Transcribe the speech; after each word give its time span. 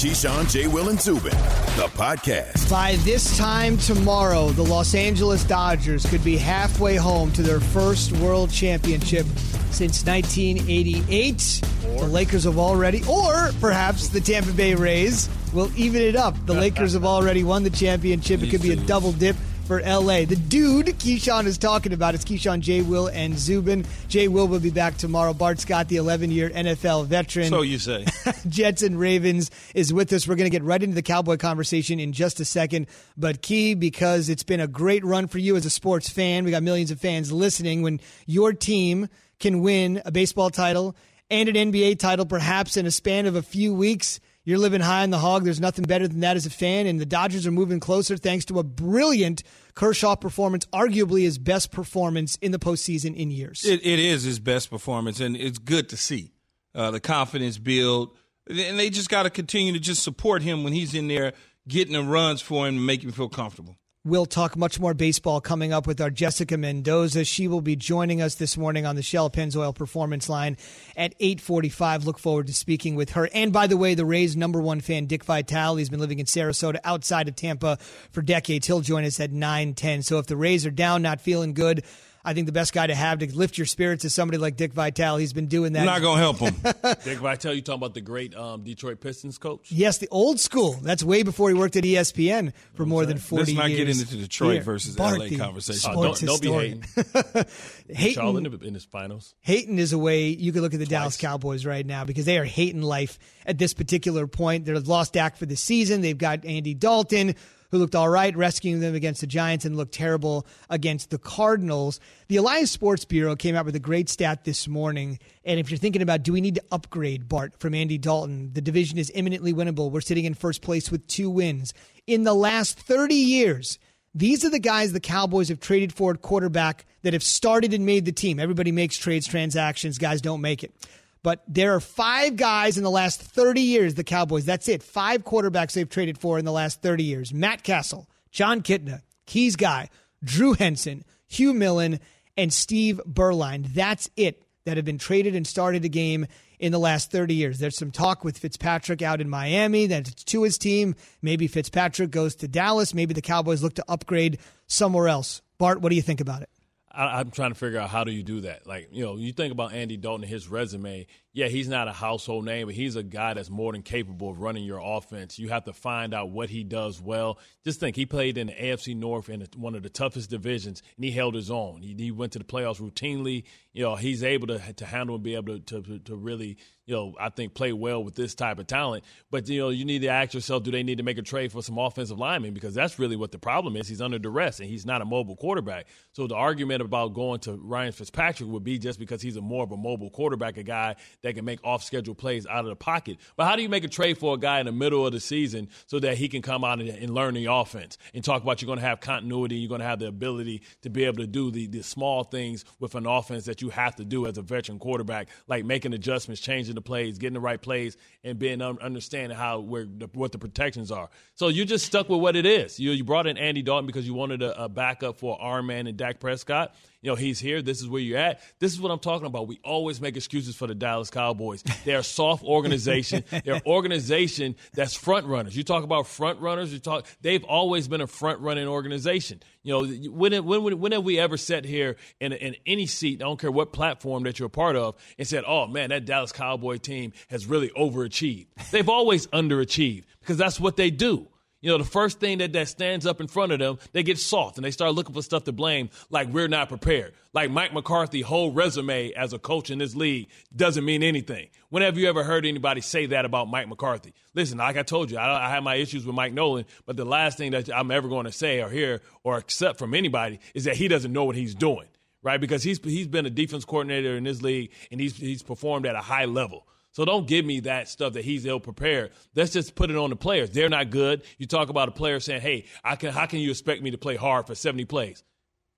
Keyshawn, 0.00 0.50
J. 0.50 0.66
Will, 0.66 0.88
and 0.88 0.98
Zubin, 0.98 1.30
the 1.76 1.90
podcast. 1.92 2.70
By 2.70 2.96
this 3.00 3.36
time 3.36 3.76
tomorrow, 3.76 4.48
the 4.48 4.62
Los 4.62 4.94
Angeles 4.94 5.44
Dodgers 5.44 6.06
could 6.06 6.24
be 6.24 6.38
halfway 6.38 6.96
home 6.96 7.30
to 7.32 7.42
their 7.42 7.60
first 7.60 8.12
world 8.12 8.50
championship 8.50 9.26
since 9.70 10.02
1988. 10.06 11.60
the 11.82 12.06
Lakers 12.06 12.44
have 12.44 12.56
already, 12.56 13.02
or 13.06 13.50
perhaps 13.60 14.08
the 14.08 14.22
Tampa 14.22 14.52
Bay 14.52 14.74
Rays 14.74 15.28
will 15.52 15.70
even 15.76 16.00
it 16.00 16.16
up. 16.16 16.34
The 16.46 16.54
Lakers 16.64 16.94
have 16.94 17.04
already 17.04 17.44
won 17.44 17.62
the 17.62 17.68
championship. 17.68 18.42
It 18.42 18.48
could 18.48 18.62
be 18.62 18.72
a 18.72 18.76
double 18.76 19.12
dip 19.12 19.36
for 19.70 19.80
LA. 19.82 20.24
The 20.24 20.34
dude 20.34 20.86
Keyshawn 20.86 21.46
is 21.46 21.56
talking 21.56 21.92
about 21.92 22.16
is 22.16 22.24
Keyshawn 22.24 22.58
J. 22.58 22.82
Will 22.82 23.06
and 23.06 23.38
Zubin. 23.38 23.86
J. 24.08 24.26
Will 24.26 24.48
will 24.48 24.58
be 24.58 24.70
back 24.70 24.96
tomorrow. 24.96 25.32
Bart 25.32 25.60
Scott, 25.60 25.86
the 25.86 25.94
11 25.94 26.32
year 26.32 26.50
NFL 26.50 27.06
veteran. 27.06 27.50
So 27.50 27.62
you 27.62 27.78
say. 27.78 28.04
Jets 28.48 28.82
and 28.82 28.98
Ravens 28.98 29.52
is 29.72 29.92
with 29.92 30.12
us. 30.12 30.26
We're 30.26 30.34
going 30.34 30.50
to 30.50 30.52
get 30.52 30.64
right 30.64 30.82
into 30.82 30.96
the 30.96 31.02
Cowboy 31.02 31.36
conversation 31.36 32.00
in 32.00 32.12
just 32.12 32.40
a 32.40 32.44
second. 32.44 32.88
But 33.16 33.42
key, 33.42 33.74
because 33.74 34.28
it's 34.28 34.42
been 34.42 34.58
a 34.58 34.66
great 34.66 35.04
run 35.04 35.28
for 35.28 35.38
you 35.38 35.54
as 35.54 35.64
a 35.64 35.70
sports 35.70 36.08
fan. 36.08 36.42
We 36.42 36.50
got 36.50 36.64
millions 36.64 36.90
of 36.90 36.98
fans 36.98 37.30
listening. 37.30 37.82
When 37.82 38.00
your 38.26 38.52
team 38.52 39.06
can 39.38 39.62
win 39.62 40.02
a 40.04 40.10
baseball 40.10 40.50
title 40.50 40.96
and 41.30 41.48
an 41.48 41.70
NBA 41.70 42.00
title, 42.00 42.26
perhaps 42.26 42.76
in 42.76 42.86
a 42.86 42.90
span 42.90 43.26
of 43.26 43.36
a 43.36 43.42
few 43.42 43.72
weeks, 43.72 44.18
you're 44.42 44.58
living 44.58 44.80
high 44.80 45.02
on 45.02 45.10
the 45.10 45.18
hog. 45.18 45.44
There's 45.44 45.60
nothing 45.60 45.84
better 45.84 46.08
than 46.08 46.20
that 46.20 46.36
as 46.36 46.46
a 46.46 46.50
fan. 46.50 46.86
And 46.86 47.00
the 47.00 47.06
Dodgers 47.06 47.46
are 47.46 47.52
moving 47.52 47.78
closer 47.78 48.16
thanks 48.16 48.46
to 48.46 48.58
a 48.58 48.64
brilliant 48.64 49.44
Kershaw 49.74 50.16
performance, 50.16 50.66
arguably 50.66 51.22
his 51.22 51.38
best 51.38 51.70
performance 51.70 52.36
in 52.36 52.52
the 52.52 52.58
postseason 52.58 53.14
in 53.14 53.30
years. 53.30 53.64
It, 53.64 53.84
it 53.84 53.98
is 53.98 54.24
his 54.24 54.38
best 54.38 54.70
performance, 54.70 55.20
and 55.20 55.36
it's 55.36 55.58
good 55.58 55.88
to 55.90 55.96
see 55.96 56.32
uh, 56.74 56.90
the 56.90 57.00
confidence 57.00 57.58
build. 57.58 58.16
And 58.48 58.78
they 58.78 58.90
just 58.90 59.10
got 59.10 59.24
to 59.24 59.30
continue 59.30 59.72
to 59.72 59.80
just 59.80 60.02
support 60.02 60.42
him 60.42 60.64
when 60.64 60.72
he's 60.72 60.94
in 60.94 61.08
there 61.08 61.34
getting 61.68 61.92
the 61.92 62.02
runs 62.02 62.40
for 62.40 62.66
him 62.66 62.74
to 62.74 62.80
make 62.80 63.02
him 63.02 63.12
feel 63.12 63.28
comfortable. 63.28 63.76
We'll 64.02 64.24
talk 64.24 64.56
much 64.56 64.80
more 64.80 64.94
baseball 64.94 65.42
coming 65.42 65.74
up 65.74 65.86
with 65.86 66.00
our 66.00 66.08
Jessica 66.08 66.56
Mendoza. 66.56 67.22
She 67.22 67.48
will 67.48 67.60
be 67.60 67.76
joining 67.76 68.22
us 68.22 68.36
this 68.36 68.56
morning 68.56 68.86
on 68.86 68.96
the 68.96 69.02
Shell 69.02 69.28
Pennzoil 69.28 69.74
Performance 69.74 70.26
Line 70.26 70.56
at 70.96 71.14
8:45. 71.20 72.06
Look 72.06 72.18
forward 72.18 72.46
to 72.46 72.54
speaking 72.54 72.94
with 72.94 73.10
her. 73.10 73.28
And 73.34 73.52
by 73.52 73.66
the 73.66 73.76
way, 73.76 73.94
the 73.94 74.06
Rays' 74.06 74.38
number 74.38 74.58
one 74.58 74.80
fan, 74.80 75.04
Dick 75.04 75.22
Vitale, 75.22 75.76
he's 75.76 75.90
been 75.90 76.00
living 76.00 76.18
in 76.18 76.24
Sarasota 76.24 76.78
outside 76.82 77.28
of 77.28 77.36
Tampa 77.36 77.76
for 78.10 78.22
decades. 78.22 78.66
He'll 78.66 78.80
join 78.80 79.04
us 79.04 79.20
at 79.20 79.32
9:10. 79.32 80.02
So 80.02 80.18
if 80.18 80.26
the 80.26 80.36
Rays 80.36 80.64
are 80.64 80.70
down, 80.70 81.02
not 81.02 81.20
feeling 81.20 81.52
good, 81.52 81.84
I 82.24 82.34
think 82.34 82.46
the 82.46 82.52
best 82.52 82.72
guy 82.74 82.86
to 82.86 82.94
have 82.94 83.20
to 83.20 83.34
lift 83.36 83.56
your 83.56 83.66
spirits 83.66 84.04
is 84.04 84.14
somebody 84.14 84.36
like 84.38 84.56
Dick 84.56 84.72
Vitale. 84.74 85.16
He's 85.16 85.32
been 85.32 85.46
doing 85.46 85.72
that. 85.72 85.80
I'm 85.80 85.86
not 85.86 86.00
going 86.02 86.16
to 86.16 86.20
help 86.20 86.38
him. 86.38 86.54
Dick 87.04 87.18
Vitale, 87.18 87.54
you 87.54 87.62
talking 87.62 87.78
about 87.80 87.94
the 87.94 88.02
great 88.02 88.34
um, 88.36 88.62
Detroit 88.62 89.00
Pistons 89.00 89.38
coach? 89.38 89.72
Yes, 89.72 89.98
the 89.98 90.08
old 90.10 90.38
school. 90.38 90.72
That's 90.82 91.02
way 91.02 91.22
before 91.22 91.48
he 91.48 91.54
worked 91.54 91.76
at 91.76 91.84
ESPN 91.84 92.52
for 92.74 92.84
more 92.84 93.06
than 93.06 93.16
40 93.18 93.36
years. 93.40 93.48
Let's 93.48 93.58
not 93.58 93.70
years. 93.70 93.98
get 93.98 94.00
into 94.10 94.16
Detroit 94.22 94.52
Here, 94.54 94.62
versus 94.62 94.96
Bart, 94.96 95.18
LA 95.18 95.28
the 95.28 95.38
conversation. 95.38 95.90
Uh, 95.90 95.92
sports 95.94 96.20
don't, 96.20 96.26
don't 96.28 96.42
be 96.42 96.48
historian. 96.48 96.82
hating. 96.94 97.14
Charlotte 98.12 98.40
Hating, 98.40 98.46
in, 98.46 98.58
the- 98.60 98.66
in 98.66 98.74
his 98.74 98.84
finals. 98.84 99.34
hating 99.40 99.78
is 99.78 99.92
a 99.92 99.98
way 99.98 100.28
you 100.28 100.52
could 100.52 100.62
look 100.62 100.74
at 100.74 100.80
the 100.80 100.86
Dallas 100.86 101.16
Cowboys 101.16 101.64
right 101.64 101.86
now 101.86 102.04
because 102.04 102.26
they 102.26 102.38
are 102.38 102.44
hating 102.44 102.82
life 102.82 103.18
at 103.46 103.58
this 103.58 103.72
particular 103.74 104.26
point. 104.26 104.64
They're 104.66 104.78
lost 104.80 105.16
act 105.16 105.38
for 105.38 105.46
the 105.46 105.56
season. 105.56 106.00
They've 106.02 106.16
got 106.18 106.44
Andy 106.44 106.74
Dalton, 106.74 107.34
who 107.70 107.78
looked 107.78 107.94
all 107.94 108.08
right 108.08 108.36
rescuing 108.36 108.80
them 108.80 108.94
against 108.94 109.20
the 109.20 109.26
Giants 109.26 109.64
and 109.64 109.76
looked 109.76 109.94
terrible 109.94 110.46
against 110.68 111.10
the 111.10 111.18
Cardinals. 111.18 112.00
The 112.28 112.36
Elias 112.36 112.70
Sports 112.70 113.04
Bureau 113.04 113.36
came 113.36 113.54
out 113.54 113.64
with 113.64 113.76
a 113.76 113.80
great 113.80 114.08
stat 114.08 114.44
this 114.44 114.68
morning. 114.68 115.18
And 115.44 115.60
if 115.60 115.70
you're 115.70 115.78
thinking 115.78 116.02
about 116.02 116.22
do 116.22 116.32
we 116.32 116.40
need 116.40 116.56
to 116.56 116.64
upgrade 116.70 117.28
Bart 117.28 117.58
from 117.58 117.74
Andy 117.74 117.98
Dalton, 117.98 118.52
the 118.52 118.60
division 118.60 118.98
is 118.98 119.10
imminently 119.14 119.52
winnable. 119.52 119.90
We're 119.90 120.00
sitting 120.00 120.24
in 120.24 120.34
first 120.34 120.62
place 120.62 120.90
with 120.90 121.06
two 121.06 121.30
wins. 121.30 121.72
In 122.06 122.24
the 122.24 122.34
last 122.34 122.78
30 122.78 123.14
years, 123.14 123.78
these 124.14 124.44
are 124.44 124.50
the 124.50 124.58
guys 124.58 124.92
the 124.92 125.00
Cowboys 125.00 125.48
have 125.50 125.60
traded 125.60 125.92
for 125.92 126.12
at 126.12 126.22
quarterback 126.22 126.84
that 127.02 127.12
have 127.12 127.22
started 127.22 127.72
and 127.72 127.86
made 127.86 128.04
the 128.04 128.12
team. 128.12 128.40
Everybody 128.40 128.72
makes 128.72 128.96
trades, 128.96 129.26
transactions, 129.26 129.98
guys 129.98 130.20
don't 130.20 130.40
make 130.40 130.64
it. 130.64 130.74
But 131.22 131.42
there 131.46 131.74
are 131.74 131.80
five 131.80 132.36
guys 132.36 132.78
in 132.78 132.84
the 132.84 132.90
last 132.90 133.20
30 133.20 133.60
years, 133.60 133.94
the 133.94 134.04
Cowboys, 134.04 134.44
that's 134.46 134.68
it. 134.68 134.82
Five 134.82 135.24
quarterbacks 135.24 135.72
they've 135.72 135.88
traded 135.88 136.18
for 136.18 136.38
in 136.38 136.44
the 136.44 136.52
last 136.52 136.80
30 136.80 137.04
years. 137.04 137.34
Matt 137.34 137.62
Cassel, 137.62 138.08
Jon 138.30 138.62
Kitna, 138.62 139.02
Keys 139.26 139.56
Guy, 139.56 139.90
Drew 140.24 140.54
Henson, 140.54 141.04
Hugh 141.28 141.52
Millen, 141.52 142.00
and 142.36 142.52
Steve 142.52 143.00
Beuerlein. 143.06 143.74
That's 143.74 144.08
it 144.16 144.44
that 144.64 144.76
have 144.76 144.86
been 144.86 144.98
traded 144.98 145.34
and 145.34 145.46
started 145.46 145.84
a 145.84 145.88
game 145.88 146.26
in 146.58 146.72
the 146.72 146.78
last 146.78 147.10
30 147.10 147.34
years. 147.34 147.58
There's 147.58 147.76
some 147.76 147.90
talk 147.90 148.24
with 148.24 148.38
Fitzpatrick 148.38 149.02
out 149.02 149.20
in 149.20 149.28
Miami 149.28 149.86
that 149.86 150.08
it's 150.08 150.24
to 150.24 150.42
his 150.42 150.58
team. 150.58 150.94
Maybe 151.22 151.46
Fitzpatrick 151.46 152.10
goes 152.10 152.34
to 152.36 152.48
Dallas. 152.48 152.94
Maybe 152.94 153.14
the 153.14 153.22
Cowboys 153.22 153.62
look 153.62 153.74
to 153.74 153.84
upgrade 153.88 154.38
somewhere 154.66 155.08
else. 155.08 155.42
Bart, 155.58 155.80
what 155.80 155.90
do 155.90 155.96
you 155.96 156.02
think 156.02 156.20
about 156.20 156.42
it? 156.42 156.50
I, 156.92 157.20
I'm 157.20 157.30
trying 157.30 157.50
to 157.50 157.54
figure 157.54 157.78
out 157.78 157.90
how 157.90 158.04
do 158.04 158.12
you 158.12 158.22
do 158.22 158.42
that. 158.42 158.66
Like, 158.66 158.88
you 158.92 159.04
know, 159.04 159.16
you 159.16 159.32
think 159.32 159.52
about 159.52 159.72
Andy 159.72 159.96
Dalton 159.96 160.26
his 160.26 160.48
resume. 160.48 161.06
Yeah, 161.32 161.46
he's 161.46 161.68
not 161.68 161.86
a 161.86 161.92
household 161.92 162.44
name, 162.44 162.66
but 162.66 162.74
he's 162.74 162.96
a 162.96 163.04
guy 163.04 163.34
that's 163.34 163.50
more 163.50 163.70
than 163.72 163.82
capable 163.82 164.30
of 164.30 164.40
running 164.40 164.64
your 164.64 164.80
offense. 164.82 165.38
You 165.38 165.48
have 165.50 165.62
to 165.64 165.72
find 165.72 166.12
out 166.12 166.30
what 166.30 166.50
he 166.50 166.64
does 166.64 167.00
well. 167.00 167.38
Just 167.64 167.78
think, 167.78 167.94
he 167.94 168.04
played 168.04 168.36
in 168.36 168.48
the 168.48 168.52
AFC 168.52 168.96
North 168.96 169.28
in 169.28 169.46
one 169.54 169.76
of 169.76 169.84
the 169.84 169.90
toughest 169.90 170.28
divisions, 170.28 170.82
and 170.96 171.04
he 171.04 171.12
held 171.12 171.36
his 171.36 171.48
own. 171.48 171.82
He, 171.82 171.94
he 171.96 172.10
went 172.10 172.32
to 172.32 172.40
the 172.40 172.44
playoffs 172.44 172.80
routinely. 172.80 173.44
You 173.72 173.84
know, 173.84 173.94
he's 173.94 174.24
able 174.24 174.48
to 174.48 174.58
to 174.72 174.84
handle 174.84 175.14
and 175.14 175.22
be 175.22 175.36
able 175.36 175.60
to, 175.60 175.82
to 175.82 175.98
to 176.00 176.16
really, 176.16 176.56
you 176.86 176.94
know, 176.94 177.14
I 177.20 177.28
think 177.28 177.54
play 177.54 177.72
well 177.72 178.02
with 178.02 178.16
this 178.16 178.34
type 178.34 178.58
of 178.58 178.66
talent. 178.66 179.04
But 179.30 179.48
you 179.48 179.60
know, 179.60 179.68
you 179.68 179.84
need 179.84 180.02
to 180.02 180.08
ask 180.08 180.34
yourself, 180.34 180.64
do 180.64 180.72
they 180.72 180.82
need 180.82 180.98
to 180.98 181.04
make 181.04 181.18
a 181.18 181.22
trade 181.22 181.52
for 181.52 181.62
some 181.62 181.78
offensive 181.78 182.18
linemen? 182.18 182.52
Because 182.52 182.74
that's 182.74 182.98
really 182.98 183.14
what 183.14 183.30
the 183.30 183.38
problem 183.38 183.76
is. 183.76 183.86
He's 183.86 184.00
under 184.00 184.18
duress 184.18 184.58
and 184.58 184.68
he's 184.68 184.84
not 184.84 185.00
a 185.00 185.04
mobile 185.04 185.36
quarterback. 185.36 185.86
So 186.10 186.26
the 186.26 186.34
argument 186.34 186.82
about 186.82 187.14
going 187.14 187.38
to 187.40 187.52
Ryan 187.52 187.92
Fitzpatrick 187.92 188.48
would 188.48 188.64
be 188.64 188.78
just 188.78 188.98
because 188.98 189.22
he's 189.22 189.36
a 189.36 189.40
more 189.40 189.62
of 189.62 189.70
a 189.70 189.76
mobile 189.76 190.10
quarterback, 190.10 190.56
a 190.56 190.64
guy 190.64 190.96
that 191.22 191.34
can 191.34 191.44
make 191.44 191.60
off 191.64 191.82
schedule 191.82 192.14
plays 192.14 192.46
out 192.46 192.60
of 192.60 192.66
the 192.66 192.76
pocket. 192.76 193.18
But 193.36 193.46
how 193.46 193.56
do 193.56 193.62
you 193.62 193.68
make 193.68 193.84
a 193.84 193.88
trade 193.88 194.18
for 194.18 194.34
a 194.34 194.38
guy 194.38 194.60
in 194.60 194.66
the 194.66 194.72
middle 194.72 195.06
of 195.06 195.12
the 195.12 195.20
season 195.20 195.68
so 195.86 195.98
that 196.00 196.16
he 196.16 196.28
can 196.28 196.42
come 196.42 196.64
out 196.64 196.80
and, 196.80 196.88
and 196.88 197.14
learn 197.14 197.34
the 197.34 197.46
offense 197.46 197.98
and 198.14 198.24
talk 198.24 198.42
about 198.42 198.60
you're 198.62 198.66
going 198.66 198.78
to 198.78 198.84
have 198.84 199.00
continuity, 199.00 199.56
you're 199.56 199.68
going 199.68 199.80
to 199.80 199.86
have 199.86 199.98
the 199.98 200.06
ability 200.06 200.62
to 200.82 200.90
be 200.90 201.04
able 201.04 201.18
to 201.18 201.26
do 201.26 201.50
the, 201.50 201.66
the 201.66 201.82
small 201.82 202.24
things 202.24 202.64
with 202.78 202.94
an 202.94 203.06
offense 203.06 203.44
that 203.44 203.62
you 203.62 203.70
have 203.70 203.96
to 203.96 204.04
do 204.04 204.26
as 204.26 204.38
a 204.38 204.42
veteran 204.42 204.78
quarterback, 204.78 205.28
like 205.46 205.64
making 205.64 205.92
adjustments, 205.92 206.40
changing 206.40 206.74
the 206.74 206.80
plays, 206.80 207.18
getting 207.18 207.34
the 207.34 207.40
right 207.40 207.60
plays, 207.60 207.96
and 208.24 208.38
being 208.38 208.60
um, 208.62 208.78
understanding 208.80 209.36
how 209.36 209.60
where 209.60 209.84
the, 209.84 210.08
what 210.14 210.32
the 210.32 210.38
protections 210.38 210.90
are. 210.90 211.08
So 211.34 211.48
you're 211.48 211.66
just 211.66 211.86
stuck 211.86 212.08
with 212.08 212.20
what 212.20 212.36
it 212.36 212.46
is. 212.46 212.78
You 212.78 212.92
you 212.92 213.04
brought 213.04 213.26
in 213.26 213.36
Andy 213.36 213.62
Dalton 213.62 213.86
because 213.86 214.06
you 214.06 214.14
wanted 214.14 214.42
a, 214.42 214.64
a 214.64 214.68
backup 214.68 215.18
for 215.18 215.40
Arm 215.40 215.66
Man 215.66 215.86
and 215.86 215.96
Dak 215.96 216.20
Prescott. 216.20 216.74
You 217.02 217.10
know, 217.10 217.16
he's 217.16 217.40
here. 217.40 217.62
This 217.62 217.80
is 217.80 217.88
where 217.88 218.00
you're 218.00 218.18
at. 218.18 218.40
This 218.58 218.72
is 218.72 218.80
what 218.80 218.90
I'm 218.90 218.98
talking 218.98 219.26
about. 219.26 219.48
We 219.48 219.58
always 219.64 220.02
make 220.02 220.16
excuses 220.16 220.54
for 220.54 220.66
the 220.66 220.74
Dallas 220.74 221.08
Cowboys. 221.08 221.62
They're 221.84 222.00
a 222.00 222.04
soft 222.04 222.44
organization. 222.44 223.24
They're 223.44 223.54
an 223.54 223.62
organization 223.66 224.54
that's 224.74 224.94
front 224.94 225.26
runners. 225.26 225.56
You 225.56 225.64
talk 225.64 225.82
about 225.82 226.06
front 226.06 226.40
runners. 226.40 226.72
You 226.72 226.78
talk. 226.78 227.06
They've 227.22 227.44
always 227.44 227.88
been 227.88 228.02
a 228.02 228.06
front 228.06 228.40
running 228.40 228.68
organization. 228.68 229.40
You 229.62 229.72
know, 229.72 230.10
when 230.10 230.44
when 230.44 230.78
when 230.78 230.92
have 230.92 231.04
we 231.04 231.18
ever 231.18 231.38
sat 231.38 231.64
here 231.64 231.96
in, 232.20 232.32
in 232.32 232.56
any 232.66 232.86
seat? 232.86 233.22
I 233.22 233.24
don't 233.24 233.40
care 233.40 233.50
what 233.50 233.72
platform 233.72 234.24
that 234.24 234.38
you're 234.38 234.46
a 234.46 234.50
part 234.50 234.76
of, 234.76 234.94
and 235.18 235.26
said, 235.26 235.44
"Oh 235.46 235.66
man, 235.66 235.90
that 235.90 236.04
Dallas 236.04 236.32
Cowboy 236.32 236.76
team 236.78 237.12
has 237.28 237.46
really 237.46 237.70
overachieved." 237.70 238.46
They've 238.70 238.88
always 238.88 239.26
underachieved 239.28 240.04
because 240.20 240.36
that's 240.36 240.60
what 240.60 240.76
they 240.76 240.90
do. 240.90 241.28
You 241.60 241.70
know, 241.70 241.76
the 241.76 241.84
first 241.84 242.20
thing 242.20 242.38
that, 242.38 242.54
that 242.54 242.68
stands 242.68 243.04
up 243.04 243.20
in 243.20 243.26
front 243.26 243.52
of 243.52 243.58
them, 243.58 243.78
they 243.92 244.02
get 244.02 244.18
soft 244.18 244.56
and 244.56 244.64
they 244.64 244.70
start 244.70 244.94
looking 244.94 245.14
for 245.14 245.20
stuff 245.20 245.44
to 245.44 245.52
blame, 245.52 245.90
like 246.08 246.28
we're 246.28 246.48
not 246.48 246.70
prepared. 246.70 247.12
Like 247.34 247.50
Mike 247.50 247.74
McCarthy, 247.74 248.22
whole 248.22 248.50
resume 248.50 249.12
as 249.12 249.34
a 249.34 249.38
coach 249.38 249.70
in 249.70 249.78
this 249.78 249.94
league 249.94 250.28
doesn't 250.56 250.84
mean 250.84 251.02
anything. 251.02 251.48
When 251.68 251.82
have 251.82 251.98
you 251.98 252.08
ever 252.08 252.24
heard 252.24 252.46
anybody 252.46 252.80
say 252.80 253.06
that 253.06 253.26
about 253.26 253.48
Mike 253.48 253.68
McCarthy? 253.68 254.14
Listen, 254.34 254.56
like 254.58 254.78
I 254.78 254.82
told 254.82 255.10
you, 255.10 255.18
I, 255.18 255.48
I 255.48 255.50
have 255.50 255.62
my 255.62 255.74
issues 255.74 256.06
with 256.06 256.16
Mike 256.16 256.32
Nolan, 256.32 256.64
but 256.86 256.96
the 256.96 257.04
last 257.04 257.36
thing 257.36 257.50
that 257.52 257.68
I'm 257.74 257.90
ever 257.90 258.08
going 258.08 258.24
to 258.24 258.32
say 258.32 258.62
or 258.62 258.70
hear 258.70 259.02
or 259.22 259.36
accept 259.36 259.78
from 259.78 259.92
anybody 259.92 260.40
is 260.54 260.64
that 260.64 260.76
he 260.76 260.88
doesn't 260.88 261.12
know 261.12 261.24
what 261.24 261.36
he's 261.36 261.54
doing, 261.54 261.88
right? 262.22 262.40
Because 262.40 262.62
he's 262.62 262.82
he's 262.82 263.06
been 263.06 263.26
a 263.26 263.30
defense 263.30 263.66
coordinator 263.66 264.16
in 264.16 264.24
this 264.24 264.40
league 264.40 264.70
and 264.90 264.98
he's 264.98 265.14
he's 265.14 265.42
performed 265.42 265.84
at 265.84 265.94
a 265.94 266.00
high 266.00 266.24
level. 266.24 266.66
So 266.92 267.04
don't 267.04 267.26
give 267.26 267.44
me 267.44 267.60
that 267.60 267.88
stuff 267.88 268.14
that 268.14 268.24
he's 268.24 268.44
ill 268.46 268.60
prepared. 268.60 269.12
Let's 269.34 269.52
just 269.52 269.74
put 269.74 269.90
it 269.90 269.96
on 269.96 270.10
the 270.10 270.16
players. 270.16 270.50
They're 270.50 270.68
not 270.68 270.90
good. 270.90 271.22
You 271.38 271.46
talk 271.46 271.68
about 271.68 271.88
a 271.88 271.92
player 271.92 272.18
saying, 272.20 272.40
"Hey, 272.40 272.64
I 272.82 272.96
can. 272.96 273.12
How 273.12 273.26
can 273.26 273.38
you 273.38 273.50
expect 273.50 273.82
me 273.82 273.92
to 273.92 273.98
play 273.98 274.16
hard 274.16 274.46
for 274.46 274.54
70 274.54 274.84
plays?" 274.86 275.22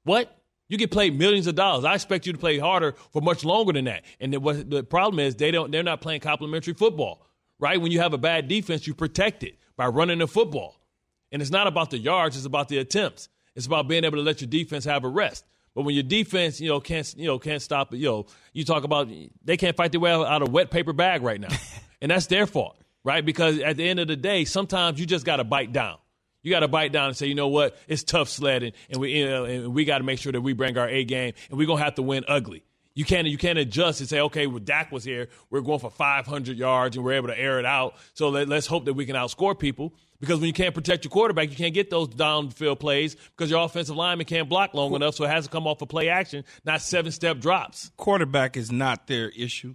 What? 0.05 0.39
You 0.69 0.79
get 0.79 0.91
paid 0.91 1.19
millions 1.19 1.47
of 1.47 1.55
dollars. 1.55 1.85
I 1.85 1.95
expect 1.95 2.27
you 2.27 2.33
to 2.33 2.39
play 2.39 2.59
harder 2.59 2.95
for 3.13 3.21
much 3.21 3.45
longer 3.45 3.75
than 3.75 3.85
that. 3.85 4.05
And 4.21 4.33
the, 4.33 4.65
the 4.67 4.83
problem 4.83 5.21
is 5.21 5.37
they 5.37 5.51
don't. 5.51 5.71
They're 5.71 5.83
not 5.83 6.01
playing 6.01 6.21
complementary 6.21 6.73
football, 6.73 7.27
right? 7.59 7.79
When 7.79 7.93
you 7.93 8.01
have 8.01 8.15
a 8.15 8.19
bad 8.19 8.49
defense, 8.49 8.87
you 8.87 8.95
protect 8.95 9.43
it 9.43 9.59
by 9.77 9.89
running 9.89 10.19
the 10.19 10.27
football. 10.27 10.77
And 11.31 11.43
it's 11.43 11.51
not 11.51 11.67
about 11.67 11.91
the 11.91 11.99
yards; 11.99 12.37
it's 12.37 12.47
about 12.47 12.69
the 12.69 12.79
attempts. 12.79 13.29
It's 13.55 13.67
about 13.67 13.87
being 13.87 14.05
able 14.05 14.17
to 14.17 14.23
let 14.23 14.41
your 14.41 14.49
defense 14.49 14.87
have 14.87 15.05
a 15.05 15.09
rest. 15.09 15.45
But 15.75 15.83
when 15.83 15.95
your 15.95 16.05
defense, 16.05 16.61
you 16.61 16.69
know, 16.69 16.81
can't 16.81 17.15
you 17.17 17.27
know 17.27 17.39
can't 17.39 17.63
stop 17.63 17.95
it, 17.95 17.99
you 17.99 18.07
know, 18.07 18.27
you 18.53 18.65
talk 18.65 18.85
about 18.85 19.09
they 19.45 19.57
can't 19.57 19.77
fight 19.77 19.93
their 19.93 20.01
way 20.01 20.13
out 20.13 20.43
of 20.43 20.49
a 20.49 20.51
wet 20.51 20.71
paper 20.71 20.93
bag 20.93 21.23
right 21.23 21.41
now, 21.41 21.49
and 22.03 22.11
that's 22.11 22.27
their 22.27 22.47
fault. 22.47 22.77
right? 23.05 23.25
Because 23.25 23.59
at 23.59 23.77
the 23.77 23.89
end 23.89 24.01
of 24.01 24.09
the 24.09 24.17
day, 24.17 24.45
sometimes 24.45 25.01
you 25.01 25.07
just 25.07 25.25
got 25.25 25.37
to 25.37 25.45
bite 25.45 25.73
down. 25.73 25.97
You 26.43 26.51
got 26.51 26.61
to 26.61 26.69
bite 26.69 26.93
down 26.93 27.09
and 27.09 27.17
say, 27.17 27.27
you 27.27 27.35
know 27.37 27.49
what, 27.49 27.77
it's 27.87 28.03
tough 28.03 28.29
sledding, 28.29 28.73
and 28.91 29.01
we 29.01 29.13
you 29.19 29.29
know, 29.29 29.45
and 29.45 29.75
we 29.75 29.85
got 29.85 29.99
to 29.99 30.05
make 30.05 30.19
sure 30.19 30.33
that 30.33 30.41
we 30.41 30.53
bring 30.53 30.77
our 30.77 30.89
A 30.89 31.05
game, 31.05 31.35
and 31.49 31.59
we're 31.59 31.67
gonna 31.67 31.83
have 31.83 31.95
to 31.97 32.03
win 32.03 32.25
ugly. 32.29 32.65
You 32.95 33.05
can't 33.07 33.27
you 33.27 33.39
can't 33.39 33.59
adjust 33.59 34.01
and 34.01 34.09
say, 34.09 34.21
okay, 34.21 34.47
well, 34.47 34.59
Dak 34.59 34.93
was 34.93 35.05
here, 35.05 35.29
we're 35.51 35.61
going 35.63 35.79
for 35.79 35.91
500 35.91 36.59
yards, 36.59 36.97
and 36.97 37.05
we're 37.05 37.15
able 37.15 37.29
to 37.29 37.39
air 37.39 37.59
it 37.59 37.65
out. 37.65 37.95
So 38.15 38.29
let, 38.29 38.49
let's 38.49 38.67
hope 38.67 38.85
that 38.85 38.95
we 38.95 39.07
can 39.07 39.17
outscore 39.17 39.59
people. 39.59 39.95
Because 40.23 40.39
when 40.39 40.47
you 40.47 40.53
can't 40.53 40.73
protect 40.73 41.03
your 41.03 41.11
quarterback, 41.11 41.51
you 41.51 41.57
can't 41.57 41.75
get 41.75 41.91
those 41.91 42.07
downfield 42.07 42.79
plays 42.79 43.17
because 43.17 43.51
your 43.51 43.65
offensive 43.65 43.97
lineman 43.97 44.25
can't 44.25 44.49
block 44.49 44.73
long 44.73 44.95
enough, 44.95 45.17
so 45.17 45.25
it 45.25 45.31
has 45.31 45.47
to 45.47 45.51
come 45.51 45.67
off 45.67 45.83
a 45.83 45.87
play 45.87 46.11
action, 46.11 46.45
not 46.65 46.81
seven 46.81 47.11
step 47.11 47.41
drops. 47.41 47.91
Quarterback 47.97 48.57
is 48.57 48.71
not 48.71 49.09
their 49.09 49.31
issue. 49.31 49.75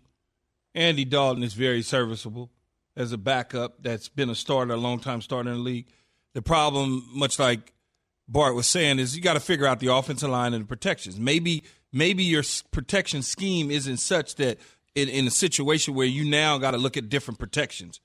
Andy 0.73 1.03
Dalton 1.03 1.43
is 1.43 1.53
very 1.53 1.81
serviceable 1.81 2.49
as 2.95 3.11
a 3.11 3.17
backup 3.17 3.83
that's 3.83 4.07
been 4.07 4.29
a 4.29 4.35
starter, 4.35 4.73
a 4.73 4.77
long 4.77 5.01
time 5.01 5.19
starter 5.19 5.49
in 5.49 5.57
the 5.57 5.61
league. 5.61 5.87
The 6.33 6.41
problem, 6.41 7.05
much 7.11 7.39
like 7.39 7.73
Bart 8.29 8.55
was 8.55 8.67
saying, 8.67 8.99
is 8.99 9.17
you 9.17 9.21
got 9.21 9.33
to 9.33 9.41
figure 9.41 9.67
out 9.67 9.81
the 9.81 9.93
offensive 9.93 10.29
line 10.29 10.53
and 10.53 10.63
the 10.63 10.67
protections. 10.67 11.19
Maybe 11.19 11.65
maybe 11.91 12.23
your 12.23 12.43
protection 12.71 13.21
scheme 13.21 13.69
isn't 13.69 13.97
such 13.97 14.35
that 14.35 14.59
in, 14.95 15.09
in 15.09 15.27
a 15.27 15.31
situation 15.31 15.93
where 15.93 16.07
you 16.07 16.23
now 16.23 16.57
got 16.57 16.71
to 16.71 16.77
look 16.77 16.95
at 16.95 17.09
different 17.09 17.37
protections, 17.37 17.99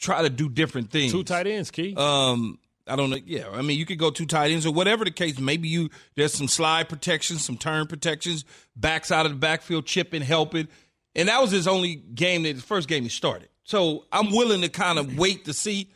try 0.00 0.22
to 0.22 0.30
do 0.30 0.48
different 0.48 0.90
things. 0.90 1.12
Two 1.12 1.22
tight 1.22 1.46
ends, 1.46 1.70
key. 1.70 1.94
Um, 1.96 2.58
I 2.86 2.96
don't 2.96 3.10
know. 3.10 3.18
Yeah, 3.24 3.48
I 3.52 3.62
mean, 3.62 3.78
you 3.78 3.86
could 3.86 3.98
go 3.98 4.10
two 4.10 4.26
tight 4.26 4.50
ends 4.50 4.66
or 4.66 4.72
whatever 4.72 5.04
the 5.04 5.12
case. 5.12 5.38
Maybe 5.38 5.68
you 5.68 5.90
there's 6.16 6.32
some 6.32 6.48
slide 6.48 6.88
protections, 6.88 7.44
some 7.44 7.56
turn 7.56 7.86
protections, 7.86 8.44
backs 8.74 9.12
out 9.12 9.26
of 9.26 9.32
the 9.32 9.38
backfield, 9.38 9.86
chipping, 9.86 10.22
helping, 10.22 10.66
and 11.14 11.28
that 11.28 11.40
was 11.40 11.52
his 11.52 11.68
only 11.68 11.94
game. 11.94 12.42
That 12.42 12.56
the 12.56 12.62
first 12.62 12.88
game 12.88 13.04
he 13.04 13.08
started. 13.08 13.48
So 13.62 14.06
I'm 14.10 14.32
willing 14.32 14.62
to 14.62 14.68
kind 14.68 14.98
of 14.98 15.16
wait 15.16 15.44
to 15.44 15.52
see 15.52 15.92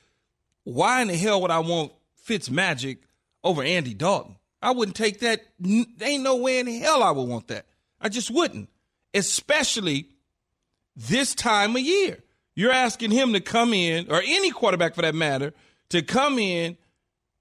why 0.63 1.03
in 1.03 1.09
the 1.09 1.17
hell 1.17 1.43
would 1.43 1.51
I 1.51 1.59
want 1.59 1.93
Fitz 2.17 2.49
Magic 2.49 2.99
over 3.43 3.63
Andy 3.63 3.95
Dalton? 3.95 4.37
I 4.63 4.71
wouldn't 4.71 4.97
take 4.97 5.21
that. 5.21 5.43
There 5.59 6.09
ain't 6.09 6.23
no 6.23 6.37
way 6.37 6.59
in 6.61 6.67
hell 6.67 7.03
I 7.03 7.11
would 7.11 7.29
want 7.29 7.49
that. 7.49 7.67
I 8.01 8.09
just 8.09 8.31
wouldn't, 8.31 8.69
especially 9.13 10.09
this 10.95 11.35
time 11.35 11.75
of 11.75 11.83
year. 11.83 12.24
You're 12.55 12.73
asking 12.73 13.11
him 13.11 13.33
to 13.33 13.41
come 13.41 13.73
in, 13.73 14.11
or 14.11 14.23
any 14.25 14.51
quarterback 14.51 14.95
for 14.95 15.03
that 15.03 15.15
matter, 15.15 15.53
to 15.91 16.03
come 16.03 16.39
in, 16.39 16.77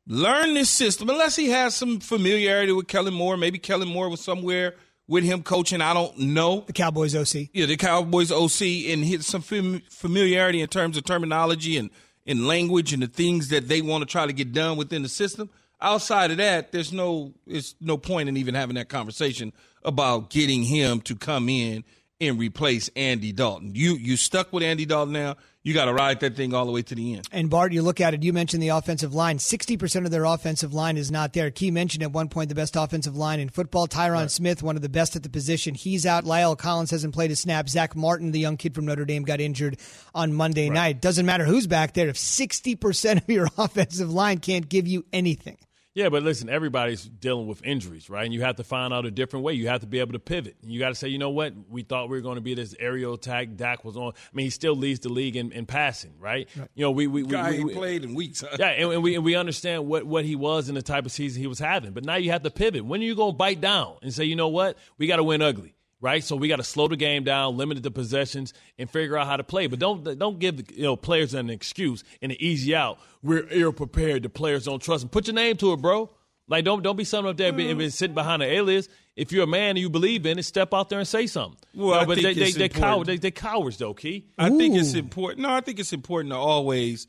learn 0.07 0.54
this 0.54 0.69
system, 0.69 1.10
unless 1.10 1.36
he 1.36 1.50
has 1.50 1.75
some 1.75 2.00
familiarity 2.00 2.71
with 2.71 2.88
Kellen 2.88 3.13
Moore. 3.13 3.38
Maybe 3.38 3.60
Kellen 3.60 3.88
Moore 3.88 4.10
was 4.10 4.21
somewhere 4.21 4.75
with 5.07 5.24
him 5.24 5.44
coaching. 5.44 5.81
I 5.81 5.94
don't 5.94 6.18
know. 6.18 6.62
The 6.62 6.74
Cowboys 6.74 7.15
OC. 7.15 7.50
Yeah, 7.54 7.68
the 7.68 7.77
Cowboys 7.77 8.31
OC, 8.31 8.62
and 8.92 9.06
hit 9.06 9.24
some 9.24 9.42
familiarity 9.42 10.62
in 10.62 10.68
terms 10.68 10.98
of 10.98 11.04
terminology 11.04 11.77
and, 11.77 11.89
and 12.25 12.48
language 12.48 12.94
and 12.94 13.04
the 13.04 13.07
things 13.07 13.50
that 13.50 13.68
they 13.68 13.81
want 13.81 14.01
to 14.01 14.06
try 14.06 14.25
to 14.25 14.33
get 14.33 14.51
done 14.51 14.77
within 14.77 15.04
the 15.04 15.09
system. 15.09 15.50
Outside 15.80 16.31
of 16.31 16.38
that, 16.38 16.71
there's 16.71 16.94
no 16.94 17.33
it's 17.45 17.75
no 17.81 17.98
point 17.98 18.30
in 18.30 18.38
even 18.38 18.56
having 18.56 18.75
that 18.75 18.88
conversation 18.88 19.51
about 19.83 20.30
getting 20.30 20.63
him 20.63 21.01
to 21.01 21.16
come 21.16 21.50
in 21.50 21.83
and 22.28 22.40
replace 22.40 22.90
Andy 22.96 23.31
Dalton. 23.31 23.74
You 23.75 23.96
you 23.96 24.18
stuck 24.18 24.52
with 24.54 24.64
Andy 24.64 24.86
Dalton 24.86 25.14
now. 25.14 25.36
You 25.66 25.74
got 25.74 25.86
to 25.86 25.94
ride 25.94 26.20
that 26.20 26.36
thing 26.36 26.54
all 26.54 26.66
the 26.66 26.74
way 26.74 26.81
to 26.81 26.94
the 26.94 27.16
end. 27.16 27.25
And 27.31 27.50
Bart, 27.50 27.72
you 27.72 27.81
look 27.81 28.02
at 28.02 28.14
it. 28.14 28.22
You 28.22 28.34
mentioned 28.34 28.62
the 28.62 28.70
offensive 28.70 29.14
line. 29.14 29.40
Sixty 29.40 29.78
percent 29.78 30.06
of 30.06 30.12
their 30.12 30.25
offensive 30.25 30.74
line 30.74 30.98
is 30.98 31.10
not 31.10 31.34
there. 31.34 31.52
Key 31.52 31.72
mentioned 31.72 32.04
at 32.04 32.12
one 32.12 32.28
point 32.28 32.50
the 32.50 32.56
best 32.56 32.75
offensive 32.75 33.16
line 33.16 33.40
in 33.40 33.48
football. 33.50 33.88
Tyron 33.88 34.14
right. 34.14 34.31
Smith, 34.31 34.62
one 34.62 34.75
of 34.75 34.81
the 34.81 34.90
best 34.90 35.16
at 35.16 35.24
the 35.24 35.30
position. 35.30 35.74
He's 35.74 36.06
out. 36.06 36.25
La'el 36.25 36.58
Collins 36.58 36.92
hasn't 36.92 37.14
played 37.14 37.31
a 37.31 37.36
snap. 37.36 37.70
Zack 37.70 37.96
Martin, 37.96 38.31
the 38.31 38.40
young 38.40 38.58
kid 38.58 38.76
from 38.76 38.86
Notre 38.86 39.06
Dame, 39.06 39.24
got 39.24 39.40
injured 39.40 39.78
on 40.14 40.34
Monday 40.34 40.69
right. 40.69 40.76
night. 40.76 41.02
Doesn't 41.02 41.26
matter 41.26 41.46
who's 41.46 41.68
back 41.68 41.94
there 41.94 42.10
if 42.10 42.18
sixty 42.18 42.76
percent 42.76 43.22
of 43.22 43.30
your 43.30 43.48
offensive 43.58 44.12
line 44.12 44.40
can't 44.40 44.68
give 44.68 44.88
you 44.88 45.06
anything. 45.14 45.58
Yeah, 45.95 46.10
but 46.10 46.24
listen, 46.24 46.50
everybody's 46.50 47.06
dealing 47.06 47.45
with 47.45 47.63
injuries, 47.63 48.10
right? 48.10 48.25
And 48.25 48.34
you 48.34 48.42
have 48.42 48.56
to 48.56 48.63
find 48.63 48.92
out 48.92 49.06
a 49.06 49.12
different 49.12 49.45
way. 49.45 49.54
You 49.54 49.68
have 49.68 49.81
to 49.81 49.88
be 49.88 50.00
able 50.00 50.13
to 50.13 50.19
pivot. 50.19 50.56
You 50.63 50.80
got 50.80 50.90
to 50.90 50.95
say, 50.95 51.10
you 51.10 51.19
know 51.19 51.30
what? 51.30 51.54
We 51.69 51.84
thought 51.84 52.10
we 52.10 52.18
were 52.18 52.22
going 52.22 52.36
to 52.36 52.42
be 52.42 52.56
this 52.56 52.75
aerial 52.80 53.13
attack. 53.13 53.50
Dak 53.56 53.86
was 53.86 53.95
on. 53.95 54.13
I 54.13 54.30
mean, 54.34 54.48
he 54.48 54.50
still 54.50 54.75
leads 54.75 55.01
the 55.01 55.10
league 55.10 55.36
in, 55.36 55.51
in 55.51 55.68
passing, 55.68 56.16
right? 56.19 56.50
right? 56.57 56.68
You 56.74 56.86
know, 56.86 56.92
we 56.92 57.06
we, 57.06 57.24
Guy 57.24 57.51
we, 57.51 57.63
we 57.66 57.74
played 57.75 58.04
in 58.04 58.16
weeks. 58.16 58.42
Huh? 58.42 58.57
Yeah, 58.57 58.69
and, 58.69 58.92
and, 58.92 59.04
we 59.04 59.13
and 59.13 59.24
we 59.24 59.36
understand 59.36 59.88
what 59.88 60.06
what 60.06 60.25
he 60.25 60.36
was 60.36 60.68
and 60.68 60.75
the 60.75 60.81
type 60.81 61.06
of 61.06 61.12
season 61.12 61.42
he 61.42 61.48
was 61.48 61.60
having. 61.60 61.92
But 61.92 62.06
now 62.06 62.16
you 62.16 62.31
have 62.31 62.42
to 62.42 62.51
pivot. 62.51 62.84
When 62.84 63.00
are 63.01 63.06
you 63.06 63.16
going 63.16 63.34
to 63.34 63.38
bite 63.38 63.62
down 63.62 63.98
and 64.01 64.12
say, 64.12 64.24
you 64.24 64.36
know 64.36 64.48
what? 64.48 64.80
We 64.98 65.06
got 65.06 65.18
to 65.18 65.24
win 65.24 65.44
ugly 65.44 65.75
right? 66.04 66.22
So 66.22 66.36
we 66.36 66.50
got 66.50 66.58
to 66.58 66.64
slow 66.64 66.90
the 66.90 66.98
game 66.98 67.24
down, 67.24 67.56
limit 67.56 67.82
the 67.82 67.90
possessions, 67.90 68.54
and 68.78 68.90
figure 68.90 69.18
out 69.18 69.26
how 69.26 69.38
to 69.38 69.44
play. 69.44 69.68
But 69.68 69.80
don't 69.80 70.04
don't 70.20 70.38
give 70.38 70.70
you 70.72 70.84
know 70.84 70.96
players 70.96 71.34
an 71.34 71.50
excuse 71.50 72.04
and 72.22 72.32
an 72.32 72.38
easy 72.42 72.76
out. 72.76 73.00
We're 73.24 73.48
ill 73.50 73.72
prepared. 73.72 74.24
The 74.24 74.30
players 74.30 74.66
don't 74.66 74.82
trust 74.82 75.02
them. 75.02 75.10
Put 75.10 75.28
your 75.28 75.34
name 75.34 75.56
to 75.58 75.72
it, 75.74 75.78
bro. 75.78 76.12
Like 76.48 76.66
don't 76.66 76.84
don't 76.84 76.98
be 76.98 77.06
something 77.06 77.32
up 77.32 77.38
there 77.38 77.48
and 77.58 77.80
be, 77.80 77.90
sitting 77.90 78.14
behind 78.14 78.44
an 78.44 78.50
alias. 78.50 78.90
If 79.16 79.32
you're 79.32 79.46
a 79.46 79.48
man 79.48 79.72
and 79.72 79.80
you 79.80 79.90
believe 79.90 80.26
in 80.26 80.38
it, 80.38 80.44
step 80.44 80.74
out 80.74 80.90
there 80.90 81.00
and 81.00 81.08
say 81.08 81.26
something. 81.26 81.58
Well, 81.74 82.06
but 82.06 82.22
they, 82.22 82.34
they, 82.34 82.52
they, 82.52 82.70
cow- 82.70 83.04
they, 83.04 83.18
they 83.18 83.32
cowards 83.32 83.78
though, 83.78 83.94
Key. 83.94 84.26
I 84.38 84.50
Ooh. 84.50 84.58
think 84.58 84.76
it's 84.76 84.96
important. 84.96 85.42
No, 85.42 85.52
I 85.52 85.62
think 85.62 85.80
it's 85.80 85.94
important 85.94 86.34
to 86.34 86.38
always, 86.38 87.08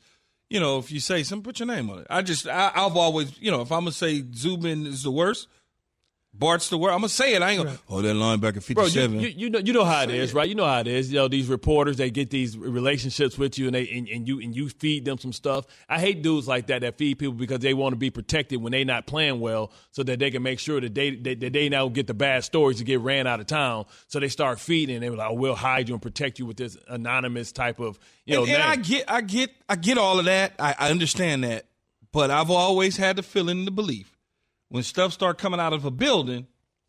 you 0.49 0.59
know, 0.59 0.77
if 0.77 0.91
you 0.91 0.99
say 0.99 1.23
something, 1.23 1.43
put 1.43 1.59
your 1.59 1.67
name 1.67 1.89
on 1.89 1.99
it. 1.99 2.07
I 2.09 2.21
just, 2.21 2.47
I, 2.47 2.69
have 2.75 2.95
always, 2.95 3.37
you 3.41 3.49
know, 3.49 3.61
if 3.61 3.71
I'm 3.71 3.81
gonna 3.81 3.91
say 3.91 4.23
Zubin 4.35 4.85
is 4.85 5.01
the 5.01 5.09
worst, 5.09 5.47
Bart's 6.37 6.69
the 6.69 6.77
word. 6.77 6.89
I'm 6.89 6.97
gonna 6.97 7.09
say 7.09 7.33
it. 7.33 7.41
I 7.41 7.51
ain't 7.51 7.59
gonna. 7.59 7.69
Right. 7.71 7.79
Oh, 7.89 8.01
that 8.01 8.15
linebacker 8.15 8.61
57. 8.61 9.11
Bro, 9.11 9.21
you, 9.21 9.27
you, 9.27 9.33
you, 9.37 9.49
know, 9.49 9.59
you 9.59 9.71
know 9.71 9.85
how 9.85 10.03
it 10.03 10.09
is, 10.09 10.33
right? 10.33 10.47
You 10.47 10.55
know 10.55 10.65
how 10.65 10.79
it 10.79 10.87
is. 10.87 11.11
You 11.11 11.19
know, 11.19 11.27
these 11.29 11.47
reporters 11.47 11.97
they 11.97 12.09
get 12.09 12.29
these 12.29 12.57
relationships 12.57 13.37
with 13.37 13.57
you, 13.57 13.67
and 13.67 13.75
they 13.75 13.87
and, 13.87 14.07
and, 14.09 14.27
you 14.27 14.41
and 14.41 14.53
you 14.53 14.67
feed 14.67 15.05
them 15.05 15.17
some 15.17 15.31
stuff. 15.31 15.65
I 15.87 15.99
hate 15.99 16.21
dudes 16.21 16.47
like 16.47 16.67
that 16.67 16.81
that 16.81 16.97
feed 16.97 17.19
people 17.19 17.35
because 17.35 17.59
they 17.59 17.73
want 17.73 17.93
to 17.93 17.97
be 17.97 18.09
protected 18.09 18.61
when 18.61 18.71
they 18.71 18.83
not 18.83 19.07
playing 19.07 19.39
well, 19.39 19.71
so 19.91 20.03
that 20.03 20.19
they 20.19 20.29
can 20.29 20.43
make 20.43 20.59
sure 20.59 20.81
that 20.81 20.93
they 20.93 21.11
that, 21.15 21.39
that 21.39 21.53
they 21.53 21.69
now 21.69 21.87
get 21.87 22.07
the 22.07 22.13
bad 22.13 22.43
stories 22.43 22.79
to 22.79 22.83
get 22.83 22.99
ran 22.99 23.27
out 23.27 23.39
of 23.39 23.47
town. 23.47 23.85
So 24.07 24.19
they 24.19 24.29
start 24.29 24.59
feeding, 24.59 24.95
and 24.95 25.03
they 25.03 25.09
were 25.09 25.17
like, 25.17 25.31
oh, 25.31 25.35
"We'll 25.35 25.55
hide 25.55 25.87
you 25.87 25.95
and 25.95 26.01
protect 26.01 26.39
you 26.39 26.45
with 26.45 26.57
this 26.57 26.77
anonymous 26.89 27.53
type 27.53 27.79
of 27.79 27.97
you 28.25 28.35
know." 28.35 28.43
And, 28.43 28.51
and 28.51 28.63
I 28.63 28.75
get, 28.75 29.09
I 29.09 29.21
get, 29.21 29.51
I 29.69 29.77
get 29.77 29.97
all 29.97 30.19
of 30.19 30.25
that. 30.25 30.53
I, 30.59 30.75
I 30.77 30.91
understand 30.91 31.45
that, 31.45 31.65
but 32.11 32.29
I've 32.29 32.51
always 32.51 32.97
had 32.97 33.15
the 33.15 33.23
feeling 33.23 33.59
and 33.59 33.67
the 33.67 33.71
belief 33.71 34.14
when 34.69 34.83
stuff 34.83 35.13
start 35.13 35.37
coming 35.37 35.59
out 35.59 35.73
of 35.73 35.85
a 35.85 35.91
building, 35.91 36.47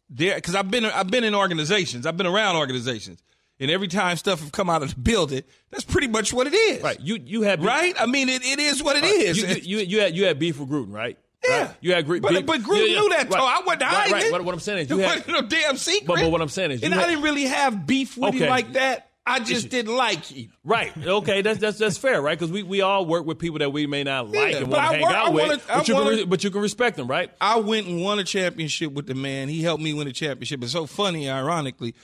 there 0.09 0.35
because 0.35 0.55
I've 0.55 0.71
been 0.71 0.85
I've 0.85 1.11
been 1.11 1.25
in 1.25 1.35
organizations, 1.35 2.07
I've 2.07 2.17
been 2.17 2.27
around 2.27 2.57
organizations, 2.57 3.23
and 3.59 3.71
every 3.71 3.89
time 3.89 4.17
stuff 4.17 4.41
have 4.41 4.53
come 4.53 4.71
out 4.71 4.83
of 4.83 4.95
the 4.95 5.01
building, 5.01 5.43
that's 5.71 5.85
pretty 5.85 6.09
much 6.09 6.33
what 6.33 6.47
it 6.47 6.55
is. 6.55 6.83
Right. 6.83 7.01
You 7.01 7.19
you 7.25 7.43
had 7.43 7.63
right. 7.65 7.95
I 7.99 8.07
mean, 8.07 8.29
it, 8.29 8.45
it 8.45 8.59
is 8.59 8.83
what 8.83 8.97
it 8.97 9.03
right. 9.03 9.13
is. 9.13 9.67
You, 9.67 9.79
you, 9.79 9.85
you 9.85 10.01
had 10.01 10.17
you 10.17 10.27
had 10.27 10.39
beef 10.39 10.59
with 10.59 10.69
Gruden, 10.69 10.93
right? 10.93 11.19
Yeah, 11.45 11.67
right. 11.67 11.75
you 11.81 11.93
had 11.93 12.07
Gruden, 12.07 12.23
but, 12.23 12.47
but 12.47 12.61
Gruden 12.61 12.89
yeah, 12.89 13.01
knew 13.01 13.09
that. 13.11 13.31
Right. 13.31 13.41
I 13.41 13.63
wasn't 13.65 13.83
hiding 13.83 14.13
right, 14.13 14.23
right. 14.23 14.33
What, 14.33 14.45
what, 14.45 14.55
I'm 14.55 14.61
saying 14.61 14.79
is, 14.81 14.91
you 14.91 14.99
had 14.99 15.29
no 15.29 15.43
damn 15.43 15.77
secret. 15.77 16.07
But, 16.07 16.17
but, 16.21 16.31
what 16.31 16.41
I'm 16.41 16.49
saying 16.49 16.73
is, 16.73 16.83
and 16.83 16.93
had, 16.93 17.05
I 17.05 17.07
didn't 17.07 17.23
really 17.23 17.45
have 17.45 17.87
beef 17.87 18.17
with 18.17 18.31
okay. 18.31 18.45
him 18.45 18.51
like 18.51 18.73
that. 18.73 19.06
I 19.27 19.41
just 19.41 19.71
didn't 19.71 19.95
like 19.95 20.31
you. 20.31 20.51
Right. 20.63 20.93
Okay. 20.97 21.43
That's 21.43 21.59
that's 21.59 21.79
that's 21.79 21.99
fair, 21.99 22.23
right? 22.23 22.39
Because 22.39 22.53
we, 22.53 22.63
we 22.63 22.81
all 22.81 23.05
work 23.05 23.27
with 23.27 23.39
people 23.39 23.59
that 23.59 23.73
we 23.73 23.87
may 23.87 24.05
not 24.05 24.29
like 24.29 24.53
yeah, 24.53 24.59
and 24.59 24.69
want 24.69 24.93
to 24.93 24.99
hang 24.99 25.05
out 25.05 25.33
with, 25.33 25.49
wanna, 25.49 25.61
but, 25.67 25.89
you 25.89 25.95
wanna, 25.95 26.17
can, 26.19 26.29
but 26.29 26.45
you 26.45 26.51
can 26.51 26.61
respect 26.61 26.97
them, 26.97 27.09
right? 27.09 27.31
I 27.41 27.59
went 27.59 27.89
and 27.89 28.03
won 28.03 28.21
a 28.21 28.25
championship 28.25 28.93
with 28.93 29.07
the 29.07 29.15
man. 29.15 29.49
He 29.49 29.63
helped 29.63 29.83
me 29.83 29.93
win 29.95 30.07
a 30.07 30.13
championship. 30.13 30.63
It's 30.63 30.73
so 30.73 30.87
funny, 30.87 31.29
ironically, 31.29 31.95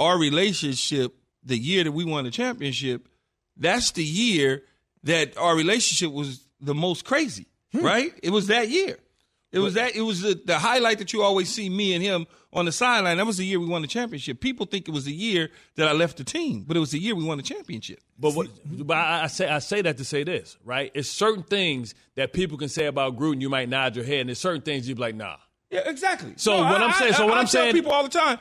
our 0.00 0.18
relationship, 0.18 1.14
the 1.44 1.56
year 1.56 1.84
that 1.84 1.92
we 1.92 2.04
won 2.04 2.24
the 2.24 2.32
championship, 2.32 3.08
that's 3.56 3.92
the 3.92 4.04
year 4.04 4.64
that 5.04 5.38
our 5.38 5.54
relationship 5.54 6.12
was 6.12 6.44
the 6.60 6.74
most 6.74 7.04
crazy, 7.04 7.46
hmm. 7.72 7.84
right? 7.84 8.12
It 8.22 8.30
was 8.30 8.48
that 8.48 8.68
year. 8.68 8.98
It 9.54 9.60
was 9.60 9.74
that. 9.74 9.94
It 9.94 10.00
was 10.00 10.20
the, 10.20 10.40
the 10.44 10.58
highlight 10.58 10.98
that 10.98 11.12
you 11.12 11.22
always 11.22 11.48
see 11.48 11.68
me 11.68 11.94
and 11.94 12.02
him 12.02 12.26
on 12.52 12.64
the 12.64 12.72
sideline. 12.72 13.18
That 13.18 13.26
was 13.26 13.36
the 13.36 13.44
year 13.44 13.60
we 13.60 13.66
won 13.66 13.82
the 13.82 13.88
championship. 13.88 14.40
People 14.40 14.66
think 14.66 14.88
it 14.88 14.90
was 14.90 15.04
the 15.04 15.12
year 15.12 15.50
that 15.76 15.86
I 15.86 15.92
left 15.92 16.16
the 16.16 16.24
team, 16.24 16.64
but 16.66 16.76
it 16.76 16.80
was 16.80 16.90
the 16.90 16.98
year 16.98 17.14
we 17.14 17.22
won 17.22 17.36
the 17.36 17.44
championship. 17.44 18.00
But 18.18 18.34
what? 18.34 18.48
But 18.64 18.96
I, 18.96 19.26
say 19.28 19.48
I 19.48 19.60
say 19.60 19.80
that 19.82 19.96
to 19.98 20.04
say 20.04 20.24
this, 20.24 20.56
right? 20.64 20.90
It's 20.92 21.08
certain 21.08 21.44
things 21.44 21.94
that 22.16 22.32
people 22.32 22.58
can 22.58 22.68
say 22.68 22.86
about 22.86 23.16
Gruden. 23.16 23.40
You 23.40 23.48
might 23.48 23.68
nod 23.68 23.94
your 23.94 24.04
head, 24.04 24.20
and 24.20 24.28
there's 24.28 24.40
certain 24.40 24.62
things 24.62 24.88
you'd 24.88 24.96
be 24.96 25.02
like, 25.02 25.14
nah. 25.14 25.36
Yeah, 25.70 25.82
exactly. 25.86 26.34
So 26.36 26.56
no, 26.56 26.64
what 26.64 26.82
I, 26.82 26.86
am 26.86 26.92
saying, 26.92 27.12
so 27.14 27.26
what 27.26 27.36
I, 27.36 27.40
am 27.40 27.46
saying, 27.46 27.74
people 27.74 27.92
all 27.92 28.02
the 28.02 28.08
time, 28.08 28.38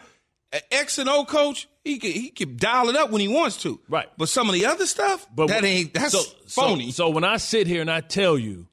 X 0.72 0.98
and 0.98 1.10
O 1.10 1.26
coach, 1.26 1.68
he 1.84 2.00
can 2.00 2.12
he 2.12 2.30
can 2.30 2.58
dial 2.58 2.90
it 2.90 2.96
up 2.96 3.12
when 3.12 3.22
he 3.22 3.28
wants 3.28 3.58
to. 3.58 3.80
Right. 3.88 4.08
But 4.18 4.30
some 4.30 4.50
of 4.50 4.56
the 4.56 4.66
other 4.66 4.86
stuff, 4.86 5.28
but 5.34 5.48
that 5.48 5.64
ain't 5.64 5.94
that's 5.94 6.12
so, 6.12 6.22
phony. 6.48 6.92
So, 6.92 7.06
so 7.06 7.10
when 7.10 7.24
I 7.24 7.38
sit 7.38 7.68
here 7.68 7.82
and 7.82 7.92
I 7.92 8.02
tell 8.02 8.38
you 8.38 8.68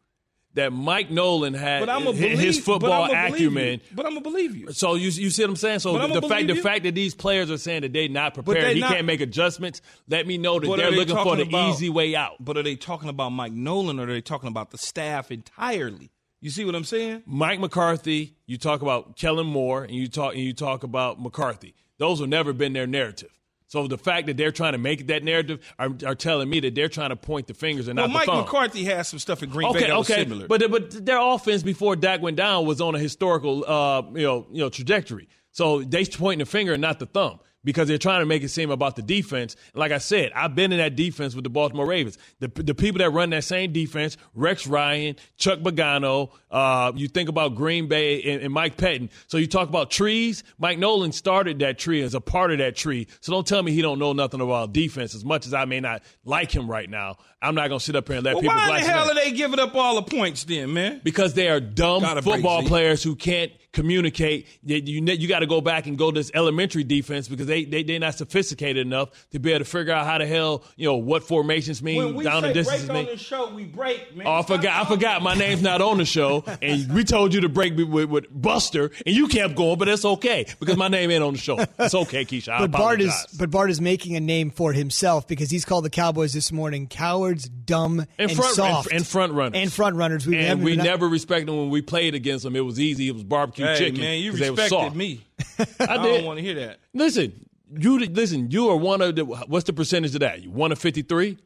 that 0.55 0.73
Mike 0.73 1.11
Nolan 1.11 1.55
had 1.55 1.87
believe, 1.87 2.39
his 2.39 2.59
football 2.59 3.09
but 3.09 3.33
acumen. 3.33 3.81
But 3.93 4.07
I'm 4.07 4.13
gonna 4.13 4.23
believe 4.23 4.57
you. 4.57 4.73
So 4.73 4.95
you 4.95 5.11
you 5.11 5.31
see 5.31 5.43
what 5.43 5.51
I'm 5.51 5.57
saying? 5.57 5.79
So 5.81 6.09
the 6.09 6.23
fact 6.23 6.49
the 6.49 6.57
fact 6.57 6.85
that 6.85 6.95
these 6.95 7.15
players 7.15 7.51
are 7.51 7.59
saying 7.59 7.83
that 7.83 7.93
they're 7.93 8.09
not 8.09 8.35
prepared, 8.35 8.63
they're 8.63 8.75
he 8.75 8.81
not, 8.81 8.93
can't 8.93 9.07
make 9.07 9.21
adjustments. 9.21 9.81
Let 10.09 10.27
me 10.27 10.39
know 10.39 10.59
that 10.59 10.67
they're 10.77 10.91
they 10.91 10.97
looking 10.97 11.17
for 11.17 11.37
the 11.37 11.43
about, 11.43 11.71
easy 11.71 11.89
way 11.89 12.17
out. 12.17 12.37
But 12.41 12.57
are 12.57 12.63
they 12.63 12.77
talking 12.77 13.09
about 13.09 13.31
Mike 13.31 13.53
Nolan 13.53 14.01
or 14.01 14.05
are 14.05 14.07
they 14.07 14.21
talking 14.21 14.49
about 14.49 14.71
the 14.71 14.79
staff 14.79 15.31
entirely? 15.31 16.11
You 16.41 16.51
see 16.51 16.65
what 16.65 16.75
I'm 16.75 16.85
saying? 16.85 17.23
Mike 17.27 17.61
McCarthy. 17.61 18.35
You 18.47 18.57
talk 18.57 18.83
about 18.83 19.17
Kellen 19.17 19.47
Moore, 19.47 19.85
and 19.85 19.95
you 19.95 20.09
talk 20.09 20.35
and 20.35 20.43
you 20.43 20.53
talk 20.53 20.83
about 20.83 21.21
McCarthy. 21.21 21.75
Those 21.99 22.21
have 22.21 22.29
never 22.29 22.53
been 22.53 22.73
their 22.73 22.87
narrative. 22.87 23.39
So 23.71 23.87
the 23.87 23.97
fact 23.97 24.27
that 24.27 24.37
they're 24.37 24.51
trying 24.51 24.73
to 24.73 24.79
make 24.79 25.07
that 25.07 25.23
narrative 25.23 25.61
are, 25.79 25.91
are 26.05 26.17
telling 26.17 26.51
me 26.51 26.59
that 26.59 26.75
they're 26.75 26.89
trying 26.89 27.11
to 27.11 27.17
point 27.17 27.47
the 27.47 27.55
fingers 27.55 27.87
and 27.87 27.97
well, 27.97 28.09
not 28.09 28.15
Mike 28.15 28.27
the 28.27 28.33
thumb. 28.33 28.41
McCarthy 28.41 28.85
has 28.87 29.07
some 29.07 29.21
stuff 29.21 29.45
in 29.45 29.49
Green 29.49 29.69
okay, 29.69 29.83
Bay 29.83 29.87
that 29.87 29.93
okay. 29.93 29.99
was 29.99 30.07
similar. 30.09 30.49
But 30.49 30.69
but 30.73 31.07
their 31.07 31.21
offense 31.21 31.63
before 31.63 31.95
Dak 31.95 32.21
went 32.21 32.37
down 32.37 32.67
was 32.67 32.81
on 32.81 32.97
a 32.97 32.99
historical 32.99 33.65
uh, 33.65 34.03
you 34.13 34.25
know 34.25 34.49
you 34.51 34.59
know 34.59 34.71
trajectory. 34.71 35.29
So 35.53 35.83
they're 35.83 36.05
pointing 36.05 36.41
the 36.41 36.51
finger 36.51 36.73
and 36.73 36.83
not 36.83 36.99
the 36.99 37.07
thumb 37.07 37.39
because 37.65 37.89
they're 37.89 37.99
trying 37.99 38.21
to 38.21 38.27
make 38.27 38.43
it 38.43 38.49
seem 38.49 38.71
about 38.71 38.97
the 38.97 39.03
defense. 39.03 39.57
Like 39.75 39.93
I 39.93 39.99
said, 39.99 40.33
I've 40.35 40.55
been 40.55 40.73
in 40.73 40.79
that 40.79 40.97
defense 40.97 41.35
with 41.35 41.45
the 41.45 41.51
Baltimore 41.51 41.87
Ravens. 41.87 42.19
The, 42.39 42.49
the 42.49 42.75
people 42.75 42.99
that 42.99 43.11
run 43.11 43.31
that 43.31 43.45
same 43.45 43.73
defense, 43.73 44.17
Rex 44.35 44.67
Ryan, 44.67 45.17
Chuck 45.37 45.61
Pagano, 45.61 46.31
uh, 46.51 46.93
you 46.95 47.09
think 47.09 47.29
about 47.29 47.55
Green 47.55 47.89
Bay 47.89 48.23
and, 48.23 48.43
and, 48.43 48.53
Mike 48.53 48.77
Pettine. 48.77 49.11
So 49.29 49.39
you 49.39 49.47
talk 49.47 49.69
about 49.69 49.91
trees. 49.91 50.43
Mike 50.59 50.79
Nolan 50.79 51.13
started 51.13 51.59
that 51.61 51.79
tree 51.79 52.03
as 52.03 52.15
a 52.15 52.21
part 52.21 52.51
of 52.51 52.59
that 52.59 52.77
tree. 52.77 53.07
So 53.21 53.33
don't 53.33 53.47
tell 53.47 53.63
me 53.63 53.73
he 53.73 53.83
don't 53.83 53.99
know 53.99 54.13
nothing 54.13 54.41
about 54.41 54.73
defense. 54.73 55.15
As 55.15 55.25
much 55.25 55.47
as 55.47 55.55
I 55.55 55.65
may 55.65 55.81
not 55.81 56.03
like 56.25 56.51
him 56.51 56.69
right 56.69 56.89
now, 56.89 57.17
I'm 57.43 57.55
not 57.55 57.69
going 57.69 57.79
to 57.79 57.85
sit 57.85 57.97
up 57.97 58.09
here 58.09 58.17
and 58.17 58.25
let 58.25 58.35
well, 58.35 58.43
people. 58.43 58.57
Why 58.57 58.81
the 58.81 58.87
hell 58.87 59.11
are 59.11 59.15
they 59.15 59.33
giving 59.33 59.61
up 59.61 59.75
all 59.75 59.95
the 59.97 60.03
points 60.03 60.45
then, 60.45 60.73
man? 60.73 61.01
Because 61.03 61.35
they 61.35 61.49
are 61.49 61.61
dumb 61.61 62.03
Gotta 62.03 62.23
football 62.23 62.61
break, 62.61 62.69
players 62.69 63.03
who 63.03 63.17
can't 63.17 63.53
communicate. 63.73 64.49
You, 64.63 64.77
you, 64.77 65.03
you 65.15 65.29
got 65.29 65.41
to 65.41 65.47
go 65.47 65.61
back 65.61 65.87
and 65.87 65.97
go 65.97 66.11
to 66.11 66.19
this 66.19 66.31
elementary 66.35 66.85
defense 66.85 67.29
because 67.29 67.47
they, 67.47 67.65
they, 67.65 67.83
they're 67.83 68.01
not 68.01 68.15
sophisticated 68.15 68.87
enough 68.87 69.29
to 69.31 69.39
be 69.39 69.51
able 69.51 69.61
to 69.61 69.71
figure 69.71 69.93
out 69.93 70.07
how 70.07 70.19
the 70.19 70.27
hell, 70.27 70.65
you 70.77 70.87
know, 70.87 70.97
what 70.97 71.23
formations 71.23 71.83
mean, 71.83 71.99
when 71.99 72.15
we 72.17 72.25
down 72.25 72.43
say 72.43 72.49
and 72.49 72.55
distances 72.55 72.87
break 72.87 72.97
mean. 72.97 73.07
on 73.07 73.13
the 73.13 73.19
show, 73.19 73.55
we 73.55 73.65
break, 73.65 74.17
man. 74.17 74.27
Oh, 74.27 74.35
I 74.35 74.43
forgot. 74.43 74.85
I 74.87 74.89
forgot. 74.89 75.23
My 75.23 75.35
name's 75.35 75.63
not 75.63 75.81
on 75.81 75.99
the 75.99 76.05
show, 76.05 76.45
and 76.63 76.93
we 76.93 77.05
told 77.05 77.33
you 77.33 77.43
to 77.43 77.49
break 77.49 77.77
me 77.77 77.85
with, 77.85 78.11
with 78.11 78.27
Buster, 78.31 78.91
and 79.07 79.15
you 79.15 79.29
kept 79.29 79.55
going, 79.55 79.79
but 79.79 79.89
it's 79.89 80.05
okay 80.05 80.47
because 80.59 80.77
my 80.77 80.89
name 80.89 81.11
ain't 81.11 81.23
on 81.23 81.35
the 81.35 81.39
show. 81.39 81.59
It's 81.79 81.95
okay, 81.95 82.25
Keisha. 82.25 82.53
I 82.53 82.61
but 82.61 82.73
Bart 82.73 83.01
is 83.01 83.27
but 83.39 83.51
Bart 83.51 83.71
is 83.71 83.81
making 83.81 84.17
a 84.17 84.21
name 84.21 84.51
for 84.51 84.73
himself 84.73 85.29
because 85.29 85.51
he's 85.51 85.65
called 85.65 85.85
the 85.85 85.91
Cowboys 85.91 86.33
this 86.33 86.51
morning 86.53 86.87
cowards, 86.87 87.49
dumb, 87.49 88.01
and, 88.01 88.31
and, 88.31 88.33
front 88.33 88.55
soft, 88.55 88.89
and, 88.89 88.99
and 88.99 89.07
front 89.07 89.33
runners 89.33 89.61
and 89.61 89.73
front 89.73 89.97
runners. 89.97 90.27
We 90.27 90.39
and 90.39 90.63
we 90.63 90.77
never 90.77 91.09
respected 91.09 91.49
them 91.49 91.57
when 91.57 91.71
we 91.71 91.83
played 91.83 92.15
against 92.15 92.45
them. 92.45 92.57
It 92.57 92.65
was 92.65 92.81
easy. 92.81 93.09
It 93.09 93.15
was 93.15 93.25
barbecue 93.25 93.60
Hey, 93.67 93.79
chicken. 93.79 94.01
man, 94.01 94.19
you 94.21 94.31
'cause 94.33 94.41
they 94.41 94.51
respected 94.51 94.69
soft. 94.71 94.97
me. 94.97 95.21
I 95.59 95.67
I 95.81 95.97
don't 95.97 96.25
want 96.25 96.39
to 96.39 96.43
hear 96.45 96.55
that. 96.55 96.79
Listen, 96.95 97.47
you 97.73 97.99
listen. 97.99 98.51
You 98.51 98.69
are 98.71 98.77
one 98.77 99.01
of 99.03 99.17
the. 99.17 99.25
What's 99.25 99.65
the 99.67 99.73
percentage 99.73 100.15
of 100.15 100.21
that? 100.21 100.43
You 100.43 100.51
one 100.51 100.73
of 100.73 100.79
fifty 100.79 101.03
three. 101.03 101.39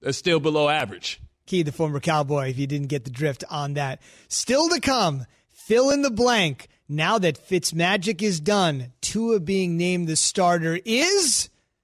That's 0.00 0.18
still 0.18 0.40
below 0.40 0.68
average. 0.68 1.20
Key, 1.46 1.62
the 1.62 1.72
former 1.72 2.00
Cowboy, 2.00 2.50
if 2.50 2.58
you 2.58 2.66
didn't 2.66 2.88
get 2.88 3.04
the 3.04 3.10
drift 3.10 3.44
on 3.50 3.74
that. 3.74 4.00
Still 4.28 4.68
to 4.68 4.80
come, 4.80 5.26
fill 5.50 5.90
in 5.90 6.02
the 6.02 6.10
blank. 6.10 6.68
Now 6.88 7.18
that 7.18 7.38
Fitzmagic 7.48 8.20
is 8.22 8.38
done, 8.40 8.92
Tua 9.00 9.40
being 9.40 9.76
named 9.76 10.08
the 10.08 10.16
starter 10.16 10.78
is. 10.84 11.48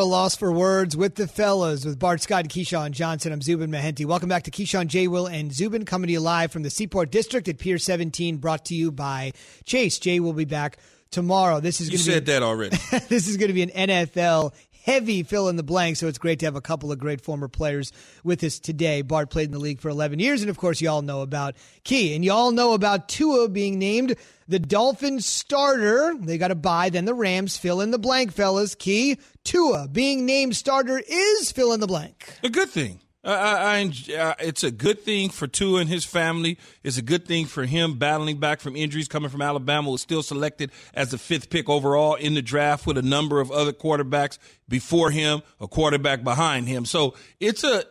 A 0.00 0.02
loss 0.02 0.34
for 0.34 0.50
words 0.50 0.96
with 0.96 1.16
the 1.16 1.28
fellas 1.28 1.84
with 1.84 1.98
Bart 1.98 2.22
Scott, 2.22 2.40
and 2.40 2.48
Keyshawn 2.48 2.92
Johnson. 2.92 3.32
I'm 3.32 3.42
Zubin 3.42 3.70
Mehenti. 3.70 4.06
Welcome 4.06 4.30
back 4.30 4.44
to 4.44 4.50
Keyshawn 4.50 4.86
J. 4.86 5.08
Will 5.08 5.26
and 5.26 5.52
Zubin 5.52 5.84
coming 5.84 6.06
to 6.06 6.12
you 6.14 6.20
live 6.20 6.50
from 6.50 6.62
the 6.62 6.70
Seaport 6.70 7.10
District 7.10 7.46
at 7.48 7.58
Pier 7.58 7.76
17, 7.76 8.38
brought 8.38 8.64
to 8.66 8.74
you 8.74 8.90
by 8.90 9.34
Chase. 9.66 9.98
Jay 9.98 10.18
will 10.18 10.32
be 10.32 10.46
back 10.46 10.78
tomorrow. 11.10 11.60
This 11.60 11.82
is 11.82 11.88
You 11.88 11.98
going 11.98 12.04
to 12.04 12.12
said 12.12 12.24
be 12.24 12.32
that 12.32 12.42
already. 12.42 12.76
this 13.10 13.28
is 13.28 13.36
going 13.36 13.48
to 13.48 13.52
be 13.52 13.62
an 13.62 13.88
NFL 13.88 14.54
heavy 14.84 15.22
fill 15.22 15.48
in 15.48 15.56
the 15.56 15.62
blank. 15.62 15.96
So 15.96 16.06
it's 16.08 16.18
great 16.18 16.38
to 16.40 16.46
have 16.46 16.56
a 16.56 16.60
couple 16.60 16.90
of 16.90 16.98
great 16.98 17.20
former 17.20 17.48
players 17.48 17.92
with 18.24 18.42
us 18.42 18.58
today. 18.58 19.02
Bart 19.02 19.30
played 19.30 19.46
in 19.46 19.52
the 19.52 19.58
league 19.58 19.80
for 19.80 19.88
11 19.88 20.18
years, 20.18 20.40
and 20.40 20.50
of 20.50 20.56
course, 20.56 20.80
you 20.80 20.88
all 20.88 21.02
know 21.02 21.20
about 21.20 21.56
Key, 21.84 22.14
and 22.14 22.24
you 22.24 22.32
all 22.32 22.52
know 22.52 22.72
about 22.72 23.08
Tua 23.08 23.48
being 23.48 23.78
named 23.78 24.16
the 24.50 24.58
Dolphins 24.58 25.26
starter. 25.26 26.14
They 26.18 26.36
got 26.36 26.48
to 26.48 26.54
buy, 26.56 26.90
then 26.90 27.04
the 27.04 27.14
Rams 27.14 27.56
fill 27.56 27.80
in 27.80 27.92
the 27.92 27.98
blank, 27.98 28.32
fellas. 28.32 28.74
Key 28.74 29.18
Tua 29.44 29.88
being 29.88 30.26
named 30.26 30.56
starter 30.56 31.00
is 31.06 31.52
fill 31.52 31.72
in 31.72 31.80
the 31.80 31.86
blank. 31.86 32.34
A 32.42 32.48
good 32.48 32.68
thing. 32.68 33.00
I, 33.22 33.32
I, 33.32 34.14
uh, 34.14 34.34
it's 34.40 34.64
a 34.64 34.70
good 34.70 35.02
thing 35.02 35.28
for 35.28 35.46
Tua 35.46 35.80
and 35.80 35.88
his 35.88 36.04
family. 36.04 36.58
It's 36.82 36.96
a 36.96 37.02
good 37.02 37.26
thing 37.26 37.46
for 37.46 37.64
him 37.64 37.98
battling 37.98 38.38
back 38.38 38.60
from 38.60 38.76
injuries 38.76 39.08
coming 39.08 39.30
from 39.30 39.42
Alabama. 39.42 39.90
Was 39.90 40.02
still 40.02 40.22
selected 40.22 40.72
as 40.94 41.10
the 41.10 41.18
fifth 41.18 41.48
pick 41.50 41.68
overall 41.68 42.14
in 42.14 42.34
the 42.34 42.42
draft 42.42 42.86
with 42.86 42.98
a 42.98 43.02
number 43.02 43.40
of 43.40 43.52
other 43.52 43.72
quarterbacks 43.72 44.38
before 44.68 45.10
him, 45.10 45.42
a 45.60 45.68
quarterback 45.68 46.24
behind 46.24 46.66
him. 46.66 46.84
So 46.84 47.14
it's 47.38 47.62
a. 47.62 47.84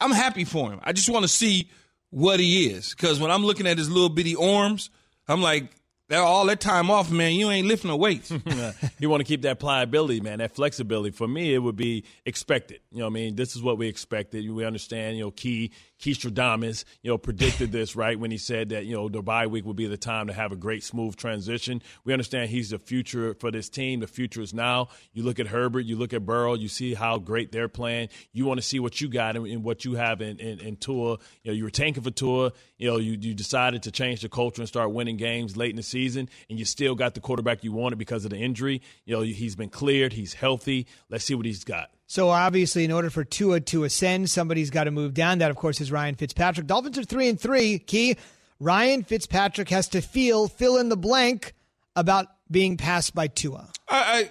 I'm 0.00 0.12
happy 0.12 0.44
for 0.44 0.72
him. 0.72 0.80
I 0.82 0.92
just 0.92 1.10
want 1.10 1.24
to 1.24 1.28
see 1.28 1.68
what 2.10 2.40
he 2.40 2.68
is 2.68 2.90
because 2.94 3.20
when 3.20 3.30
I'm 3.30 3.44
looking 3.44 3.66
at 3.66 3.78
his 3.78 3.90
little 3.90 4.08
bitty 4.08 4.36
arms, 4.36 4.90
I'm 5.28 5.42
like, 5.42 5.70
that 6.12 6.20
all 6.20 6.44
that 6.46 6.60
time 6.60 6.90
off, 6.90 7.10
man. 7.10 7.32
You 7.32 7.50
ain't 7.50 7.66
lifting 7.66 7.88
no 7.88 7.96
weights. 7.96 8.30
you 8.98 9.08
want 9.08 9.20
to 9.20 9.24
keep 9.24 9.42
that 9.42 9.58
pliability, 9.58 10.20
man, 10.20 10.38
that 10.40 10.54
flexibility. 10.54 11.10
For 11.10 11.26
me, 11.26 11.54
it 11.54 11.58
would 11.58 11.76
be 11.76 12.04
expected. 12.26 12.80
You 12.90 12.98
know 12.98 13.04
what 13.06 13.12
I 13.12 13.14
mean? 13.14 13.34
This 13.34 13.56
is 13.56 13.62
what 13.62 13.78
we 13.78 13.88
expected. 13.88 14.48
We 14.50 14.64
understand, 14.64 15.16
you 15.16 15.24
know, 15.24 15.30
Key, 15.30 15.72
Keistra 16.02 16.84
you 17.02 17.10
know, 17.10 17.16
predicted 17.16 17.70
this, 17.70 17.94
right, 18.02 18.18
when 18.18 18.32
he 18.32 18.38
said 18.38 18.70
that, 18.70 18.86
you 18.86 18.94
know, 18.94 19.08
the 19.08 19.22
bye 19.22 19.46
week 19.46 19.64
would 19.64 19.76
be 19.76 19.86
the 19.86 19.96
time 19.96 20.26
to 20.26 20.32
have 20.32 20.50
a 20.50 20.56
great, 20.56 20.82
smooth 20.82 21.14
transition. 21.16 21.80
We 22.04 22.12
understand 22.12 22.50
he's 22.50 22.70
the 22.70 22.78
future 22.78 23.34
for 23.34 23.52
this 23.52 23.68
team. 23.68 24.00
The 24.00 24.08
future 24.08 24.42
is 24.42 24.52
now. 24.52 24.88
You 25.12 25.22
look 25.22 25.38
at 25.38 25.46
Herbert, 25.46 25.82
you 25.82 25.96
look 25.96 26.12
at 26.12 26.26
Burrow, 26.26 26.54
you 26.54 26.68
see 26.68 26.94
how 26.94 27.18
great 27.18 27.52
they're 27.52 27.68
playing. 27.68 28.08
You 28.32 28.46
want 28.46 28.58
to 28.58 28.66
see 28.66 28.80
what 28.80 29.00
you 29.00 29.08
got 29.08 29.36
and, 29.36 29.46
and 29.46 29.62
what 29.62 29.84
you 29.84 29.94
have 29.94 30.20
in, 30.20 30.38
in, 30.38 30.58
in 30.58 30.76
Tua. 30.76 31.18
You 31.44 31.52
know, 31.52 31.52
you 31.52 31.64
were 31.64 31.70
tanking 31.70 32.02
for 32.02 32.10
Tua. 32.10 32.52
You 32.78 32.90
know, 32.90 32.96
you, 32.96 33.12
you 33.12 33.32
decided 33.32 33.84
to 33.84 33.92
change 33.92 34.22
the 34.22 34.28
culture 34.28 34.60
and 34.60 34.68
start 34.68 34.90
winning 34.90 35.16
games 35.16 35.56
late 35.56 35.70
in 35.70 35.76
the 35.76 35.82
season, 35.84 36.28
and 36.50 36.58
you 36.58 36.64
still 36.64 36.96
got 36.96 37.14
the 37.14 37.20
quarterback 37.20 37.62
you 37.62 37.72
wanted 37.72 37.98
because 37.98 38.24
of 38.24 38.32
the 38.32 38.38
injury. 38.38 38.82
You 39.04 39.14
know, 39.14 39.22
he's 39.22 39.54
been 39.54 39.70
cleared. 39.70 40.12
He's 40.12 40.34
healthy. 40.34 40.88
Let's 41.08 41.24
see 41.24 41.36
what 41.36 41.46
he's 41.46 41.62
got. 41.62 41.90
So 42.12 42.28
obviously, 42.28 42.84
in 42.84 42.92
order 42.92 43.08
for 43.08 43.24
Tua 43.24 43.60
to 43.60 43.84
ascend, 43.84 44.28
somebody's 44.28 44.68
got 44.68 44.84
to 44.84 44.90
move 44.90 45.14
down. 45.14 45.38
That, 45.38 45.50
of 45.50 45.56
course, 45.56 45.80
is 45.80 45.90
Ryan 45.90 46.14
Fitzpatrick. 46.14 46.66
Dolphins 46.66 46.98
are 46.98 47.04
three 47.04 47.26
and 47.26 47.40
three. 47.40 47.78
Key, 47.78 48.18
Ryan 48.60 49.02
Fitzpatrick 49.02 49.70
has 49.70 49.88
to 49.88 50.02
feel 50.02 50.46
fill 50.46 50.76
in 50.76 50.90
the 50.90 50.96
blank 50.98 51.54
about 51.96 52.26
being 52.50 52.76
passed 52.76 53.14
by 53.14 53.28
Tua. 53.28 53.70
I, 53.88 54.28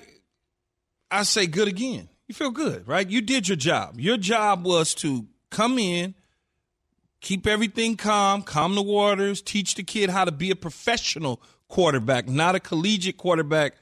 I 1.10 1.20
I 1.22 1.24
say 1.24 1.48
good 1.48 1.68
again. 1.68 2.08
You 2.28 2.36
feel 2.36 2.52
good, 2.52 2.88
right? 2.88 3.10
You 3.10 3.20
did 3.20 3.48
your 3.48 3.58
job. 3.58 4.00
Your 4.00 4.18
job 4.18 4.64
was 4.64 4.94
to 4.96 5.26
come 5.50 5.80
in, 5.80 6.14
keep 7.20 7.48
everything 7.48 7.98
calm, 7.98 8.44
calm 8.44 8.76
the 8.76 8.84
waters, 8.84 9.42
teach 9.42 9.74
the 9.74 9.84
kid 9.84 10.12
how 10.12 10.24
to 10.24 10.32
be 10.32 10.52
a 10.52 10.56
professional 10.56 11.42
quarterback, 11.68 12.30
not 12.30 12.54
a 12.54 12.60
collegiate 12.60 13.18
quarterback. 13.18 13.74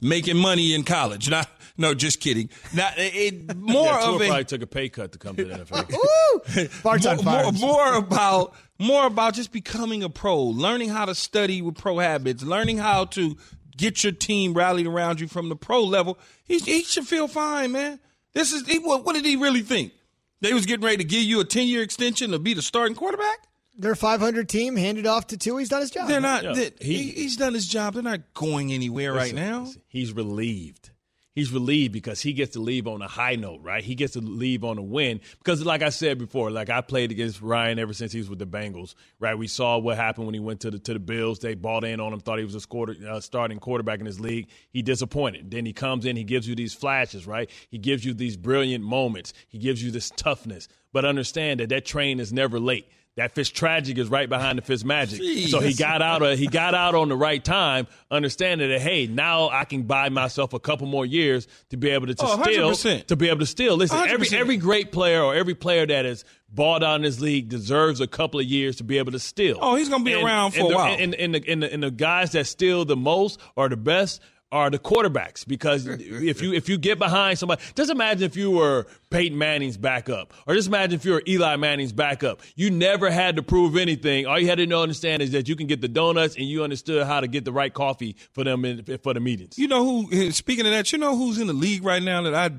Making 0.00 0.36
money 0.36 0.72
in 0.72 0.84
college, 0.84 1.28
not 1.28 1.48
no, 1.76 1.92
just 1.92 2.20
kidding. 2.20 2.48
Not 2.72 2.92
it, 2.96 3.56
more 3.56 3.86
yeah, 3.86 4.08
of 4.08 4.20
a 4.20 4.26
probably 4.26 4.44
took 4.44 4.62
a 4.62 4.66
pay 4.68 4.88
cut 4.88 5.12
to 5.12 5.18
come 5.18 5.34
to 5.34 5.44
the 5.44 5.54
NFL. 5.64 7.22
More, 7.24 7.42
more, 7.42 7.52
more 7.52 7.94
about 7.94 8.54
more 8.78 9.06
about 9.06 9.34
just 9.34 9.50
becoming 9.50 10.04
a 10.04 10.08
pro, 10.08 10.42
learning 10.44 10.90
how 10.90 11.04
to 11.04 11.14
study 11.14 11.60
with 11.60 11.76
pro 11.76 11.98
habits, 11.98 12.44
learning 12.44 12.78
how 12.78 13.06
to 13.06 13.36
get 13.76 14.04
your 14.04 14.12
team 14.12 14.54
rallied 14.54 14.86
around 14.86 15.20
you 15.20 15.26
from 15.26 15.48
the 15.48 15.56
pro 15.56 15.82
level. 15.82 16.18
He, 16.44 16.58
he 16.58 16.82
should 16.82 17.06
feel 17.06 17.26
fine, 17.26 17.72
man. 17.72 17.98
This 18.34 18.52
is 18.52 18.66
he, 18.66 18.78
what, 18.78 19.04
what 19.04 19.14
did 19.14 19.24
he 19.24 19.34
really 19.36 19.62
think? 19.62 19.92
They 20.40 20.52
was 20.52 20.66
getting 20.66 20.84
ready 20.84 20.98
to 20.98 21.04
give 21.04 21.22
you 21.22 21.40
a 21.40 21.44
ten 21.44 21.66
year 21.66 21.82
extension 21.82 22.30
to 22.30 22.38
be 22.38 22.54
the 22.54 22.62
starting 22.62 22.94
quarterback. 22.94 23.47
Their 23.78 23.94
500 23.94 24.48
team 24.48 24.76
handed 24.76 25.06
off 25.06 25.28
to 25.28 25.36
two. 25.36 25.56
He's 25.56 25.68
done 25.68 25.80
his 25.82 25.90
job. 25.90 26.08
They're 26.08 26.20
not. 26.20 26.42
Yeah, 26.44 26.52
they- 26.52 26.72
he- 26.80 26.94
he, 27.04 27.10
he's 27.22 27.36
done 27.36 27.54
his 27.54 27.66
job. 27.66 27.94
They're 27.94 28.02
not 28.02 28.34
going 28.34 28.72
anywhere 28.72 29.12
right 29.12 29.32
now. 29.34 29.62
listen, 29.62 29.82
he's 29.88 30.12
relieved. 30.12 30.90
he's 31.34 31.52
relieved 31.52 31.92
because 31.92 32.20
he 32.20 32.32
gets 32.32 32.54
to 32.54 32.58
leave 32.60 32.88
on 32.88 33.00
a 33.00 33.06
high 33.06 33.36
note, 33.36 33.60
right? 33.62 33.84
He 33.84 33.94
gets 33.94 34.14
to 34.14 34.20
leave 34.20 34.64
on 34.64 34.76
a 34.78 34.82
win 34.82 35.20
because, 35.38 35.64
like 35.64 35.82
I 35.82 35.90
said 35.90 36.18
before, 36.18 36.50
like 36.50 36.68
I 36.70 36.80
played 36.80 37.12
against 37.12 37.40
Ryan 37.40 37.78
ever 37.78 37.92
since 37.92 38.10
he 38.10 38.18
was 38.18 38.28
with 38.28 38.40
the 38.40 38.46
Bengals, 38.46 38.96
right? 39.20 39.38
We 39.38 39.46
saw 39.46 39.78
what 39.78 39.96
happened 39.96 40.26
when 40.26 40.34
he 40.34 40.40
went 40.40 40.58
to 40.62 40.72
the 40.72 40.80
to 40.80 40.94
the 40.94 40.98
Bills. 40.98 41.38
They 41.38 41.54
bought 41.54 41.84
in 41.84 42.00
on 42.00 42.12
him, 42.12 42.18
thought 42.18 42.38
he 42.40 42.44
was 42.44 42.56
a 42.56 42.60
score, 42.60 42.88
uh, 43.08 43.20
starting 43.20 43.60
quarterback 43.60 44.00
in 44.00 44.06
his 44.06 44.18
league. 44.18 44.48
He 44.70 44.82
disappointed. 44.82 45.52
Then 45.52 45.64
he 45.64 45.72
comes 45.72 46.04
in, 46.04 46.16
he 46.16 46.24
gives 46.24 46.48
you 46.48 46.56
these 46.56 46.74
flashes, 46.74 47.24
right? 47.28 47.48
He 47.70 47.78
gives 47.78 48.04
you 48.04 48.12
these 48.14 48.36
brilliant 48.36 48.82
moments. 48.82 49.32
He 49.46 49.58
gives 49.58 49.80
you 49.80 49.92
this 49.92 50.10
toughness. 50.16 50.66
But 50.92 51.04
understand 51.04 51.60
that 51.60 51.68
that 51.68 51.84
train 51.84 52.18
is 52.18 52.32
never 52.32 52.58
late 52.58 52.88
that 53.18 53.34
Fitztragic 53.34 53.98
is 53.98 54.08
right 54.08 54.28
behind 54.28 54.58
the 54.58 54.62
Fitzmagic. 54.62 55.18
Jeez. 55.18 55.48
So 55.48 55.58
he 55.58 55.74
got 55.74 56.02
out 56.02 56.22
of, 56.22 56.38
he 56.38 56.46
got 56.46 56.72
out 56.72 56.94
on 56.94 57.08
the 57.08 57.16
right 57.16 57.44
time, 57.44 57.88
understanding 58.12 58.70
that 58.70 58.80
hey, 58.80 59.08
now 59.08 59.48
I 59.48 59.64
can 59.64 59.82
buy 59.82 60.08
myself 60.08 60.52
a 60.52 60.60
couple 60.60 60.86
more 60.86 61.04
years 61.04 61.48
to 61.70 61.76
be 61.76 61.90
able 61.90 62.06
to, 62.06 62.14
to 62.14 62.24
oh, 62.24 62.42
steal 62.42 63.00
to 63.02 63.16
be 63.16 63.28
able 63.28 63.40
to 63.40 63.46
steal. 63.46 63.76
Listen, 63.76 63.98
100%. 63.98 64.08
every 64.08 64.28
every 64.38 64.56
great 64.56 64.92
player 64.92 65.20
or 65.20 65.34
every 65.34 65.56
player 65.56 65.84
that 65.84 66.06
is 66.06 66.24
bought 66.48 66.84
out 66.84 66.94
in 66.94 67.02
this 67.02 67.18
league 67.18 67.48
deserves 67.48 68.00
a 68.00 68.06
couple 68.06 68.38
of 68.38 68.46
years 68.46 68.76
to 68.76 68.84
be 68.84 68.98
able 68.98 69.10
to 69.10 69.18
steal. 69.18 69.58
Oh, 69.60 69.74
he's 69.74 69.88
going 69.88 70.02
to 70.02 70.04
be 70.04 70.14
and, 70.14 70.24
around 70.24 70.52
for 70.52 70.60
and 70.60 70.72
a 70.72 70.74
while. 70.76 70.96
And, 70.96 71.14
and, 71.16 71.34
the, 71.34 71.44
and, 71.48 71.62
the, 71.64 71.72
and 71.72 71.82
the 71.82 71.90
guys 71.90 72.30
that 72.32 72.46
steal 72.46 72.84
the 72.84 72.96
most 72.96 73.40
are 73.56 73.68
the 73.68 73.76
best 73.76 74.22
are 74.50 74.70
the 74.70 74.78
quarterbacks 74.78 75.46
because 75.46 75.86
if 75.86 76.42
you 76.42 76.52
if 76.52 76.68
you 76.68 76.78
get 76.78 76.98
behind 76.98 77.38
somebody, 77.38 77.62
just 77.74 77.90
imagine 77.90 78.24
if 78.24 78.36
you 78.36 78.50
were 78.50 78.86
Peyton 79.10 79.38
Manning's 79.38 79.76
backup, 79.76 80.32
or 80.46 80.54
just 80.54 80.68
imagine 80.68 80.94
if 80.94 81.04
you 81.04 81.12
were 81.12 81.22
Eli 81.26 81.56
Manning's 81.56 81.92
backup. 81.92 82.40
You 82.56 82.70
never 82.70 83.10
had 83.10 83.36
to 83.36 83.42
prove 83.42 83.76
anything. 83.76 84.26
All 84.26 84.38
you 84.38 84.48
had 84.48 84.58
to 84.58 84.66
know 84.66 84.82
understand 84.82 85.22
is 85.22 85.32
that 85.32 85.48
you 85.48 85.56
can 85.56 85.66
get 85.66 85.80
the 85.80 85.88
donuts, 85.88 86.36
and 86.36 86.44
you 86.44 86.64
understood 86.64 87.06
how 87.06 87.20
to 87.20 87.28
get 87.28 87.44
the 87.44 87.52
right 87.52 87.72
coffee 87.72 88.16
for 88.32 88.44
them 88.44 88.64
in, 88.64 88.84
for 89.02 89.14
the 89.14 89.20
meetings. 89.20 89.58
You 89.58 89.68
know 89.68 89.84
who? 89.84 90.08
Eh, 90.12 90.30
speaking 90.30 90.66
of 90.66 90.72
that, 90.72 90.92
you 90.92 90.98
know 90.98 91.16
who's 91.16 91.38
in 91.38 91.46
the 91.46 91.52
league 91.52 91.84
right 91.84 92.02
now 92.02 92.22
that 92.22 92.34
I 92.34 92.50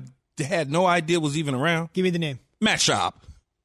had 0.42 0.70
no 0.70 0.86
idea 0.86 1.20
was 1.20 1.36
even 1.36 1.54
around. 1.54 1.92
Give 1.92 2.04
me 2.04 2.10
the 2.10 2.18
name. 2.18 2.38
Matt 2.60 2.78
Schaub. 2.78 3.12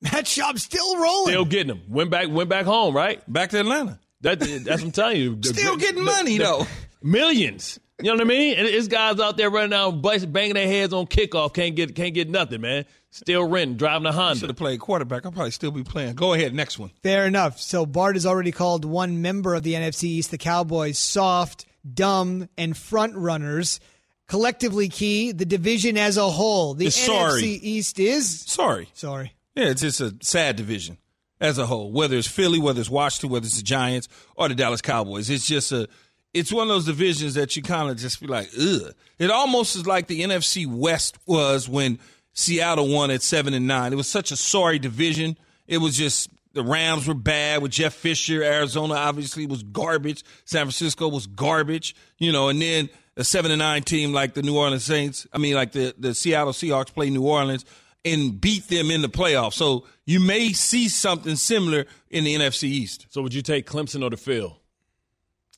Matt 0.01 0.25
Schaub 0.25 0.59
still 0.59 0.97
rolling. 0.97 1.33
Still 1.33 1.45
getting 1.45 1.67
them. 1.67 1.81
Went 1.89 2.09
back. 2.09 2.29
Went 2.29 2.49
back 2.49 2.65
home. 2.65 2.95
Right 2.95 3.21
back 3.31 3.49
to 3.51 3.59
Atlanta. 3.59 3.99
That, 4.21 4.39
that's 4.39 4.65
what 4.65 4.81
I'm 4.81 4.91
telling 4.91 5.17
you. 5.17 5.39
still 5.43 5.77
getting 5.77 6.03
money 6.03 6.37
the, 6.37 6.43
though. 6.43 6.67
Millions. 7.03 7.79
You 7.99 8.07
know 8.07 8.13
what 8.13 8.21
I 8.21 8.25
mean? 8.25 8.57
And 8.57 8.67
it's 8.67 8.89
guys 8.89 9.21
out 9.21 9.37
there 9.37 9.49
running 9.49 9.73
out, 9.73 10.01
banging 10.01 10.55
their 10.55 10.67
heads 10.67 10.93
on 10.93 11.07
kickoff, 11.07 11.53
can't 11.53 11.75
get 11.75 11.95
can't 11.95 12.13
get 12.13 12.29
nothing, 12.29 12.59
man. 12.61 12.85
Still 13.11 13.47
renting, 13.47 13.77
driving 13.77 14.05
a 14.05 14.11
Honda. 14.11 14.39
Should 14.39 14.49
have 14.49 14.57
played 14.57 14.81
quarterback. 14.81 15.25
I'll 15.25 15.31
probably 15.31 15.51
still 15.51 15.71
be 15.71 15.83
playing. 15.83 16.15
Go 16.15 16.33
ahead, 16.33 16.53
next 16.53 16.77
one. 16.77 16.91
Fair 17.03 17.25
enough. 17.25 17.57
So 17.61 17.85
Bart 17.85 18.17
has 18.17 18.25
already 18.25 18.51
called 18.51 18.83
one 18.83 19.21
member 19.21 19.55
of 19.55 19.63
the 19.63 19.75
NFC 19.75 20.03
East, 20.03 20.31
the 20.31 20.37
Cowboys, 20.37 20.99
soft, 20.99 21.65
dumb, 21.93 22.49
and 22.57 22.75
front 22.75 23.15
runners. 23.15 23.79
Collectively, 24.27 24.89
key 24.89 25.31
the 25.31 25.45
division 25.45 25.97
as 25.97 26.17
a 26.17 26.29
whole. 26.29 26.73
The 26.73 26.87
it's 26.87 26.99
NFC 26.99 27.05
sorry. 27.05 27.43
East 27.43 27.99
is 27.99 28.41
sorry. 28.41 28.89
Sorry. 28.93 29.31
Yeah, 29.55 29.67
it's 29.67 29.81
just 29.81 30.01
a 30.01 30.13
sad 30.21 30.57
division 30.57 30.97
as 31.39 31.57
a 31.57 31.65
whole. 31.65 31.93
Whether 31.93 32.17
it's 32.17 32.27
Philly, 32.27 32.59
whether 32.59 32.81
it's 32.81 32.89
Washington, 32.89 33.29
whether 33.29 33.45
it's 33.45 33.55
the 33.55 33.63
Giants 33.63 34.09
or 34.35 34.49
the 34.49 34.55
Dallas 34.55 34.81
Cowboys, 34.81 35.29
it's 35.29 35.47
just 35.47 35.71
a 35.71 35.87
it's 36.35 36.51
one 36.51 36.63
of 36.63 36.67
those 36.67 36.85
divisions 36.85 37.35
that 37.35 37.55
you 37.55 37.63
kind 37.63 37.89
of 37.89 37.95
just 37.95 38.19
be 38.19 38.27
like, 38.27 38.49
ugh. 38.59 38.93
It 39.17 39.31
almost 39.31 39.77
is 39.77 39.87
like 39.87 40.07
the 40.07 40.21
NFC 40.21 40.67
West 40.67 41.17
was 41.25 41.69
when 41.69 41.97
Seattle 42.33 42.89
won 42.89 43.09
at 43.09 43.21
seven 43.21 43.53
and 43.53 43.67
nine. 43.67 43.93
It 43.93 43.95
was 43.95 44.09
such 44.09 44.31
a 44.31 44.35
sorry 44.35 44.77
division. 44.77 45.37
It 45.65 45.77
was 45.77 45.95
just 45.95 46.29
the 46.51 46.61
Rams 46.61 47.07
were 47.07 47.13
bad 47.13 47.61
with 47.61 47.71
Jeff 47.71 47.93
Fisher. 47.93 48.43
Arizona 48.43 48.95
obviously 48.95 49.45
was 49.45 49.63
garbage. 49.63 50.25
San 50.43 50.65
Francisco 50.65 51.07
was 51.07 51.25
garbage. 51.25 51.95
You 52.17 52.33
know, 52.33 52.49
and 52.49 52.61
then 52.61 52.89
a 53.15 53.23
seven 53.23 53.49
and 53.49 53.59
nine 53.59 53.83
team 53.83 54.11
like 54.11 54.33
the 54.33 54.43
New 54.43 54.57
Orleans 54.57 54.83
Saints. 54.83 55.25
I 55.31 55.37
mean, 55.37 55.55
like 55.55 55.71
the 55.71 55.95
the 55.97 56.13
Seattle 56.13 56.51
Seahawks 56.51 56.93
play 56.93 57.09
New 57.09 57.25
Orleans 57.25 57.63
and 58.03 58.41
beat 58.41 58.67
them 58.67 58.91
in 58.91 59.01
the 59.01 59.09
playoffs. 59.09 59.53
So 59.53 59.85
you 60.05 60.19
may 60.19 60.51
see 60.51 60.89
something 60.89 61.37
similar 61.37 61.85
in 62.09 62.25
the 62.25 62.35
NFC 62.35 62.63
East. 62.65 63.07
So 63.09 63.21
would 63.21 63.33
you 63.33 63.41
take 63.41 63.65
Clemson 63.65 64.03
or 64.03 64.09
the 64.09 64.17
Phil? 64.17 64.59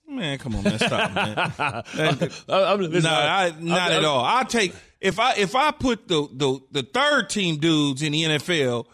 Man, 0.08 0.38
come 0.38 0.56
on, 0.56 0.64
man, 0.64 0.80
stop, 0.80 1.14
man. 1.14 1.36
nah, 3.04 3.10
I, 3.10 3.54
not 3.60 3.92
at 3.92 4.06
all. 4.06 4.24
I 4.24 4.44
take 4.44 4.74
if 5.02 5.20
I 5.20 5.36
if 5.36 5.56
I 5.56 5.72
put 5.72 6.08
the 6.08 6.28
the 6.32 6.60
the 6.72 6.84
third 6.84 7.30
team 7.30 7.58
dudes 7.58 8.02
in 8.02 8.14
the 8.14 8.24
NFL 8.24 8.86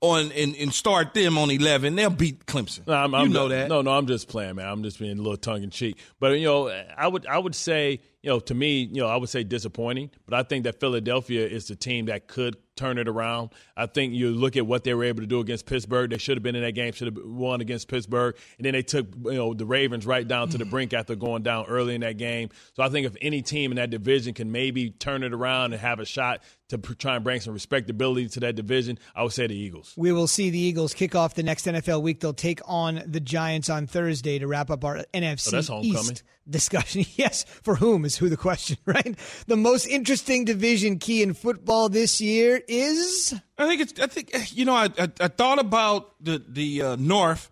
on 0.00 0.32
and, 0.32 0.56
and 0.56 0.74
start 0.74 1.14
them 1.14 1.38
on 1.38 1.50
eleven, 1.50 1.94
they'll 1.94 2.10
beat 2.10 2.46
Clemson. 2.46 2.86
No, 2.86 2.94
I'm, 2.94 3.14
I'm, 3.14 3.28
you 3.28 3.32
know 3.32 3.48
that. 3.48 3.68
No, 3.68 3.82
no, 3.82 3.92
I'm 3.92 4.06
just 4.06 4.28
playing, 4.28 4.56
man. 4.56 4.68
I'm 4.68 4.82
just 4.82 4.98
being 4.98 5.18
a 5.18 5.22
little 5.22 5.36
tongue 5.36 5.62
in 5.62 5.70
cheek. 5.70 5.98
But 6.18 6.38
you 6.38 6.46
know, 6.46 6.68
I 6.96 7.06
would 7.06 7.26
I 7.26 7.38
would 7.38 7.54
say 7.54 8.00
you 8.26 8.32
know 8.32 8.40
to 8.40 8.54
me, 8.54 8.88
you 8.92 9.00
know, 9.00 9.06
I 9.06 9.14
would 9.14 9.28
say 9.28 9.44
disappointing. 9.44 10.10
But 10.26 10.34
I 10.34 10.42
think 10.42 10.64
that 10.64 10.80
Philadelphia 10.80 11.46
is 11.46 11.68
the 11.68 11.76
team 11.76 12.06
that 12.06 12.26
could 12.26 12.56
turn 12.74 12.98
it 12.98 13.06
around. 13.06 13.50
I 13.76 13.86
think 13.86 14.14
you 14.14 14.30
look 14.30 14.56
at 14.56 14.66
what 14.66 14.82
they 14.82 14.94
were 14.94 15.04
able 15.04 15.20
to 15.20 15.28
do 15.28 15.38
against 15.38 15.64
Pittsburgh. 15.64 16.10
They 16.10 16.18
should 16.18 16.36
have 16.36 16.42
been 16.42 16.56
in 16.56 16.62
that 16.62 16.72
game, 16.72 16.92
should 16.92 17.16
have 17.16 17.24
won 17.24 17.60
against 17.60 17.86
Pittsburgh. 17.86 18.36
And 18.58 18.66
then 18.66 18.72
they 18.72 18.82
took 18.82 19.06
you 19.14 19.34
know 19.34 19.54
the 19.54 19.64
Ravens 19.64 20.06
right 20.06 20.26
down 20.26 20.48
to 20.48 20.58
the 20.58 20.64
mm-hmm. 20.64 20.70
brink 20.72 20.92
after 20.92 21.14
going 21.14 21.44
down 21.44 21.66
early 21.66 21.94
in 21.94 22.00
that 22.00 22.18
game. 22.18 22.50
So 22.74 22.82
I 22.82 22.88
think 22.88 23.06
if 23.06 23.14
any 23.22 23.42
team 23.42 23.70
in 23.70 23.76
that 23.76 23.90
division 23.90 24.34
can 24.34 24.50
maybe 24.50 24.90
turn 24.90 25.22
it 25.22 25.32
around 25.32 25.72
and 25.72 25.80
have 25.80 26.00
a 26.00 26.04
shot 26.04 26.42
to 26.70 26.78
try 26.78 27.14
and 27.14 27.22
bring 27.22 27.40
some 27.40 27.54
respectability 27.54 28.28
to 28.30 28.40
that 28.40 28.56
division, 28.56 28.98
I 29.14 29.22
would 29.22 29.32
say 29.32 29.46
the 29.46 29.54
Eagles. 29.54 29.94
We 29.96 30.10
will 30.10 30.26
see 30.26 30.50
the 30.50 30.58
Eagles 30.58 30.94
kick 30.94 31.14
off 31.14 31.34
the 31.34 31.44
next 31.44 31.66
NFL 31.66 32.02
week. 32.02 32.18
They'll 32.18 32.34
take 32.34 32.60
on 32.66 33.02
the 33.06 33.20
Giants 33.20 33.70
on 33.70 33.86
Thursday 33.86 34.40
to 34.40 34.48
wrap 34.48 34.68
up 34.68 34.84
our 34.84 35.04
NFC 35.14 35.70
oh, 35.70 35.82
East 35.82 36.24
discussion. 36.48 37.04
yes, 37.16 37.44
for 37.62 37.76
whom 37.76 38.04
is 38.04 38.16
who 38.16 38.28
the 38.28 38.36
question, 38.36 38.76
right? 38.86 39.16
The 39.46 39.56
most 39.56 39.86
interesting 39.86 40.44
division 40.44 40.98
key 40.98 41.22
in 41.22 41.34
football 41.34 41.88
this 41.88 42.20
year 42.20 42.60
is. 42.68 43.34
I 43.58 43.66
think 43.66 43.80
it's. 43.80 44.00
I 44.00 44.06
think 44.06 44.56
you 44.56 44.64
know. 44.64 44.74
I 44.74 44.88
I, 44.98 45.08
I 45.20 45.28
thought 45.28 45.58
about 45.58 46.14
the 46.22 46.42
the 46.46 46.82
uh, 46.82 46.96
North 46.96 47.50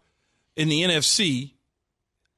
in 0.57 0.69
the 0.69 0.83
NFC. 0.83 1.53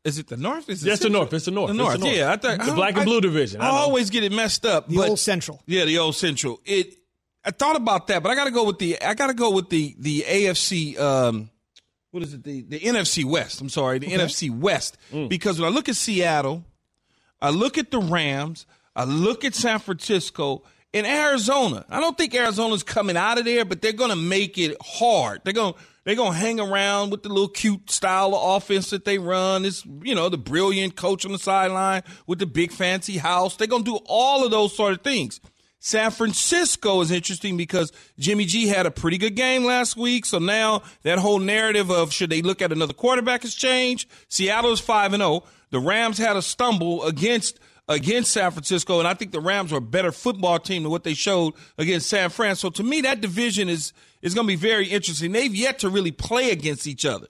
Is 0.04 0.20
it 0.20 0.28
the 0.28 0.36
North? 0.36 0.68
Is 0.68 0.84
it 0.84 0.88
yes, 0.88 1.00
the 1.00 1.08
North. 1.08 1.32
It's 1.32 1.46
the 1.46 1.50
North. 1.50 1.68
The 1.68 1.74
North. 1.74 1.94
The 1.94 1.98
North. 1.98 2.14
Yeah, 2.14 2.32
I 2.32 2.36
thought 2.36 2.64
the 2.64 2.72
black 2.72 2.96
and 2.96 3.04
blue 3.04 3.20
division. 3.20 3.60
I, 3.60 3.66
I 3.66 3.70
always 3.70 4.10
get 4.10 4.22
it 4.22 4.30
messed 4.30 4.64
up. 4.64 4.88
The 4.88 4.96
but, 4.96 5.08
old 5.08 5.18
Central. 5.18 5.60
Yeah, 5.66 5.84
the 5.84 5.98
old 5.98 6.14
Central. 6.14 6.60
It. 6.64 6.94
I 7.44 7.50
thought 7.52 7.76
about 7.76 8.08
that, 8.08 8.22
but 8.22 8.30
I 8.30 8.34
got 8.34 8.44
to 8.44 8.50
go 8.50 8.64
with 8.64 8.78
the. 8.78 9.02
I 9.02 9.14
got 9.14 9.28
to 9.28 9.34
go 9.34 9.50
with 9.50 9.68
the 9.68 9.96
the 9.98 10.20
AFC. 10.20 10.98
Um, 10.98 11.50
what 12.10 12.22
is 12.22 12.34
it? 12.34 12.44
The 12.44 12.62
the 12.62 12.80
NFC 12.80 13.24
West. 13.24 13.60
I'm 13.60 13.68
sorry, 13.68 13.98
the 13.98 14.06
okay. 14.06 14.16
NFC 14.16 14.50
West. 14.50 14.96
Mm. 15.12 15.28
Because 15.28 15.60
when 15.60 15.70
I 15.70 15.74
look 15.74 15.88
at 15.88 15.96
Seattle, 15.96 16.64
I 17.40 17.50
look 17.50 17.78
at 17.78 17.90
the 17.90 17.98
Rams, 17.98 18.66
I 18.94 19.04
look 19.04 19.44
at 19.44 19.54
San 19.54 19.78
Francisco, 19.78 20.62
in 20.92 21.04
Arizona. 21.04 21.84
I 21.90 22.00
don't 22.00 22.16
think 22.16 22.34
Arizona's 22.34 22.82
coming 22.82 23.16
out 23.16 23.38
of 23.38 23.44
there, 23.44 23.64
but 23.64 23.82
they're 23.82 23.92
going 23.92 24.10
to 24.10 24.16
make 24.16 24.56
it 24.56 24.76
hard. 24.80 25.42
They're 25.44 25.52
going 25.52 25.74
they're 26.04 26.14
going 26.14 26.32
to 26.32 26.38
hang 26.38 26.60
around 26.60 27.10
with 27.10 27.24
the 27.24 27.28
little 27.28 27.48
cute 27.48 27.90
style 27.90 28.34
of 28.34 28.62
offense 28.62 28.90
that 28.90 29.04
they 29.04 29.18
run. 29.18 29.64
It's, 29.64 29.84
you 30.02 30.14
know, 30.14 30.28
the 30.28 30.38
brilliant 30.38 30.94
coach 30.94 31.26
on 31.26 31.32
the 31.32 31.38
sideline 31.38 32.02
with 32.28 32.38
the 32.38 32.46
big 32.46 32.70
fancy 32.70 33.18
house. 33.18 33.56
They're 33.56 33.66
going 33.66 33.82
to 33.84 33.90
do 33.98 34.00
all 34.06 34.44
of 34.44 34.52
those 34.52 34.74
sort 34.74 34.92
of 34.92 35.02
things. 35.02 35.40
San 35.86 36.10
Francisco 36.10 37.00
is 37.00 37.12
interesting 37.12 37.56
because 37.56 37.92
Jimmy 38.18 38.44
G 38.44 38.66
had 38.66 38.86
a 38.86 38.90
pretty 38.90 39.18
good 39.18 39.36
game 39.36 39.62
last 39.62 39.96
week. 39.96 40.26
So 40.26 40.40
now 40.40 40.82
that 41.04 41.20
whole 41.20 41.38
narrative 41.38 41.92
of 41.92 42.12
should 42.12 42.28
they 42.28 42.42
look 42.42 42.60
at 42.60 42.72
another 42.72 42.92
quarterback 42.92 43.42
has 43.42 43.54
changed. 43.54 44.10
Seattle 44.28 44.72
is 44.72 44.80
5 44.80 45.12
and 45.12 45.20
0. 45.20 45.44
The 45.70 45.78
Rams 45.78 46.18
had 46.18 46.36
a 46.36 46.42
stumble 46.42 47.04
against 47.04 47.60
against 47.86 48.32
San 48.32 48.50
Francisco, 48.50 48.98
and 48.98 49.06
I 49.06 49.14
think 49.14 49.30
the 49.30 49.40
Rams 49.40 49.72
are 49.72 49.76
a 49.76 49.80
better 49.80 50.10
football 50.10 50.58
team 50.58 50.82
than 50.82 50.90
what 50.90 51.04
they 51.04 51.14
showed 51.14 51.54
against 51.78 52.08
San 52.08 52.30
Fran. 52.30 52.56
So 52.56 52.68
to 52.70 52.82
me, 52.82 53.02
that 53.02 53.20
division 53.20 53.68
is 53.68 53.92
is 54.22 54.34
going 54.34 54.48
to 54.48 54.52
be 54.52 54.56
very 54.56 54.88
interesting. 54.88 55.30
They've 55.30 55.54
yet 55.54 55.78
to 55.78 55.88
really 55.88 56.10
play 56.10 56.50
against 56.50 56.88
each 56.88 57.06
other. 57.06 57.28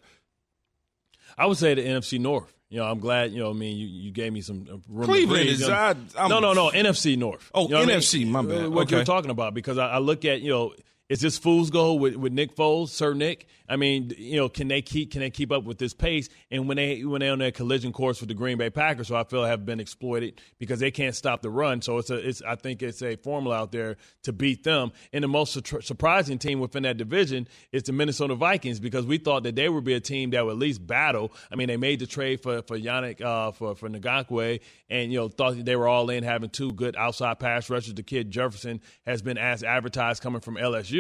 I 1.36 1.44
would 1.44 1.58
say 1.58 1.74
the 1.74 1.82
NFC 1.82 2.18
North. 2.18 2.55
You 2.68 2.78
know, 2.78 2.84
I'm 2.86 2.98
glad. 2.98 3.32
You 3.32 3.40
know, 3.40 3.50
I 3.50 3.52
mean, 3.52 3.76
you, 3.76 3.86
you 3.86 4.10
gave 4.10 4.32
me 4.32 4.40
some 4.40 4.66
uh, 4.68 4.76
room 4.88 5.06
Cleveland 5.06 5.48
is. 5.48 5.68
I, 5.68 5.94
no, 6.28 6.40
no, 6.40 6.52
no. 6.52 6.70
NFC 6.70 7.16
North. 7.16 7.50
Oh, 7.54 7.68
you 7.68 7.74
know 7.74 7.86
NFC. 7.86 8.16
I 8.16 8.18
mean? 8.24 8.32
My 8.32 8.42
bad. 8.42 8.68
What 8.68 8.82
okay. 8.82 8.96
you're 8.96 9.04
talking 9.04 9.30
about 9.30 9.54
because 9.54 9.78
I, 9.78 9.88
I 9.88 9.98
look 9.98 10.24
at 10.24 10.40
you 10.40 10.50
know 10.50 10.74
is 11.08 11.20
this 11.20 11.38
fool's 11.38 11.70
goal 11.70 12.00
with, 12.00 12.16
with 12.16 12.32
Nick 12.32 12.56
Foles, 12.56 12.88
Sir 12.88 13.14
Nick? 13.14 13.46
I 13.68 13.76
mean, 13.76 14.12
you 14.16 14.36
know, 14.36 14.48
can 14.48 14.68
they 14.68 14.82
keep 14.82 15.12
can 15.12 15.20
they 15.20 15.30
keep 15.30 15.52
up 15.52 15.64
with 15.64 15.78
this 15.78 15.94
pace? 15.94 16.28
And 16.50 16.66
when 16.68 16.76
they 16.76 17.04
when 17.04 17.20
they're 17.20 17.32
on 17.32 17.38
their 17.38 17.52
collision 17.52 17.92
course 17.92 18.20
with 18.20 18.28
the 18.28 18.34
Green 18.34 18.58
Bay 18.58 18.70
Packers, 18.70 19.08
who 19.08 19.14
I 19.14 19.24
feel 19.24 19.44
have 19.44 19.64
been 19.64 19.80
exploited 19.80 20.40
because 20.58 20.80
they 20.80 20.90
can't 20.90 21.14
stop 21.14 21.42
the 21.42 21.50
run. 21.50 21.80
So 21.82 21.98
it's 21.98 22.10
a 22.10 22.28
it's 22.28 22.42
I 22.42 22.56
think 22.56 22.82
it's 22.82 23.02
a 23.02 23.16
formula 23.16 23.56
out 23.56 23.72
there 23.72 23.96
to 24.22 24.32
beat 24.32 24.64
them. 24.64 24.92
And 25.12 25.22
the 25.22 25.28
most 25.28 25.52
su- 25.52 25.80
surprising 25.80 26.38
team 26.38 26.60
within 26.60 26.84
that 26.84 26.96
division 26.96 27.48
is 27.72 27.84
the 27.84 27.92
Minnesota 27.92 28.34
Vikings 28.34 28.80
because 28.80 29.06
we 29.06 29.18
thought 29.18 29.44
that 29.44 29.56
they 29.56 29.68
would 29.68 29.84
be 29.84 29.94
a 29.94 30.00
team 30.00 30.30
that 30.30 30.44
would 30.44 30.52
at 30.52 30.58
least 30.58 30.86
battle. 30.86 31.32
I 31.50 31.56
mean, 31.56 31.68
they 31.68 31.76
made 31.76 32.00
the 32.00 32.06
trade 32.06 32.40
for 32.40 32.62
for 32.62 32.78
Yannick 32.78 33.20
uh, 33.20 33.52
for 33.52 33.74
for 33.74 33.88
Ngakoue, 33.88 34.60
and 34.90 35.12
you 35.12 35.18
know 35.18 35.28
thought 35.28 35.64
they 35.64 35.76
were 35.76 35.88
all 35.88 36.10
in 36.10 36.24
having 36.24 36.50
two 36.50 36.72
good 36.72 36.96
outside 36.96 37.38
pass 37.38 37.68
rushers. 37.68 37.94
The 37.94 38.02
kid 38.04 38.30
Jefferson 38.30 38.80
has 39.06 39.22
been 39.22 39.38
as 39.38 39.64
advertised 39.64 40.22
coming 40.22 40.40
from 40.40 40.54
LSU 40.54 40.95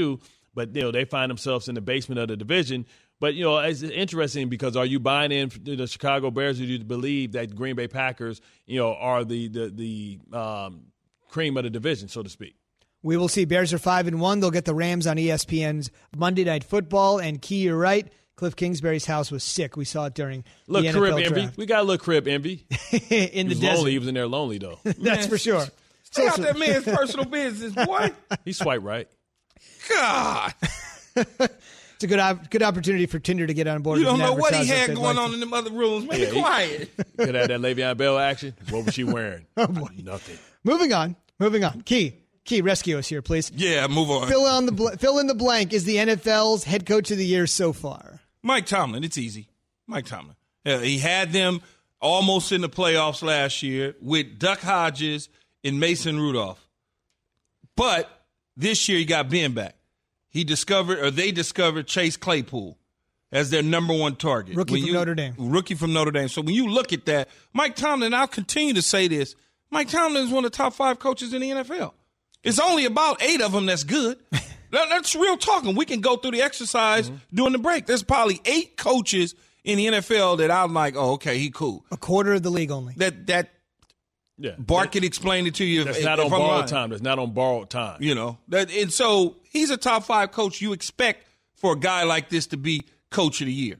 but 0.54 0.74
you 0.74 0.82
know 0.82 0.90
they 0.90 1.04
find 1.04 1.30
themselves 1.30 1.68
in 1.68 1.74
the 1.74 1.80
basement 1.80 2.18
of 2.20 2.28
the 2.28 2.36
division. 2.36 2.86
But 3.18 3.34
you 3.34 3.44
know 3.44 3.58
it's 3.58 3.82
interesting 3.82 4.48
because 4.48 4.76
are 4.76 4.84
you 4.84 5.00
buying 5.00 5.32
in 5.32 5.50
the 5.62 5.86
Chicago 5.86 6.30
Bears? 6.30 6.60
Or 6.60 6.64
do 6.64 6.72
you 6.72 6.84
believe 6.84 7.32
that 7.32 7.54
Green 7.54 7.76
Bay 7.76 7.88
Packers, 7.88 8.40
you 8.66 8.78
know, 8.78 8.94
are 8.94 9.24
the 9.24 9.48
the 9.48 10.18
the 10.30 10.36
um, 10.38 10.86
cream 11.28 11.56
of 11.56 11.64
the 11.64 11.70
division, 11.70 12.08
so 12.08 12.22
to 12.22 12.28
speak. 12.28 12.56
We 13.02 13.16
will 13.16 13.28
see. 13.28 13.44
Bears 13.44 13.72
are 13.72 13.78
five 13.78 14.06
and 14.08 14.20
one. 14.20 14.40
They'll 14.40 14.50
get 14.50 14.64
the 14.64 14.74
Rams 14.74 15.06
on 15.06 15.16
ESPN's 15.16 15.90
Monday 16.16 16.44
Night 16.44 16.64
Football. 16.64 17.18
And 17.18 17.40
Key, 17.40 17.62
you're 17.62 17.76
right. 17.76 18.10
Cliff 18.36 18.56
Kingsbury's 18.56 19.06
house 19.06 19.30
was 19.30 19.44
sick. 19.44 19.76
We 19.76 19.84
saw 19.84 20.06
it 20.06 20.14
during 20.14 20.44
look 20.66 20.84
the 20.84 20.92
crib 20.92 21.14
NFL 21.14 21.24
envy. 21.26 21.40
draft. 21.42 21.56
We 21.56 21.66
got 21.66 21.80
a 21.80 21.82
little 21.84 22.02
crib 22.02 22.26
envy. 22.28 22.66
in 22.92 22.98
he 23.00 23.42
the 23.42 23.48
was 23.48 23.60
desert. 23.60 23.76
lonely. 23.76 23.90
He 23.92 23.98
was 23.98 24.08
in 24.08 24.14
there 24.14 24.26
lonely 24.26 24.58
though. 24.58 24.78
That's 24.84 24.98
Man, 24.98 25.28
for 25.28 25.38
sure. 25.38 25.64
Stay 26.02 26.26
out 26.26 26.36
that 26.36 26.58
man's 26.58 26.84
personal 26.96 27.26
business, 27.26 27.72
boy. 27.72 28.10
he 28.44 28.52
swiped 28.52 28.84
right. 28.84 29.08
God. 29.88 30.54
It's 31.96 32.04
a 32.04 32.06
good 32.08 32.50
good 32.50 32.62
opportunity 32.62 33.06
for 33.06 33.18
Tinder 33.18 33.46
to 33.46 33.54
get 33.54 33.66
on 33.66 33.80
board. 33.80 33.98
You 33.98 34.04
don't 34.04 34.18
know 34.18 34.34
what 34.34 34.54
he 34.54 34.66
had 34.66 34.88
going 34.94 35.00
like 35.00 35.16
on 35.16 35.28
to. 35.30 35.34
in 35.34 35.40
them 35.40 35.54
other 35.54 35.70
rooms. 35.70 36.06
Man, 36.06 36.20
Yeah, 36.20 36.28
be 36.28 36.34
he- 36.36 36.40
quiet. 36.42 36.90
Could 37.18 37.34
have 37.34 37.48
that 37.48 37.60
Le'Veon 37.60 37.96
Bell 37.96 38.18
action. 38.18 38.52
What 38.68 38.84
was 38.84 38.92
she 38.94 39.02
wearing? 39.04 39.46
oh 39.56 39.66
boy, 39.66 39.88
nothing. 40.02 40.36
Moving 40.62 40.92
on. 40.92 41.16
Moving 41.38 41.64
on. 41.64 41.80
Key. 41.80 42.18
Key, 42.44 42.60
rescue 42.60 42.98
us 42.98 43.08
here, 43.08 43.22
please. 43.22 43.50
Yeah, 43.54 43.86
move 43.86 44.10
on. 44.10 44.28
Fill 44.28 44.44
on 44.44 44.66
the 44.66 44.72
bl- 44.72 44.88
fill 44.98 45.18
in 45.20 45.26
the 45.26 45.34
blank 45.34 45.72
is 45.72 45.84
the 45.84 45.96
NFL's 45.96 46.64
head 46.64 46.84
coach 46.84 47.10
of 47.10 47.16
the 47.16 47.24
year 47.24 47.46
so 47.46 47.72
far. 47.72 48.20
Mike 48.42 48.66
Tomlin, 48.66 49.02
it's 49.02 49.16
easy. 49.16 49.48
Mike 49.86 50.04
Tomlin. 50.04 50.36
Uh, 50.66 50.80
he 50.80 50.98
had 50.98 51.32
them 51.32 51.62
almost 51.98 52.52
in 52.52 52.60
the 52.60 52.68
playoffs 52.68 53.22
last 53.22 53.62
year 53.62 53.94
with 54.02 54.38
Duck 54.38 54.60
Hodges 54.60 55.30
and 55.64 55.80
Mason 55.80 56.20
Rudolph. 56.20 56.62
But 57.74 58.10
this 58.56 58.88
year 58.88 58.98
he 58.98 59.04
got 59.04 59.28
Ben 59.28 59.52
back. 59.52 59.76
He 60.28 60.44
discovered, 60.44 60.98
or 60.98 61.10
they 61.10 61.32
discovered 61.32 61.86
Chase 61.86 62.16
Claypool 62.16 62.78
as 63.32 63.50
their 63.50 63.62
number 63.62 63.94
one 63.94 64.16
target. 64.16 64.56
Rookie 64.56 64.72
When 64.72 64.82
from 64.82 64.88
you- 64.88 64.94
Notre 64.94 65.14
Dame. 65.14 65.34
Rookie 65.38 65.74
from 65.74 65.92
Notre 65.92 66.10
Dame. 66.10 66.28
So 66.28 66.42
when 66.42 66.54
you 66.54 66.68
look 66.68 66.92
at 66.92 67.06
that, 67.06 67.28
Mike 67.52 67.76
Tomlin, 67.76 68.14
I'll 68.14 68.26
continue 68.26 68.74
to 68.74 68.82
say 68.82 69.08
this 69.08 69.34
Mike 69.70 69.88
Tomlin 69.88 70.24
is 70.24 70.30
one 70.30 70.44
of 70.44 70.52
the 70.52 70.56
top 70.56 70.74
five 70.74 70.98
coaches 70.98 71.32
in 71.34 71.42
the 71.42 71.50
NFL. 71.50 71.92
It's 72.42 72.58
only 72.58 72.84
about 72.84 73.22
eight 73.22 73.40
of 73.40 73.52
them 73.52 73.66
that's 73.66 73.84
good. 73.84 74.18
That's 74.70 75.14
real 75.14 75.36
talking. 75.36 75.74
We 75.74 75.86
can 75.86 76.00
go 76.00 76.16
through 76.16 76.32
the 76.32 76.42
exercise 76.42 77.08
mm-hmm. 77.08 77.18
during 77.34 77.52
the 77.52 77.58
break. 77.58 77.86
There's 77.86 78.02
probably 78.02 78.42
eight 78.44 78.76
coaches 78.76 79.34
in 79.64 79.78
the 79.78 79.86
NFL 79.86 80.38
that 80.38 80.50
I'm 80.50 80.74
like, 80.74 80.96
oh, 80.96 81.12
okay, 81.12 81.38
he 81.38 81.50
cool. 81.50 81.84
A 81.90 81.96
quarter 81.96 82.34
of 82.34 82.42
the 82.42 82.50
league 82.50 82.70
only. 82.70 82.94
That 82.96 83.26
that 83.28 83.50
Yeah, 84.38 84.52
Bart 84.58 84.92
can 84.92 85.02
explain 85.02 85.46
it 85.46 85.54
to 85.56 85.64
you. 85.64 85.80
If, 85.80 85.86
That's 85.86 85.98
if 85.98 86.04
not 86.04 86.18
if 86.18 86.26
on 86.26 86.30
borrowed 86.30 86.68
time. 86.68 86.90
That's 86.90 87.02
not 87.02 87.18
on 87.18 87.32
borrowed 87.32 87.70
time. 87.70 88.02
You 88.02 88.14
know 88.14 88.38
that, 88.48 88.70
and 88.70 88.92
so 88.92 89.36
he's 89.44 89.70
a 89.70 89.76
top 89.76 90.04
five 90.04 90.32
coach. 90.32 90.60
You 90.60 90.72
expect 90.72 91.26
for 91.54 91.72
a 91.72 91.78
guy 91.78 92.04
like 92.04 92.28
this 92.28 92.46
to 92.48 92.56
be 92.56 92.82
coach 93.10 93.40
of 93.40 93.46
the 93.46 93.52
year. 93.52 93.76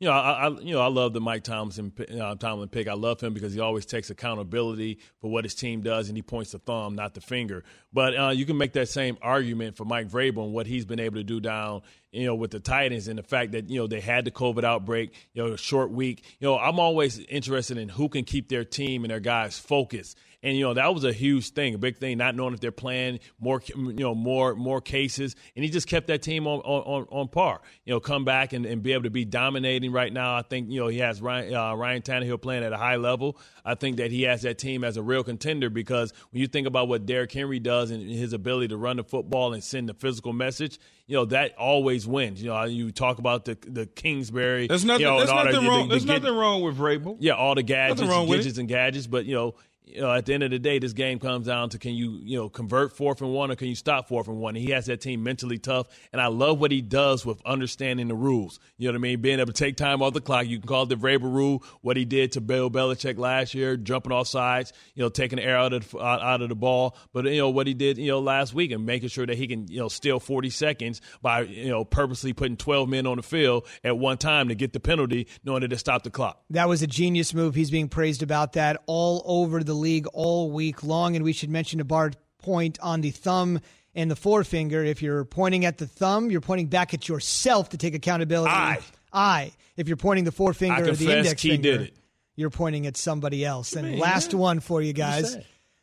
You 0.00 0.06
know, 0.06 0.12
I, 0.12 0.46
I 0.46 0.48
you 0.60 0.74
know 0.74 0.80
I 0.80 0.86
love 0.86 1.12
the 1.12 1.20
Mike 1.20 1.42
Tomlinson 1.42 1.92
uh, 2.20 2.36
Tomlin 2.36 2.68
pick. 2.68 2.86
I 2.86 2.94
love 2.94 3.20
him 3.20 3.34
because 3.34 3.52
he 3.52 3.58
always 3.58 3.84
takes 3.84 4.10
accountability 4.10 5.00
for 5.20 5.28
what 5.28 5.44
his 5.44 5.56
team 5.56 5.80
does, 5.80 6.08
and 6.08 6.16
he 6.16 6.22
points 6.22 6.52
the 6.52 6.60
thumb, 6.60 6.94
not 6.94 7.14
the 7.14 7.20
finger. 7.20 7.64
But 7.92 8.16
uh, 8.16 8.28
you 8.30 8.46
can 8.46 8.56
make 8.56 8.74
that 8.74 8.88
same 8.88 9.18
argument 9.20 9.76
for 9.76 9.84
Mike 9.84 10.08
Vrabel 10.08 10.44
and 10.44 10.52
what 10.52 10.68
he's 10.68 10.84
been 10.84 11.00
able 11.00 11.16
to 11.16 11.24
do 11.24 11.40
down, 11.40 11.82
you 12.12 12.26
know, 12.26 12.36
with 12.36 12.52
the 12.52 12.60
Titans 12.60 13.08
and 13.08 13.18
the 13.18 13.24
fact 13.24 13.52
that 13.52 13.68
you 13.68 13.80
know 13.80 13.88
they 13.88 14.00
had 14.00 14.24
the 14.24 14.30
COVID 14.30 14.62
outbreak, 14.62 15.12
you 15.32 15.42
know, 15.42 15.52
a 15.54 15.58
short 15.58 15.90
week. 15.90 16.24
You 16.38 16.46
know, 16.46 16.58
I'm 16.58 16.78
always 16.78 17.18
interested 17.18 17.76
in 17.76 17.88
who 17.88 18.08
can 18.08 18.22
keep 18.22 18.48
their 18.48 18.64
team 18.64 19.02
and 19.02 19.10
their 19.10 19.20
guys 19.20 19.58
focused. 19.58 20.16
And 20.40 20.56
you 20.56 20.62
know 20.62 20.74
that 20.74 20.94
was 20.94 21.02
a 21.02 21.12
huge 21.12 21.50
thing, 21.50 21.74
a 21.74 21.78
big 21.78 21.96
thing, 21.96 22.16
not 22.18 22.36
knowing 22.36 22.54
if 22.54 22.60
they're 22.60 22.70
playing 22.70 23.18
more, 23.40 23.60
you 23.74 23.92
know, 23.94 24.14
more 24.14 24.54
more 24.54 24.80
cases, 24.80 25.34
and 25.56 25.64
he 25.64 25.70
just 25.70 25.88
kept 25.88 26.06
that 26.06 26.22
team 26.22 26.46
on 26.46 26.60
on, 26.60 27.06
on 27.10 27.26
par. 27.26 27.60
You 27.84 27.94
know, 27.94 27.98
come 28.00 28.24
back 28.24 28.52
and, 28.52 28.64
and 28.64 28.80
be 28.80 28.92
able 28.92 29.02
to 29.02 29.10
be 29.10 29.24
dominating 29.24 29.90
right 29.90 30.12
now. 30.12 30.36
I 30.36 30.42
think 30.42 30.70
you 30.70 30.78
know 30.78 30.86
he 30.86 30.98
has 30.98 31.20
Ryan 31.20 31.52
uh, 31.52 31.74
Ryan 31.74 32.02
Tannehill 32.02 32.40
playing 32.40 32.62
at 32.62 32.72
a 32.72 32.76
high 32.76 32.96
level. 32.96 33.36
I 33.64 33.74
think 33.74 33.96
that 33.96 34.12
he 34.12 34.22
has 34.22 34.42
that 34.42 34.58
team 34.58 34.84
as 34.84 34.96
a 34.96 35.02
real 35.02 35.24
contender 35.24 35.70
because 35.70 36.12
when 36.30 36.40
you 36.40 36.46
think 36.46 36.68
about 36.68 36.86
what 36.86 37.04
Derrick 37.04 37.32
Henry 37.32 37.58
does 37.58 37.90
and 37.90 38.08
his 38.08 38.32
ability 38.32 38.68
to 38.68 38.76
run 38.76 38.98
the 38.98 39.04
football 39.04 39.54
and 39.54 39.64
send 39.64 39.88
the 39.88 39.94
physical 39.94 40.32
message, 40.32 40.78
you 41.08 41.16
know 41.16 41.24
that 41.24 41.56
always 41.58 42.06
wins. 42.06 42.40
You 42.40 42.50
know, 42.50 42.62
you 42.62 42.92
talk 42.92 43.18
about 43.18 43.44
the 43.44 43.58
the 43.66 43.86
Kingsbury. 43.86 44.68
There's 44.68 44.84
nothing. 44.84 45.00
you 45.00 45.06
know, 45.10 45.16
there's 45.18 45.30
nothing 45.30 45.52
that- 45.64 45.68
wrong. 45.68 45.88
the- 45.88 45.94
the 45.96 46.04
there's 46.04 46.04
nothing 46.22 46.36
wrong 46.36 46.62
with 46.62 46.78
Vrabel. 46.78 47.16
yeah, 47.18 47.32
all 47.32 47.56
the 47.56 47.64
gadgets, 47.64 48.02
gadgets 48.02 48.58
and 48.58 48.68
gadgets. 48.68 49.08
But 49.08 49.24
you 49.26 49.34
know, 49.34 49.54
you 49.94 50.00
know, 50.00 50.12
at 50.12 50.26
the 50.26 50.34
end 50.34 50.42
of 50.42 50.50
the 50.50 50.58
day, 50.58 50.78
this 50.78 50.92
game 50.92 51.18
comes 51.18 51.46
down 51.46 51.70
to 51.70 51.78
can 51.78 51.94
you 51.94 52.20
you 52.22 52.38
know 52.38 52.48
convert 52.48 52.96
fourth 52.96 53.20
and 53.20 53.32
one 53.32 53.50
or 53.50 53.56
can 53.56 53.68
you 53.68 53.74
stop 53.74 54.08
fourth 54.08 54.28
and 54.28 54.38
one? 54.38 54.56
And 54.56 54.64
he 54.64 54.72
has 54.72 54.86
that 54.86 55.00
team 55.00 55.22
mentally 55.22 55.58
tough, 55.58 55.86
and 56.12 56.20
I 56.20 56.26
love 56.26 56.60
what 56.60 56.70
he 56.70 56.80
does 56.80 57.24
with 57.24 57.40
understanding 57.44 58.08
the 58.08 58.14
rules. 58.14 58.60
You 58.76 58.88
know 58.88 58.92
what 58.92 58.98
I 58.98 59.02
mean? 59.02 59.20
Being 59.20 59.40
able 59.40 59.52
to 59.52 59.64
take 59.64 59.76
time 59.76 60.02
off 60.02 60.14
the 60.14 60.20
clock. 60.20 60.46
You 60.46 60.58
can 60.58 60.68
call 60.68 60.84
it 60.84 60.88
the 60.88 60.96
Vrabel 60.96 61.32
rule. 61.32 61.64
What 61.80 61.96
he 61.96 62.04
did 62.04 62.32
to 62.32 62.40
Bill 62.40 62.70
Belichick 62.70 63.18
last 63.18 63.54
year, 63.54 63.76
jumping 63.76 64.12
off 64.12 64.28
sides, 64.28 64.72
you 64.94 65.02
know, 65.02 65.08
taking 65.08 65.36
the 65.36 65.44
air 65.44 65.56
out 65.56 65.72
of 65.72 65.90
the, 65.90 65.98
out, 65.98 66.42
of 66.42 66.48
the 66.48 66.54
ball. 66.54 66.96
But 67.12 67.24
you 67.26 67.38
know 67.38 67.50
what 67.50 67.66
he 67.66 67.74
did, 67.74 67.98
you 67.98 68.08
know, 68.08 68.20
last 68.20 68.54
week 68.54 68.70
and 68.70 68.84
making 68.84 69.08
sure 69.08 69.26
that 69.26 69.36
he 69.36 69.46
can 69.46 69.68
you 69.68 69.78
know 69.78 69.88
steal 69.88 70.20
40 70.20 70.50
seconds 70.50 71.00
by 71.22 71.42
you 71.42 71.68
know 71.68 71.84
purposely 71.84 72.32
putting 72.32 72.56
12 72.56 72.88
men 72.88 73.06
on 73.06 73.16
the 73.16 73.22
field 73.22 73.66
at 73.84 73.96
one 73.96 74.18
time 74.18 74.48
to 74.48 74.54
get 74.54 74.72
the 74.72 74.80
penalty, 74.80 75.26
knowing 75.44 75.62
that 75.62 75.68
to 75.68 75.78
stop 75.78 76.02
the 76.02 76.10
clock. 76.10 76.42
That 76.50 76.68
was 76.68 76.82
a 76.82 76.86
genius 76.86 77.34
move. 77.34 77.54
He's 77.54 77.70
being 77.70 77.88
praised 77.88 78.22
about 78.22 78.54
that 78.54 78.82
all 78.86 79.22
over 79.24 79.62
the 79.62 79.74
league 79.78 80.06
all 80.12 80.50
week 80.50 80.82
long. 80.82 81.16
And 81.16 81.24
we 81.24 81.32
should 81.32 81.50
mention 81.50 81.80
a 81.80 81.84
bar 81.84 82.12
point 82.38 82.78
on 82.80 83.00
the 83.00 83.10
thumb 83.10 83.60
and 83.94 84.10
the 84.10 84.16
forefinger. 84.16 84.84
If 84.84 85.02
you're 85.02 85.24
pointing 85.24 85.64
at 85.64 85.78
the 85.78 85.86
thumb, 85.86 86.30
you're 86.30 86.40
pointing 86.40 86.66
back 86.66 86.94
at 86.94 87.08
yourself 87.08 87.70
to 87.70 87.78
take 87.78 87.94
accountability. 87.94 88.50
I. 88.50 88.78
I. 89.12 89.52
If 89.76 89.88
you're 89.88 89.96
pointing 89.96 90.24
the 90.24 90.32
forefinger 90.32 90.84
I 90.84 90.88
or 90.88 90.92
the 90.92 91.16
index 91.16 91.40
Key 91.40 91.50
finger, 91.50 91.78
did 91.78 91.80
it. 91.88 91.96
you're 92.36 92.50
pointing 92.50 92.86
at 92.86 92.96
somebody 92.96 93.44
else. 93.44 93.74
And 93.74 93.88
mean, 93.88 93.98
last 93.98 94.32
yeah. 94.32 94.38
one 94.38 94.60
for 94.60 94.82
you 94.82 94.92
guys. 94.92 95.36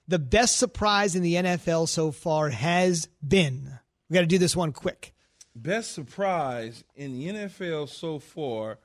The 0.08 0.20
best 0.20 0.58
surprise 0.58 1.16
in 1.16 1.24
the 1.24 1.34
NFL 1.34 1.88
so 1.88 2.12
far 2.12 2.50
has 2.50 3.08
been. 3.28 3.80
We 4.10 4.14
got 4.14 4.22
to 4.22 4.28
do 4.28 4.38
this 4.38 4.56
one 4.56 4.72
quick. 4.72 5.14
Best 5.56 5.94
surprise 5.94 6.84
in 6.96 7.18
the 7.18 7.28
NFL 7.28 7.90
so 7.90 8.20
far. 8.20 8.78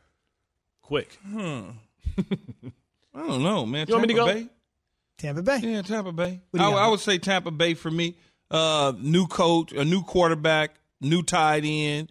Quick. 0.81 1.19
Hmm. 1.27 1.71
I 3.15 3.27
don't 3.27 3.43
know, 3.43 3.67
man. 3.67 3.87
You 3.89 3.95
want 3.95 4.09
me 4.09 4.15
to 4.15 4.19
go? 4.19 4.27
Bay? 4.27 4.49
Tampa 5.21 5.43
Bay. 5.43 5.59
Yeah, 5.63 5.83
Tampa 5.83 6.13
Bay. 6.13 6.41
I. 6.59 6.71
I 6.73 6.89
would 6.89 7.01
say 7.01 7.19
Tampa 7.19 7.51
Bay 7.51 7.75
for 7.75 7.91
me. 7.91 8.17
Uh, 8.51 8.93
new 8.99 9.27
coach, 9.27 9.73
a 9.73 9.85
new 9.85 10.03
quarterback, 10.03 10.77
new 11.01 11.23
tight 11.23 11.63
end, 11.65 12.11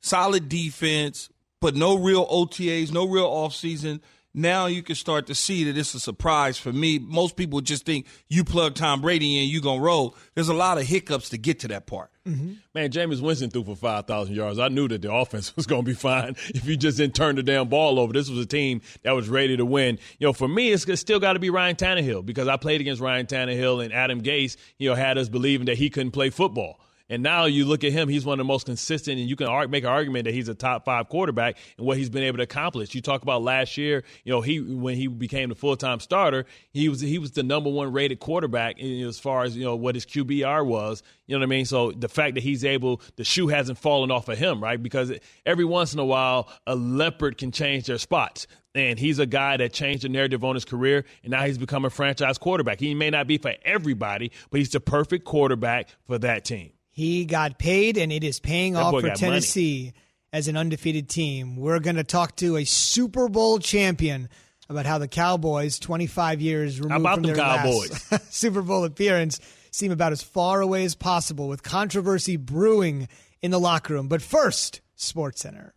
solid 0.00 0.48
defense, 0.48 1.30
but 1.60 1.74
no 1.74 1.96
real 1.96 2.26
OTAs, 2.28 2.92
no 2.92 3.08
real 3.08 3.28
offseason. 3.28 4.00
Now 4.32 4.66
you 4.66 4.82
can 4.82 4.94
start 4.94 5.26
to 5.26 5.34
see 5.34 5.64
that 5.64 5.76
it's 5.76 5.94
a 5.94 6.00
surprise 6.00 6.56
for 6.56 6.72
me. 6.72 7.00
Most 7.00 7.36
people 7.36 7.60
just 7.60 7.84
think 7.84 8.06
you 8.28 8.44
plug 8.44 8.76
Tom 8.76 9.00
Brady 9.00 9.42
in, 9.42 9.48
you 9.48 9.60
gonna 9.60 9.80
roll. 9.80 10.16
There's 10.34 10.48
a 10.48 10.54
lot 10.54 10.78
of 10.78 10.86
hiccups 10.86 11.30
to 11.30 11.38
get 11.38 11.60
to 11.60 11.68
that 11.68 11.86
part. 11.86 12.10
Mm-hmm. 12.26 12.52
Man, 12.74 12.90
Jameis 12.90 13.20
Winston 13.20 13.50
threw 13.50 13.64
for 13.64 13.74
5,000 13.74 14.34
yards. 14.34 14.58
I 14.58 14.68
knew 14.68 14.86
that 14.88 15.02
the 15.02 15.12
offense 15.12 15.56
was 15.56 15.66
to 15.66 15.82
be 15.82 15.94
fine 15.94 16.36
if 16.48 16.66
you 16.66 16.76
just 16.76 16.98
didn't 16.98 17.16
turn 17.16 17.36
the 17.36 17.42
damn 17.42 17.68
ball 17.68 17.98
over. 17.98 18.12
This 18.12 18.28
was 18.28 18.38
a 18.38 18.46
team 18.46 18.82
that 19.02 19.12
was 19.12 19.28
ready 19.28 19.56
to 19.56 19.64
win. 19.64 19.98
You 20.18 20.28
know, 20.28 20.32
for 20.32 20.46
me, 20.46 20.70
it's 20.70 21.00
still 21.00 21.18
got 21.18 21.32
to 21.32 21.38
be 21.40 21.50
Ryan 21.50 21.76
Tannehill 21.76 22.24
because 22.24 22.46
I 22.46 22.56
played 22.56 22.80
against 22.80 23.00
Ryan 23.00 23.26
Tannehill 23.26 23.82
and 23.84 23.92
Adam 23.92 24.22
Gase, 24.22 24.56
you 24.78 24.88
know, 24.88 24.94
had 24.94 25.18
us 25.18 25.28
believing 25.28 25.66
that 25.66 25.78
he 25.78 25.90
couldn't 25.90 26.12
play 26.12 26.30
football. 26.30 26.78
And 27.10 27.24
now 27.24 27.46
you 27.46 27.64
look 27.64 27.82
at 27.82 27.90
him, 27.90 28.08
he's 28.08 28.24
one 28.24 28.34
of 28.34 28.46
the 28.46 28.48
most 28.48 28.66
consistent, 28.66 29.18
and 29.18 29.28
you 29.28 29.34
can 29.34 29.68
make 29.68 29.82
an 29.82 29.90
argument 29.90 30.26
that 30.26 30.32
he's 30.32 30.48
a 30.48 30.54
top 30.54 30.84
five 30.84 31.08
quarterback 31.08 31.56
and 31.76 31.84
what 31.84 31.98
he's 31.98 32.08
been 32.08 32.22
able 32.22 32.36
to 32.36 32.44
accomplish. 32.44 32.94
You 32.94 33.02
talk 33.02 33.22
about 33.22 33.42
last 33.42 33.76
year, 33.76 34.04
you 34.22 34.32
know, 34.32 34.40
he 34.40 34.60
when 34.60 34.94
he 34.94 35.08
became 35.08 35.48
the 35.48 35.56
full 35.56 35.76
time 35.76 35.98
starter, 35.98 36.46
he 36.70 36.88
was 36.88 37.00
he 37.00 37.18
was 37.18 37.32
the 37.32 37.42
number 37.42 37.68
one 37.68 37.92
rated 37.92 38.20
quarterback 38.20 38.80
as 38.80 39.18
far 39.18 39.42
as 39.42 39.56
you 39.56 39.64
know 39.64 39.74
what 39.74 39.96
his 39.96 40.06
QBR 40.06 40.64
was. 40.64 41.02
You 41.26 41.34
know 41.34 41.40
what 41.40 41.46
I 41.46 41.48
mean? 41.48 41.64
So 41.64 41.90
the 41.90 42.08
fact 42.08 42.34
that 42.34 42.42
he's 42.42 42.64
able, 42.64 43.02
the 43.16 43.24
shoe 43.24 43.48
hasn't 43.48 43.78
fallen 43.78 44.12
off 44.12 44.28
of 44.28 44.38
him, 44.38 44.62
right? 44.62 44.80
Because 44.80 45.12
every 45.44 45.64
once 45.64 45.92
in 45.92 45.98
a 45.98 46.04
while, 46.04 46.48
a 46.66 46.76
leopard 46.76 47.38
can 47.38 47.50
change 47.50 47.86
their 47.86 47.98
spots. 47.98 48.46
And 48.72 49.00
he's 49.00 49.18
a 49.18 49.26
guy 49.26 49.56
that 49.56 49.72
changed 49.72 50.04
the 50.04 50.08
narrative 50.08 50.44
on 50.44 50.54
his 50.54 50.64
career, 50.64 51.04
and 51.24 51.32
now 51.32 51.44
he's 51.44 51.58
become 51.58 51.84
a 51.84 51.90
franchise 51.90 52.38
quarterback. 52.38 52.78
He 52.78 52.94
may 52.94 53.10
not 53.10 53.26
be 53.26 53.36
for 53.36 53.52
everybody, 53.64 54.30
but 54.48 54.58
he's 54.58 54.70
the 54.70 54.78
perfect 54.78 55.24
quarterback 55.24 55.88
for 56.06 56.18
that 56.18 56.44
team. 56.44 56.70
He 57.00 57.24
got 57.24 57.58
paid, 57.58 57.96
and 57.96 58.12
it 58.12 58.22
is 58.22 58.40
paying 58.40 58.74
That 58.74 58.82
off 58.82 59.00
for 59.00 59.08
Tennessee 59.08 59.94
as 60.34 60.48
an 60.48 60.58
undefeated 60.58 61.08
team. 61.08 61.56
We're 61.56 61.78
going 61.78 61.96
to 61.96 62.04
talk 62.04 62.36
to 62.36 62.58
a 62.58 62.64
Super 62.64 63.26
Bowl 63.26 63.58
champion 63.58 64.28
about 64.68 64.84
how 64.84 64.98
the 64.98 65.08
Cowboys, 65.08 65.78
25 65.78 66.42
years 66.42 66.78
removed 66.78 67.08
from 67.08 67.22
their 67.22 67.36
Cowboys? 67.36 68.12
last 68.12 68.34
Super 68.34 68.60
Bowl 68.60 68.84
appearance, 68.84 69.40
seem 69.70 69.92
about 69.92 70.12
as 70.12 70.22
far 70.22 70.60
away 70.60 70.84
as 70.84 70.94
possible 70.94 71.48
with 71.48 71.62
controversy 71.62 72.36
brewing 72.36 73.08
in 73.40 73.50
the 73.50 73.58
locker 73.58 73.94
room. 73.94 74.06
But 74.06 74.20
first, 74.20 74.82
Sports 74.94 75.40
Center. 75.40 75.72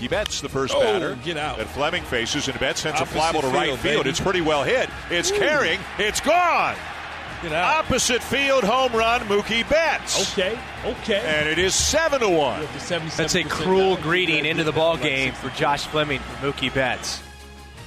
Mookie 0.00 0.10
Betts, 0.10 0.40
the 0.40 0.48
first 0.48 0.74
Oh, 0.74 0.80
batter. 0.80 1.18
get 1.24 1.36
out. 1.36 1.58
That 1.58 1.68
Fleming 1.68 2.02
faces, 2.04 2.48
and 2.48 2.58
Betts 2.58 2.80
sends 2.80 2.98
a 3.00 3.02
Opposite 3.02 3.16
fly 3.18 3.32
ball 3.32 3.42
to 3.42 3.48
right 3.48 3.66
field, 3.66 3.78
field. 3.80 3.96
baby. 4.04 4.10
It's 4.10 4.20
pretty 4.20 4.40
well 4.40 4.62
hit. 4.64 4.88
It's 5.10 5.30
carrying. 5.30 5.80
It's 5.98 6.20
gone. 6.20 6.74
Get 7.42 7.52
out. 7.52 7.84
Opposite 7.84 8.22
field 8.22 8.64
home 8.64 8.92
run, 8.92 9.22
Mookie 9.22 9.66
Betts. 9.68 10.32
Okay, 10.32 10.58
okay. 10.84 11.22
And 11.24 11.48
it 11.48 11.58
is 11.58 11.74
seven 11.74 12.20
to 12.20 12.28
one. 12.28 12.66
That's 13.16 13.34
a 13.34 13.44
cruel 13.44 13.96
greeting 13.96 14.44
into 14.44 14.64
the 14.64 14.72
ball 14.72 14.96
game 14.96 15.32
for 15.32 15.48
Josh 15.50 15.84
Fleming 15.86 16.20
for 16.20 16.46
Mookie 16.52 16.72
Betts. 16.72 17.20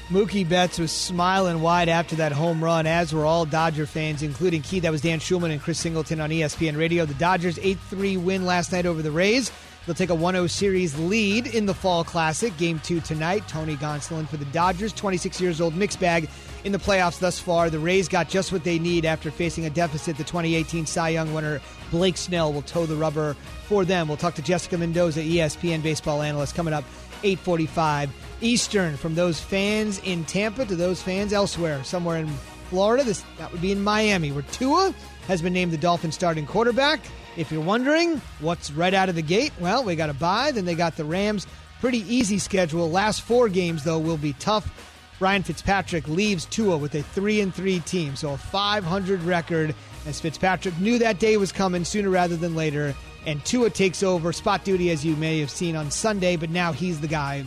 Mookie 0.09 0.47
Betts 0.47 0.77
was 0.79 0.91
smiling 0.91 1.61
wide 1.61 1.87
after 1.89 2.15
that 2.17 2.31
home 2.31 2.63
run, 2.63 2.85
as 2.87 3.13
were 3.13 3.25
all 3.25 3.45
Dodger 3.45 3.85
fans, 3.85 4.21
including 4.21 4.61
Key. 4.61 4.79
That 4.81 4.91
was 4.91 5.01
Dan 5.01 5.19
Shulman 5.19 5.51
and 5.51 5.61
Chris 5.61 5.79
Singleton 5.79 6.19
on 6.19 6.29
ESPN 6.29 6.77
Radio. 6.77 7.05
The 7.05 7.13
Dodgers 7.15 7.57
8 7.61 7.77
3 7.89 8.17
win 8.17 8.45
last 8.45 8.71
night 8.71 8.85
over 8.85 9.01
the 9.01 9.11
Rays. 9.11 9.51
They'll 9.85 9.95
take 9.95 10.11
a 10.11 10.15
1 10.15 10.33
0 10.33 10.47
series 10.47 10.97
lead 10.97 11.47
in 11.47 11.65
the 11.65 11.73
Fall 11.73 12.05
Classic. 12.05 12.55
Game 12.57 12.79
two 12.79 13.01
tonight. 13.01 13.47
Tony 13.49 13.75
Gonsolin 13.75 14.27
for 14.27 14.37
the 14.37 14.45
Dodgers, 14.45 14.93
26 14.93 15.41
years 15.41 15.59
old, 15.59 15.75
mixed 15.75 15.99
bag 15.99 16.29
in 16.63 16.71
the 16.71 16.77
playoffs 16.77 17.19
thus 17.19 17.37
far. 17.37 17.69
The 17.69 17.79
Rays 17.79 18.07
got 18.07 18.29
just 18.29 18.53
what 18.53 18.63
they 18.63 18.79
need 18.79 19.03
after 19.03 19.29
facing 19.29 19.65
a 19.65 19.69
deficit. 19.69 20.15
The 20.15 20.23
2018 20.23 20.85
Cy 20.85 21.09
Young 21.09 21.33
winner, 21.33 21.59
Blake 21.91 22.15
Snell, 22.15 22.53
will 22.53 22.61
toe 22.61 22.85
the 22.85 22.95
rubber 22.95 23.35
for 23.67 23.83
them. 23.83 24.07
We'll 24.07 24.17
talk 24.17 24.35
to 24.35 24.41
Jessica 24.41 24.77
Mendoza, 24.77 25.19
ESPN 25.21 25.83
baseball 25.83 26.21
analyst, 26.21 26.55
coming 26.55 26.73
up 26.73 26.85
845 27.23 28.09
Eastern. 28.39 28.95
From 28.95 29.15
those 29.15 29.41
fans 29.41 29.99
in 29.99 30.23
Tampa 30.23 30.65
to 30.65 30.77
those 30.77 31.01
fans 31.01 31.33
elsewhere, 31.33 31.83
somewhere 31.83 32.19
in 32.19 32.27
Florida, 32.69 33.03
this 33.03 33.23
that 33.37 33.51
would 33.51 33.61
be 33.61 33.73
in 33.73 33.83
Miami, 33.83 34.31
where 34.31 34.43
Tua 34.43 34.95
has 35.27 35.41
been 35.41 35.53
named 35.53 35.71
the 35.71 35.77
Dolphins 35.77 36.15
starting 36.15 36.45
quarterback. 36.45 36.99
If 37.37 37.51
you're 37.51 37.61
wondering 37.61 38.21
what's 38.39 38.71
right 38.71 38.93
out 38.93 39.09
of 39.09 39.15
the 39.15 39.21
gate, 39.21 39.51
well, 39.59 39.83
we 39.83 39.95
got 39.95 40.09
a 40.09 40.13
bye, 40.13 40.51
then 40.51 40.65
they 40.65 40.75
got 40.75 40.97
the 40.97 41.05
Rams. 41.05 41.47
Pretty 41.79 41.99
easy 42.13 42.37
schedule. 42.39 42.89
Last 42.89 43.21
four 43.21 43.49
games, 43.49 43.83
though, 43.83 43.99
will 43.99 44.17
be 44.17 44.33
tough. 44.33 44.71
Ryan 45.19 45.43
Fitzpatrick 45.43 46.07
leaves 46.07 46.45
Tua 46.45 46.77
with 46.77 46.95
a 46.95 47.01
3 47.01 47.41
and 47.41 47.53
3 47.53 47.79
team, 47.81 48.15
so 48.15 48.33
a 48.33 48.37
500 48.37 49.23
record 49.23 49.73
as 50.05 50.19
Fitzpatrick 50.19 50.77
knew 50.79 50.99
that 50.99 51.19
day 51.19 51.37
was 51.37 51.51
coming 51.51 51.85
sooner 51.85 52.09
rather 52.09 52.35
than 52.35 52.55
later. 52.55 52.93
And 53.25 53.43
Tua 53.45 53.69
takes 53.69 54.03
over 54.03 54.33
spot 54.33 54.65
duty, 54.65 54.91
as 54.91 55.05
you 55.05 55.15
may 55.15 55.39
have 55.39 55.49
seen 55.49 55.75
on 55.75 55.91
Sunday, 55.91 56.35
but 56.35 56.49
now 56.49 56.73
he's 56.73 56.99
the 56.99 57.07
guy 57.07 57.45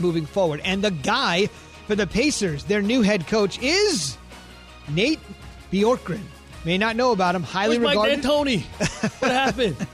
moving 0.00 0.26
forward. 0.26 0.60
And 0.64 0.82
the 0.82 0.90
guy 0.90 1.46
for 1.86 1.94
the 1.94 2.06
Pacers, 2.06 2.64
their 2.64 2.82
new 2.82 3.02
head 3.02 3.26
coach, 3.26 3.60
is 3.62 4.18
Nate 4.88 5.20
Bjorkgren. 5.70 6.22
May 6.64 6.78
not 6.78 6.96
know 6.96 7.12
about 7.12 7.34
him. 7.34 7.42
Highly 7.42 7.78
Where's 7.78 7.90
regarded. 7.90 8.16
Mike 8.16 8.22
D'Antoni? 8.24 8.62
What 9.20 9.30
happened? 9.30 9.86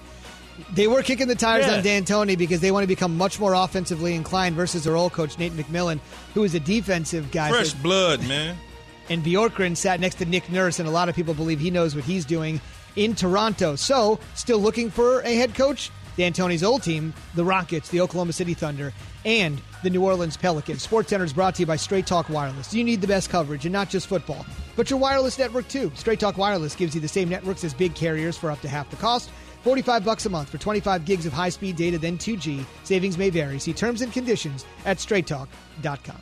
They 0.73 0.87
were 0.87 1.03
kicking 1.03 1.27
the 1.27 1.35
tires 1.35 1.67
Yeah. 1.67 1.77
on 1.77 1.83
D'Antoni 1.83 2.37
because 2.39 2.61
they 2.61 2.71
want 2.71 2.85
to 2.85 2.87
become 2.89 3.17
much 3.17 3.41
more 3.41 3.55
offensively 3.55 4.15
inclined 4.15 4.55
versus 4.55 4.85
their 4.85 4.97
old 4.97 5.13
coach 5.13 5.39
Nate 5.39 5.53
McMillan, 5.57 5.99
who 6.35 6.45
is 6.45 6.55
a 6.55 6.61
defensive 6.61 7.31
guy. 7.33 7.49
Fresh 7.51 7.71
So- 7.73 7.79
blood, 7.83 8.27
man. 8.29 8.57
and 9.09 9.25
Bjorkgren 9.25 9.77
sat 9.77 9.99
next 10.01 10.17
to 10.17 10.25
Nick 10.27 10.49
Nurse, 10.51 10.79
and 10.79 10.87
a 10.89 10.93
lot 10.93 11.09
of 11.09 11.17
people 11.17 11.35
believe 11.35 11.59
he 11.59 11.71
knows 11.71 11.97
what 11.97 12.05
he's 12.05 12.25
doing 12.25 12.61
in 12.95 13.15
Toronto. 13.17 13.75
So, 13.75 14.21
still 14.35 14.59
looking 14.59 14.91
for 14.91 15.21
a 15.23 15.35
head 15.35 15.55
coach? 15.57 15.91
D'Antoni's 16.17 16.63
old 16.63 16.83
team, 16.85 17.15
the 17.35 17.43
Rockets, 17.45 17.89
the 17.89 18.01
Oklahoma 18.03 18.33
City 18.33 18.53
Thunder, 18.55 18.93
and 19.25 19.61
the 19.83 19.91
New 19.91 20.05
Orleans 20.05 20.37
Pelicans. 20.37 20.87
SportsCenter 20.87 21.25
is 21.25 21.33
brought 21.33 21.55
to 21.57 21.63
you 21.63 21.67
by 21.67 21.77
Straight 21.77 22.07
Talk 22.07 22.29
Wireless. 22.29 22.75
You 22.75 22.85
need 22.85 23.01
the 23.01 23.07
best 23.07 23.31
coverage, 23.31 23.65
and 23.65 23.73
not 23.73 23.89
just 23.89 24.07
football, 24.07 24.45
but 24.77 24.91
your 24.91 24.99
wireless 24.99 25.39
network 25.39 25.69
too. 25.69 25.91
Straight 25.95 26.21
Talk 26.21 26.37
Wireless 26.37 26.75
gives 26.75 26.95
you 26.95 27.01
the 27.01 27.09
same 27.09 27.29
networks 27.29 27.65
as 27.65 27.75
big 27.75 27.95
carriers 27.95 28.37
for 28.37 28.51
up 28.51 28.61
to 28.61 28.69
half 28.69 28.91
the 28.91 28.97
cost. 28.97 29.31
45 29.63 30.05
bucks 30.05 30.27
a 30.27 30.31
month 30.31 30.49
for 30.49 30.59
25 30.59 31.05
gigs 31.05 31.27
of 31.27 31.33
high-speed 31.33 31.77
data, 31.77 31.99
then 31.99 32.17
2G. 32.17 32.65
Savings 32.85 33.19
may 33.19 33.31
vary. 33.31 33.59
See 33.59 33.73
terms 33.73 34.01
and 34.01 34.13
conditions 34.13 34.65
at 34.85 34.99
straighttalk.com. 34.99 36.21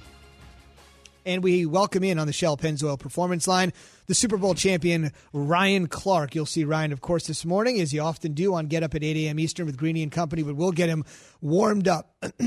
And 1.25 1.43
we 1.43 1.67
welcome 1.67 2.03
in 2.05 2.19
on 2.19 2.27
the 2.27 2.33
Shell 2.33 2.57
Pennzoil 2.57 2.99
Performance 2.99 3.47
Line 3.47 3.73
the 4.09 4.15
Super 4.15 4.37
Bowl 4.37 4.55
champion 4.55 5.13
Ryan 5.33 5.87
Clark. 5.87 6.35
You'll 6.35 6.47
see 6.47 6.65
Ryan, 6.65 6.93
of 6.93 7.01
course, 7.01 7.27
this 7.27 7.45
morning, 7.45 7.81
as 7.81 7.93
you 7.93 8.01
often 8.01 8.33
do 8.33 8.55
on 8.55 8.67
Get 8.67 8.83
Up 8.83 8.95
at 8.95 9.05
8 9.05 9.17
a.m. 9.17 9.39
Eastern 9.39 9.67
with 9.67 9.77
Greeny 9.77 10.03
and 10.03 10.11
Company, 10.11 10.43
but 10.43 10.57
we'll 10.57 10.73
get 10.73 10.89
him 10.89 11.05
warmed 11.41 11.87
up. 11.87 12.15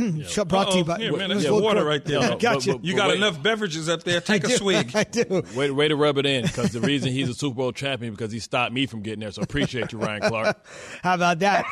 Brought 0.48 0.72
to 0.72 0.78
you 0.80 0.84
by. 0.84 0.98
Here, 0.98 1.16
man, 1.16 1.30
that's 1.30 1.46
we'll- 1.46 1.62
water 1.62 1.86
right 1.86 2.04
there. 2.04 2.20
No, 2.20 2.30
no, 2.32 2.38
Gotcha. 2.38 2.72
but- 2.74 2.78
but- 2.82 2.86
You 2.86 2.96
got 2.96 3.08
wait. 3.10 3.18
enough 3.18 3.42
beverages 3.42 3.88
up 3.88 4.04
there. 4.04 4.20
Take 4.20 4.44
a 4.46 4.48
do. 4.48 4.58
swig. 4.58 4.92
I 4.96 5.04
do. 5.06 5.44
Way, 5.56 5.72
way 5.72 5.88
to 5.88 5.96
rub 5.96 6.18
it 6.18 6.26
in 6.26 6.44
because 6.44 6.72
the 6.72 6.82
reason 6.82 7.10
he's 7.12 7.30
a 7.30 7.34
Super 7.34 7.56
Bowl 7.56 7.72
champion 7.72 8.12
because 8.12 8.32
he 8.34 8.40
stopped 8.40 8.74
me 8.74 8.86
from 8.88 9.02
getting 9.02 9.22
there. 9.22 9.32
So 9.32 9.42
appreciate 9.44 9.94
you, 9.94 10.00
Ryan 10.00 10.22
Clark. 10.24 10.66
How 11.04 11.14
about 11.14 11.40
that? 11.40 11.66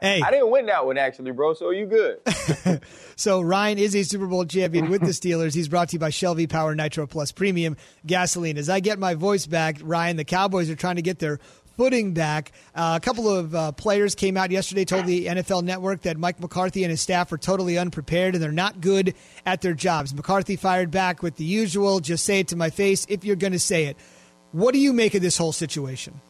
hey, 0.00 0.22
I 0.22 0.30
didn't 0.32 0.50
win 0.50 0.66
that 0.66 0.84
one 0.84 0.98
actually, 0.98 1.30
bro. 1.30 1.54
So 1.54 1.70
you 1.70 1.86
good? 1.86 2.80
So 3.16 3.40
Ryan 3.42 3.78
is 3.78 3.94
a 3.94 4.02
Super 4.02 4.26
Bowl 4.26 4.44
champion 4.44 4.90
with 4.90 5.02
the 5.02 5.08
Steelers. 5.08 5.54
He's 5.54 5.68
brought 5.68 5.90
to 5.90 5.94
you 5.94 6.00
by 6.00 6.10
Shell 6.10 6.34
V-Power 6.34 6.74
Nitro 6.74 7.06
Plus 7.06 7.30
Premium 7.30 7.76
Gasoline. 8.06 8.56
As 8.62 8.68
I 8.68 8.78
get 8.78 9.00
my 9.00 9.14
voice 9.14 9.44
back, 9.44 9.78
Ryan, 9.82 10.16
the 10.16 10.24
Cowboys 10.24 10.70
are 10.70 10.76
trying 10.76 10.94
to 10.94 11.02
get 11.02 11.18
their 11.18 11.40
footing 11.76 12.14
back. 12.14 12.52
Uh, 12.76 12.96
a 12.96 13.04
couple 13.04 13.28
of 13.28 13.52
uh, 13.56 13.72
players 13.72 14.14
came 14.14 14.36
out 14.36 14.52
yesterday, 14.52 14.84
told 14.84 15.04
the 15.04 15.26
NFL 15.26 15.64
Network 15.64 16.02
that 16.02 16.16
Mike 16.16 16.38
McCarthy 16.38 16.84
and 16.84 16.92
his 16.92 17.00
staff 17.00 17.32
are 17.32 17.38
totally 17.38 17.76
unprepared 17.76 18.34
and 18.34 18.42
they're 18.42 18.52
not 18.52 18.80
good 18.80 19.14
at 19.44 19.62
their 19.62 19.74
jobs. 19.74 20.14
McCarthy 20.14 20.54
fired 20.54 20.92
back 20.92 21.24
with 21.24 21.34
the 21.38 21.44
usual, 21.44 21.98
just 21.98 22.24
say 22.24 22.38
it 22.38 22.46
to 22.48 22.56
my 22.56 22.70
face 22.70 23.04
if 23.08 23.24
you're 23.24 23.34
going 23.34 23.52
to 23.52 23.58
say 23.58 23.86
it. 23.86 23.96
What 24.52 24.74
do 24.74 24.78
you 24.78 24.92
make 24.92 25.16
of 25.16 25.22
this 25.22 25.36
whole 25.36 25.50
situation? 25.50 26.20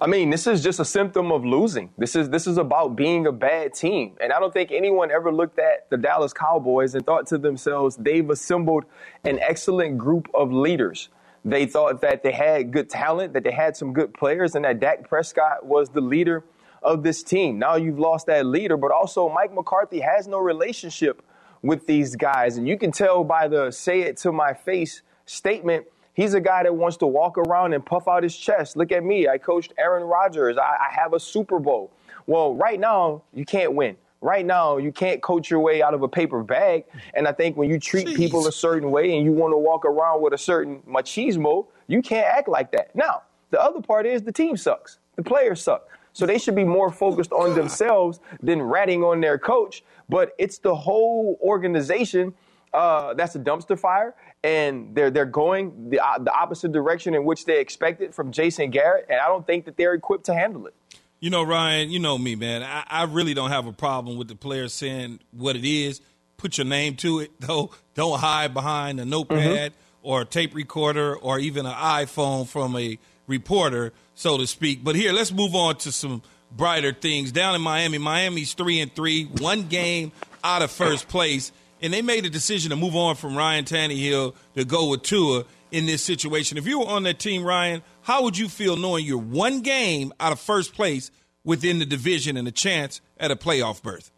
I 0.00 0.06
mean, 0.06 0.30
this 0.30 0.46
is 0.46 0.62
just 0.62 0.78
a 0.78 0.84
symptom 0.84 1.32
of 1.32 1.44
losing. 1.44 1.90
This 1.98 2.14
is 2.14 2.30
this 2.30 2.46
is 2.46 2.56
about 2.56 2.94
being 2.94 3.26
a 3.26 3.32
bad 3.32 3.74
team. 3.74 4.12
And 4.20 4.32
I 4.32 4.38
don't 4.38 4.52
think 4.52 4.70
anyone 4.70 5.10
ever 5.10 5.32
looked 5.32 5.58
at 5.58 5.90
the 5.90 5.96
Dallas 5.96 6.32
Cowboys 6.32 6.94
and 6.94 7.04
thought 7.04 7.26
to 7.28 7.38
themselves 7.38 7.96
they've 7.96 8.28
assembled 8.30 8.84
an 9.24 9.40
excellent 9.40 9.98
group 9.98 10.28
of 10.34 10.52
leaders. 10.52 11.08
They 11.44 11.66
thought 11.66 12.00
that 12.02 12.22
they 12.22 12.30
had 12.30 12.70
good 12.70 12.88
talent, 12.88 13.32
that 13.32 13.42
they 13.42 13.50
had 13.50 13.76
some 13.76 13.92
good 13.92 14.14
players, 14.14 14.54
and 14.54 14.64
that 14.64 14.78
Dak 14.78 15.08
Prescott 15.08 15.66
was 15.66 15.88
the 15.88 16.00
leader 16.00 16.44
of 16.80 17.02
this 17.02 17.24
team. 17.24 17.58
Now 17.58 17.74
you've 17.74 17.98
lost 17.98 18.26
that 18.26 18.46
leader, 18.46 18.76
but 18.76 18.92
also 18.92 19.28
Mike 19.28 19.52
McCarthy 19.52 19.98
has 19.98 20.28
no 20.28 20.38
relationship 20.38 21.22
with 21.60 21.88
these 21.88 22.14
guys. 22.14 22.56
And 22.56 22.68
you 22.68 22.78
can 22.78 22.92
tell 22.92 23.24
by 23.24 23.48
the 23.48 23.72
say 23.72 24.02
it 24.02 24.16
to 24.18 24.30
my 24.30 24.54
face 24.54 25.02
statement 25.26 25.86
He's 26.18 26.34
a 26.34 26.40
guy 26.40 26.64
that 26.64 26.74
wants 26.74 26.96
to 26.96 27.06
walk 27.06 27.38
around 27.38 27.74
and 27.74 27.86
puff 27.86 28.08
out 28.08 28.24
his 28.24 28.36
chest. 28.36 28.76
Look 28.76 28.90
at 28.90 29.04
me. 29.04 29.28
I 29.28 29.38
coached 29.38 29.72
Aaron 29.78 30.02
Rodgers. 30.02 30.58
I, 30.58 30.62
I 30.62 30.88
have 30.90 31.12
a 31.12 31.20
Super 31.20 31.60
Bowl. 31.60 31.92
Well, 32.26 32.56
right 32.56 32.80
now, 32.80 33.22
you 33.32 33.44
can't 33.44 33.74
win. 33.74 33.96
Right 34.20 34.44
now, 34.44 34.78
you 34.78 34.90
can't 34.90 35.22
coach 35.22 35.48
your 35.48 35.60
way 35.60 35.80
out 35.80 35.94
of 35.94 36.02
a 36.02 36.08
paper 36.08 36.42
bag. 36.42 36.86
And 37.14 37.28
I 37.28 37.30
think 37.30 37.56
when 37.56 37.70
you 37.70 37.78
treat 37.78 38.16
people 38.16 38.48
a 38.48 38.52
certain 38.52 38.90
way 38.90 39.16
and 39.16 39.24
you 39.24 39.30
want 39.30 39.52
to 39.52 39.58
walk 39.58 39.84
around 39.84 40.20
with 40.20 40.32
a 40.32 40.38
certain 40.38 40.80
machismo, 40.88 41.66
you 41.86 42.02
can't 42.02 42.26
act 42.26 42.48
like 42.48 42.72
that. 42.72 42.96
Now, 42.96 43.22
the 43.50 43.62
other 43.62 43.80
part 43.80 44.04
is 44.04 44.22
the 44.22 44.32
team 44.32 44.56
sucks. 44.56 44.98
The 45.14 45.22
players 45.22 45.62
suck. 45.62 45.86
So 46.14 46.26
they 46.26 46.38
should 46.38 46.56
be 46.56 46.64
more 46.64 46.90
focused 46.90 47.30
on 47.30 47.54
themselves 47.54 48.18
than 48.42 48.60
ratting 48.60 49.04
on 49.04 49.20
their 49.20 49.38
coach. 49.38 49.84
But 50.08 50.34
it's 50.36 50.58
the 50.58 50.74
whole 50.74 51.38
organization 51.40 52.34
uh, 52.72 53.14
that's 53.14 53.34
a 53.34 53.38
dumpster 53.38 53.78
fire, 53.78 54.14
and 54.44 54.94
they're 54.94 55.10
they're 55.10 55.24
going 55.24 55.90
the 55.90 56.00
uh, 56.00 56.18
the 56.18 56.32
opposite 56.32 56.72
direction 56.72 57.14
in 57.14 57.24
which 57.24 57.44
they 57.44 57.60
expected 57.60 58.14
from 58.14 58.32
Jason 58.32 58.70
Garrett, 58.70 59.06
and 59.08 59.20
I 59.20 59.26
don't 59.26 59.46
think 59.46 59.64
that 59.64 59.76
they're 59.76 59.94
equipped 59.94 60.26
to 60.26 60.34
handle 60.34 60.66
it. 60.66 60.74
You 61.20 61.30
know, 61.30 61.42
Ryan, 61.42 61.90
you 61.90 61.98
know 61.98 62.16
me, 62.16 62.36
man. 62.36 62.62
I, 62.62 62.84
I 62.88 63.04
really 63.04 63.34
don't 63.34 63.50
have 63.50 63.66
a 63.66 63.72
problem 63.72 64.16
with 64.16 64.28
the 64.28 64.36
players 64.36 64.72
saying 64.72 65.18
what 65.32 65.56
it 65.56 65.64
is. 65.64 66.00
Put 66.36 66.58
your 66.58 66.66
name 66.66 66.94
to 66.96 67.20
it, 67.20 67.32
though. 67.40 67.70
Don't 67.94 68.20
hide 68.20 68.54
behind 68.54 69.00
a 69.00 69.04
notepad 69.04 69.72
or 70.02 70.22
a 70.22 70.24
tape 70.24 70.54
recorder 70.54 71.16
or 71.16 71.38
even 71.40 71.66
an 71.66 71.72
iPhone 71.72 72.46
from 72.46 72.76
a 72.76 72.98
reporter, 73.26 73.92
so 74.14 74.38
to 74.38 74.46
speak. 74.46 74.84
But 74.84 74.94
here, 74.94 75.12
let's 75.12 75.32
move 75.32 75.56
on 75.56 75.76
to 75.78 75.92
some 75.92 76.22
brighter 76.52 76.92
things. 76.92 77.32
Down 77.32 77.56
in 77.56 77.60
Miami, 77.60 77.98
Miami's 77.98 78.54
three 78.54 78.80
and 78.80 78.94
three, 78.94 79.24
one 79.24 79.64
game 79.64 80.12
out 80.44 80.62
of 80.62 80.70
first 80.70 81.08
place, 81.08 81.50
and 81.82 81.92
they 81.92 82.02
made 82.02 82.26
a 82.26 82.30
decision 82.30 82.70
to 82.70 82.76
move 82.76 82.96
on 82.96 83.16
from 83.16 83.36
Ryan 83.36 83.64
Tannehill 83.64 84.34
to 84.54 84.64
go 84.64 84.88
with 84.88 85.02
Tua 85.02 85.44
in 85.70 85.86
this 85.86 86.02
situation. 86.02 86.58
If 86.58 86.66
you 86.66 86.80
were 86.80 86.86
on 86.86 87.02
that 87.04 87.18
team, 87.18 87.44
Ryan, 87.44 87.82
how 88.02 88.22
would 88.22 88.38
you 88.38 88.48
feel 88.48 88.76
knowing 88.76 89.04
you're 89.04 89.18
one 89.18 89.60
game 89.60 90.12
out 90.18 90.32
of 90.32 90.40
first 90.40 90.74
place 90.74 91.10
within 91.44 91.78
the 91.78 91.86
division 91.86 92.36
and 92.36 92.48
a 92.48 92.52
chance 92.52 93.00
at 93.18 93.30
a 93.30 93.36
playoff 93.36 93.82
berth? 93.82 94.10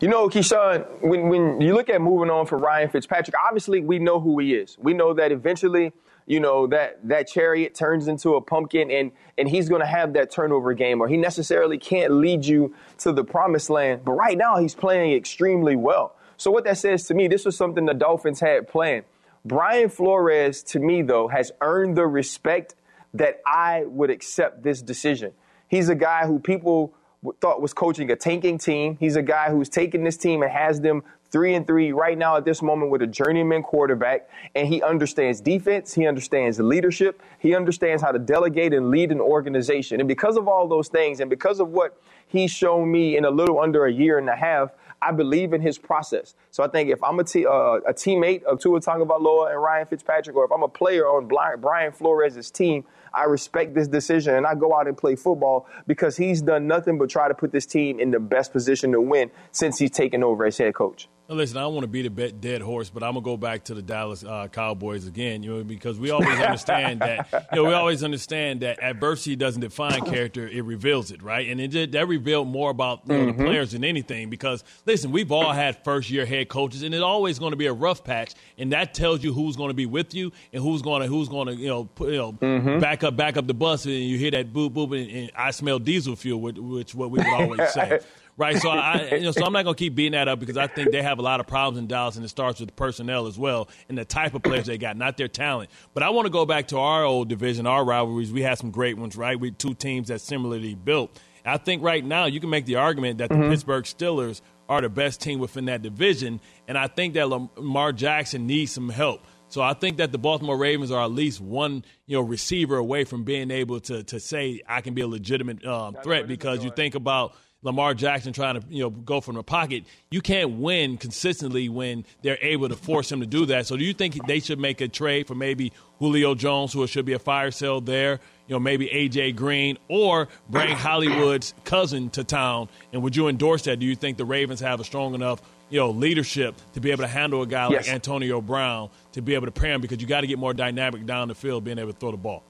You 0.00 0.08
know, 0.08 0.28
Keyshawn, 0.28 1.00
when, 1.00 1.28
when 1.28 1.60
you 1.60 1.74
look 1.74 1.88
at 1.88 2.00
moving 2.00 2.30
on 2.30 2.46
for 2.46 2.58
Ryan 2.58 2.88
Fitzpatrick, 2.90 3.34
obviously 3.46 3.80
we 3.80 3.98
know 3.98 4.20
who 4.20 4.38
he 4.38 4.54
is. 4.54 4.76
We 4.78 4.94
know 4.94 5.14
that 5.14 5.32
eventually, 5.32 5.92
you 6.28 6.40
know, 6.40 6.66
that 6.66 7.00
that 7.08 7.26
chariot 7.26 7.74
turns 7.74 8.06
into 8.06 8.34
a 8.34 8.40
pumpkin 8.40 8.90
and 8.90 9.10
and 9.38 9.48
he's 9.48 9.68
going 9.68 9.80
to 9.80 9.86
have 9.86 10.12
that 10.12 10.30
turnover 10.30 10.74
game 10.74 11.00
or 11.00 11.08
he 11.08 11.16
necessarily 11.16 11.78
can't 11.78 12.12
lead 12.12 12.44
you 12.44 12.74
to 12.98 13.12
the 13.12 13.24
promised 13.24 13.70
land. 13.70 14.04
But 14.04 14.12
right 14.12 14.36
now 14.36 14.58
he's 14.58 14.74
playing 14.74 15.14
extremely 15.14 15.74
well. 15.74 16.14
So 16.36 16.50
what 16.50 16.64
that 16.64 16.76
says 16.76 17.06
to 17.06 17.14
me, 17.14 17.28
this 17.28 17.46
was 17.46 17.56
something 17.56 17.86
the 17.86 17.94
Dolphins 17.94 18.40
had 18.40 18.68
planned. 18.68 19.04
Brian 19.44 19.88
Flores, 19.88 20.62
to 20.64 20.78
me, 20.78 21.00
though, 21.00 21.28
has 21.28 21.50
earned 21.62 21.96
the 21.96 22.06
respect 22.06 22.74
that 23.14 23.40
I 23.46 23.84
would 23.86 24.10
accept 24.10 24.62
this 24.62 24.82
decision. 24.82 25.32
He's 25.68 25.88
a 25.88 25.94
guy 25.94 26.26
who 26.26 26.38
people 26.38 26.92
thought 27.40 27.62
was 27.62 27.72
coaching 27.72 28.10
a 28.10 28.16
tanking 28.16 28.58
team. 28.58 28.98
He's 29.00 29.16
a 29.16 29.22
guy 29.22 29.50
who's 29.50 29.68
taken 29.68 30.04
this 30.04 30.18
team 30.18 30.42
and 30.42 30.52
has 30.52 30.80
them 30.80 31.02
three 31.30 31.54
and 31.54 31.66
three 31.66 31.92
right 31.92 32.16
now 32.16 32.36
at 32.36 32.44
this 32.44 32.62
moment 32.62 32.90
with 32.90 33.02
a 33.02 33.06
journeyman 33.06 33.62
quarterback. 33.62 34.28
And 34.54 34.68
he 34.68 34.82
understands 34.82 35.40
defense. 35.40 35.94
He 35.94 36.06
understands 36.06 36.58
leadership. 36.58 37.22
He 37.38 37.54
understands 37.54 38.02
how 38.02 38.12
to 38.12 38.18
delegate 38.18 38.72
and 38.72 38.90
lead 38.90 39.12
an 39.12 39.20
organization. 39.20 40.00
And 40.00 40.08
because 40.08 40.36
of 40.36 40.48
all 40.48 40.68
those 40.68 40.88
things 40.88 41.20
and 41.20 41.30
because 41.30 41.60
of 41.60 41.68
what 41.68 42.00
he's 42.28 42.50
shown 42.50 42.90
me 42.90 43.16
in 43.16 43.24
a 43.24 43.30
little 43.30 43.60
under 43.60 43.86
a 43.86 43.92
year 43.92 44.18
and 44.18 44.28
a 44.28 44.36
half, 44.36 44.72
I 45.00 45.12
believe 45.12 45.52
in 45.52 45.60
his 45.60 45.78
process. 45.78 46.34
So 46.50 46.64
I 46.64 46.68
think 46.68 46.90
if 46.90 47.02
I'm 47.04 47.18
a, 47.20 47.22
uh, 47.22 47.80
a 47.86 47.94
teammate 47.94 48.42
of 48.42 48.60
Tua 48.60 48.80
Tagovailoa 48.80 49.52
and 49.52 49.62
Ryan 49.62 49.86
Fitzpatrick, 49.86 50.34
or 50.34 50.44
if 50.44 50.50
I'm 50.50 50.62
a 50.62 50.68
player 50.68 51.06
on 51.06 51.28
Brian 51.28 51.92
Flores' 51.92 52.50
team, 52.50 52.84
I 53.14 53.24
respect 53.24 53.74
this 53.74 53.88
decision 53.88 54.34
and 54.34 54.46
I 54.46 54.54
go 54.54 54.74
out 54.74 54.86
and 54.86 54.96
play 54.96 55.16
football 55.16 55.66
because 55.86 56.16
he's 56.16 56.42
done 56.42 56.66
nothing 56.66 56.98
but 56.98 57.08
try 57.08 57.28
to 57.28 57.34
put 57.34 57.52
this 57.52 57.66
team 57.66 58.00
in 58.00 58.10
the 58.10 58.20
best 58.20 58.52
position 58.52 58.92
to 58.92 59.00
win 59.00 59.30
since 59.50 59.78
he's 59.78 59.90
taken 59.90 60.22
over 60.22 60.44
as 60.46 60.58
head 60.58 60.74
coach. 60.74 61.08
Listen, 61.30 61.58
I 61.58 61.60
don't 61.60 61.74
want 61.74 61.84
to 61.84 61.88
beat 61.88 62.06
a 62.06 62.32
dead 62.32 62.62
horse, 62.62 62.88
but 62.88 63.02
I'm 63.02 63.12
gonna 63.12 63.20
go 63.22 63.36
back 63.36 63.64
to 63.64 63.74
the 63.74 63.82
Dallas 63.82 64.24
uh, 64.24 64.48
Cowboys 64.48 65.06
again, 65.06 65.42
you 65.42 65.58
know, 65.58 65.62
because 65.62 65.98
we 65.98 66.08
always 66.08 66.38
understand 66.40 67.00
that, 67.00 67.28
you 67.52 67.56
know, 67.56 67.68
we 67.68 67.74
always 67.74 68.02
understand 68.02 68.60
that 68.60 68.82
adversity 68.82 69.36
doesn't 69.36 69.60
define 69.60 70.06
character; 70.06 70.48
it 70.48 70.64
reveals 70.64 71.10
it, 71.10 71.22
right? 71.22 71.46
And 71.46 71.60
it 71.60 71.68
did, 71.68 71.92
that 71.92 72.08
revealed 72.08 72.48
more 72.48 72.70
about 72.70 73.02
you 73.06 73.12
know, 73.12 73.26
mm-hmm. 73.26 73.38
the 73.38 73.44
players 73.44 73.72
than 73.72 73.84
anything. 73.84 74.30
Because 74.30 74.64
listen, 74.86 75.12
we've 75.12 75.30
all 75.30 75.52
had 75.52 75.84
first 75.84 76.08
year 76.08 76.24
head 76.24 76.48
coaches, 76.48 76.82
and 76.82 76.94
it's 76.94 77.04
always 77.04 77.38
going 77.38 77.50
to 77.52 77.58
be 77.58 77.66
a 77.66 77.74
rough 77.74 78.02
patch, 78.04 78.32
and 78.56 78.72
that 78.72 78.94
tells 78.94 79.22
you 79.22 79.34
who's 79.34 79.54
going 79.54 79.68
to 79.68 79.74
be 79.74 79.84
with 79.84 80.14
you 80.14 80.32
and 80.54 80.62
who's 80.62 80.80
going 80.80 81.02
to 81.02 81.08
who's 81.08 81.28
going 81.28 81.48
to 81.48 81.54
you 81.54 81.68
know 81.68 81.84
put, 81.84 82.08
you 82.08 82.16
know 82.16 82.32
mm-hmm. 82.32 82.78
back 82.78 83.04
up 83.04 83.18
back 83.18 83.36
up 83.36 83.46
the 83.46 83.52
bus, 83.52 83.84
and 83.84 83.92
you 83.92 84.16
hear 84.16 84.30
that 84.30 84.54
boop 84.54 84.70
boop, 84.70 84.98
and, 84.98 85.10
and 85.14 85.30
I 85.36 85.50
smell 85.50 85.78
diesel 85.78 86.16
fuel, 86.16 86.40
which, 86.40 86.56
which 86.56 86.94
what 86.94 87.10
we 87.10 87.18
would 87.18 87.26
always 87.26 87.70
say. 87.74 88.00
Right? 88.38 88.56
So 88.56 88.70
I, 88.70 89.16
you 89.16 89.24
know, 89.24 89.32
so 89.32 89.44
I'm 89.44 89.52
not 89.52 89.64
going 89.64 89.74
to 89.74 89.78
keep 89.78 89.94
beating 89.94 90.12
that 90.12 90.28
up 90.28 90.40
because 90.40 90.56
I 90.56 90.68
think 90.68 90.92
they 90.92 91.02
have 91.02 91.18
a 91.18 91.22
lot 91.22 91.40
of 91.40 91.46
problems 91.46 91.78
in 91.78 91.86
Dallas, 91.88 92.16
and 92.16 92.24
it 92.24 92.28
starts 92.28 92.60
with 92.60 92.74
personnel 92.76 93.26
as 93.26 93.38
well 93.38 93.68
and 93.88 93.98
the 93.98 94.04
type 94.04 94.34
of 94.34 94.42
players 94.42 94.66
they 94.66 94.78
got, 94.78 94.96
not 94.96 95.16
their 95.18 95.28
talent. 95.28 95.70
But 95.92 96.02
I 96.02 96.10
want 96.10 96.26
to 96.26 96.30
go 96.30 96.46
back 96.46 96.68
to 96.68 96.78
our 96.78 97.04
old 97.04 97.28
division, 97.28 97.66
our 97.66 97.84
rivalries. 97.84 98.32
We 98.32 98.42
had 98.42 98.56
some 98.56 98.70
great 98.70 98.96
ones, 98.96 99.16
right? 99.16 99.38
We 99.38 99.50
two 99.50 99.74
teams 99.74 100.08
that 100.08 100.20
similarly 100.20 100.74
built. 100.74 101.20
I 101.44 101.56
think 101.56 101.82
right 101.82 102.04
now 102.04 102.26
you 102.26 102.40
can 102.40 102.50
make 102.50 102.66
the 102.66 102.76
argument 102.76 103.18
that 103.18 103.30
the 103.30 103.36
mm-hmm. 103.36 103.50
Pittsburgh 103.50 103.84
Steelers 103.84 104.40
are 104.68 104.80
the 104.82 104.88
best 104.88 105.20
team 105.20 105.38
within 105.38 105.64
that 105.64 105.82
division, 105.82 106.40
and 106.66 106.76
I 106.76 106.88
think 106.88 107.14
that 107.14 107.28
Lamar 107.28 107.92
Jackson 107.92 108.46
needs 108.46 108.72
some 108.72 108.90
help. 108.90 109.24
So 109.48 109.62
I 109.62 109.72
think 109.72 109.96
that 109.96 110.12
the 110.12 110.18
Baltimore 110.18 110.58
Ravens 110.58 110.90
are 110.90 111.02
at 111.02 111.10
least 111.10 111.40
one, 111.40 111.84
you 112.06 112.18
know, 112.18 112.22
receiver 112.22 112.76
away 112.76 113.04
from 113.04 113.24
being 113.24 113.50
able 113.50 113.80
to 113.80 114.02
to 114.04 114.20
say 114.20 114.60
I 114.68 114.82
can 114.82 114.92
be 114.92 115.00
a 115.00 115.08
legitimate 115.08 115.64
um, 115.64 115.96
threat 116.02 116.28
because 116.28 116.62
you 116.62 116.70
think 116.70 116.94
about 116.94 117.34
Lamar 117.62 117.92
Jackson 117.94 118.32
trying 118.32 118.60
to 118.60 118.66
you 118.68 118.82
know 118.82 118.90
go 118.90 119.20
from 119.20 119.34
the 119.34 119.42
pocket. 119.42 119.84
You 120.10 120.20
can't 120.20 120.58
win 120.58 120.96
consistently 120.96 121.68
when 121.68 122.04
they're 122.22 122.38
able 122.40 122.68
to 122.68 122.76
force 122.76 123.10
him 123.10 123.20
to 123.20 123.26
do 123.26 123.46
that. 123.46 123.66
So 123.66 123.76
do 123.76 123.84
you 123.84 123.92
think 123.92 124.26
they 124.26 124.40
should 124.40 124.58
make 124.58 124.80
a 124.80 124.88
trade 124.88 125.26
for 125.26 125.34
maybe 125.34 125.72
Julio 125.98 126.34
Jones, 126.34 126.72
who 126.72 126.86
should 126.86 127.04
be 127.04 127.14
a 127.14 127.18
fire 127.18 127.50
sale 127.50 127.80
there? 127.80 128.20
You 128.46 128.54
know, 128.54 128.60
maybe 128.60 128.86
AJ 128.88 129.36
Green, 129.36 129.76
or 129.88 130.28
bring 130.48 130.74
Hollywood's 130.74 131.52
cousin 131.64 132.10
to 132.10 132.24
town. 132.24 132.68
And 132.92 133.02
would 133.02 133.14
you 133.14 133.28
endorse 133.28 133.62
that? 133.62 133.78
Do 133.78 133.86
you 133.86 133.94
think 133.94 134.16
the 134.16 134.24
Ravens 134.24 134.60
have 134.60 134.80
a 134.80 134.84
strong 134.84 135.14
enough 135.14 135.42
you 135.70 135.78
know 135.78 135.90
leadership 135.90 136.54
to 136.72 136.80
be 136.80 136.90
able 136.90 137.02
to 137.02 137.08
handle 137.08 137.42
a 137.42 137.46
guy 137.46 137.68
yes. 137.70 137.86
like 137.86 137.94
Antonio 137.94 138.40
Brown 138.40 138.90
to 139.12 139.22
be 139.22 139.34
able 139.34 139.46
to 139.46 139.52
pair 139.52 139.72
him 139.72 139.80
because 139.80 140.00
you 140.00 140.06
got 140.06 140.22
to 140.22 140.26
get 140.26 140.38
more 140.38 140.54
dynamic 140.54 141.04
down 141.06 141.28
the 141.28 141.34
field, 141.34 141.64
being 141.64 141.78
able 141.78 141.92
to 141.92 141.98
throw 141.98 142.10
the 142.10 142.16
ball. 142.16 142.42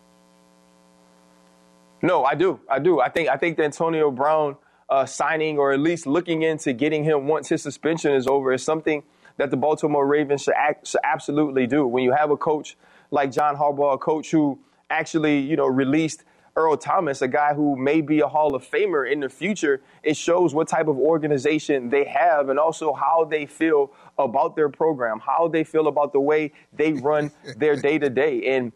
No, 2.00 2.24
I 2.24 2.34
do. 2.34 2.60
I 2.70 2.78
do. 2.78 3.00
I 3.00 3.08
think 3.08 3.28
I 3.28 3.36
think 3.36 3.56
that 3.56 3.64
Antonio 3.64 4.10
Brown 4.10 4.56
uh, 4.88 5.04
signing 5.06 5.58
or 5.58 5.72
at 5.72 5.80
least 5.80 6.06
looking 6.06 6.42
into 6.42 6.72
getting 6.72 7.04
him 7.04 7.26
once 7.26 7.48
his 7.48 7.62
suspension 7.62 8.12
is 8.12 8.26
over 8.26 8.52
is 8.52 8.62
something 8.62 9.02
that 9.36 9.50
the 9.50 9.56
Baltimore 9.56 10.06
Ravens 10.06 10.42
should, 10.42 10.54
act, 10.54 10.86
should 10.86 11.00
absolutely 11.04 11.66
do. 11.66 11.86
When 11.86 12.04
you 12.04 12.12
have 12.12 12.30
a 12.30 12.36
coach 12.36 12.76
like 13.10 13.30
John 13.30 13.56
Harbaugh, 13.56 13.94
a 13.94 13.98
coach 13.98 14.30
who 14.30 14.58
actually, 14.90 15.38
you 15.38 15.56
know, 15.56 15.66
released 15.66 16.24
Earl 16.56 16.76
Thomas, 16.76 17.22
a 17.22 17.28
guy 17.28 17.54
who 17.54 17.76
may 17.76 18.00
be 18.00 18.18
a 18.18 18.26
Hall 18.26 18.54
of 18.54 18.68
Famer 18.68 19.10
in 19.10 19.20
the 19.20 19.28
future, 19.28 19.80
it 20.02 20.16
shows 20.16 20.54
what 20.54 20.66
type 20.66 20.88
of 20.88 20.98
organization 20.98 21.88
they 21.88 22.04
have 22.04 22.48
and 22.48 22.58
also 22.58 22.92
how 22.92 23.24
they 23.24 23.46
feel 23.46 23.92
about 24.18 24.56
their 24.56 24.68
program, 24.68 25.20
how 25.20 25.46
they 25.46 25.62
feel 25.62 25.86
about 25.86 26.12
the 26.12 26.20
way 26.20 26.52
they 26.72 26.94
run 26.94 27.30
their 27.56 27.76
day 27.76 27.98
to 27.98 28.10
day. 28.10 28.56
And 28.56 28.72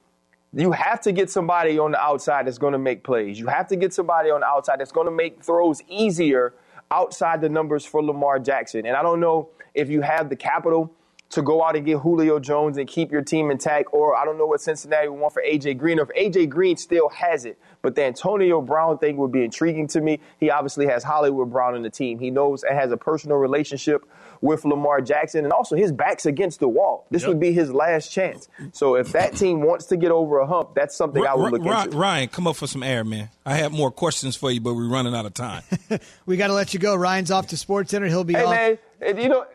you 0.54 0.72
have 0.72 1.00
to 1.02 1.12
get 1.12 1.30
somebody 1.30 1.78
on 1.78 1.92
the 1.92 2.00
outside 2.00 2.46
that's 2.46 2.58
going 2.58 2.72
to 2.72 2.78
make 2.78 3.02
plays. 3.02 3.38
You 3.38 3.46
have 3.46 3.68
to 3.68 3.76
get 3.76 3.94
somebody 3.94 4.30
on 4.30 4.40
the 4.40 4.46
outside 4.46 4.80
that's 4.80 4.92
going 4.92 5.06
to 5.06 5.12
make 5.12 5.42
throws 5.42 5.80
easier 5.88 6.54
outside 6.90 7.40
the 7.40 7.48
numbers 7.48 7.86
for 7.86 8.02
Lamar 8.02 8.38
Jackson. 8.38 8.84
And 8.84 8.94
I 8.94 9.02
don't 9.02 9.20
know 9.20 9.48
if 9.74 9.88
you 9.88 10.02
have 10.02 10.28
the 10.28 10.36
capital 10.36 10.92
to 11.30 11.40
go 11.40 11.64
out 11.64 11.74
and 11.76 11.86
get 11.86 11.98
Julio 11.98 12.38
Jones 12.38 12.76
and 12.76 12.86
keep 12.86 13.10
your 13.10 13.22
team 13.22 13.50
intact, 13.50 13.88
or 13.92 14.14
I 14.14 14.26
don't 14.26 14.36
know 14.36 14.44
what 14.44 14.60
Cincinnati 14.60 15.08
would 15.08 15.18
want 15.18 15.32
for 15.32 15.42
AJ 15.42 15.78
Green, 15.78 15.98
or 15.98 16.02
if 16.02 16.10
AJ 16.10 16.50
Green 16.50 16.76
still 16.76 17.08
has 17.08 17.46
it. 17.46 17.58
But 17.82 17.96
the 17.96 18.04
Antonio 18.04 18.60
Brown 18.60 18.98
thing 18.98 19.16
would 19.18 19.32
be 19.32 19.44
intriguing 19.44 19.88
to 19.88 20.00
me. 20.00 20.20
He 20.38 20.50
obviously 20.50 20.86
has 20.86 21.02
Hollywood 21.02 21.50
Brown 21.50 21.74
in 21.74 21.82
the 21.82 21.90
team. 21.90 22.18
He 22.18 22.30
knows 22.30 22.62
and 22.62 22.78
has 22.78 22.92
a 22.92 22.96
personal 22.96 23.36
relationship 23.36 24.04
with 24.40 24.64
Lamar 24.64 25.00
Jackson, 25.00 25.44
and 25.44 25.52
also 25.52 25.76
his 25.76 25.92
back's 25.92 26.26
against 26.26 26.60
the 26.60 26.68
wall. 26.68 27.06
This 27.10 27.22
yep. 27.22 27.28
would 27.28 27.40
be 27.40 27.52
his 27.52 27.72
last 27.72 28.10
chance. 28.10 28.48
So 28.72 28.96
if 28.96 29.12
that 29.12 29.36
team 29.36 29.62
wants 29.62 29.86
to 29.86 29.96
get 29.96 30.10
over 30.10 30.38
a 30.38 30.46
hump, 30.46 30.74
that's 30.74 30.96
something 30.96 31.22
R- 31.22 31.28
I 31.28 31.34
would 31.34 31.52
look 31.52 31.62
R- 31.62 31.84
into. 31.84 31.96
Ryan, 31.96 32.28
come 32.28 32.46
up 32.46 32.56
for 32.56 32.66
some 32.66 32.82
air, 32.82 33.04
man. 33.04 33.30
I 33.46 33.56
have 33.56 33.72
more 33.72 33.90
questions 33.90 34.36
for 34.36 34.50
you, 34.50 34.60
but 34.60 34.74
we're 34.74 34.88
running 34.88 35.14
out 35.14 35.26
of 35.26 35.34
time. 35.34 35.62
we 36.26 36.36
got 36.36 36.48
to 36.48 36.54
let 36.54 36.74
you 36.74 36.80
go. 36.80 36.94
Ryan's 36.96 37.30
off 37.30 37.48
to 37.48 37.56
Sports 37.56 37.90
Center. 37.90 38.06
He'll 38.06 38.24
be 38.24 38.34
hey, 38.34 38.42
off. 38.42 38.78
man, 39.00 39.18
you 39.18 39.28
know 39.28 39.46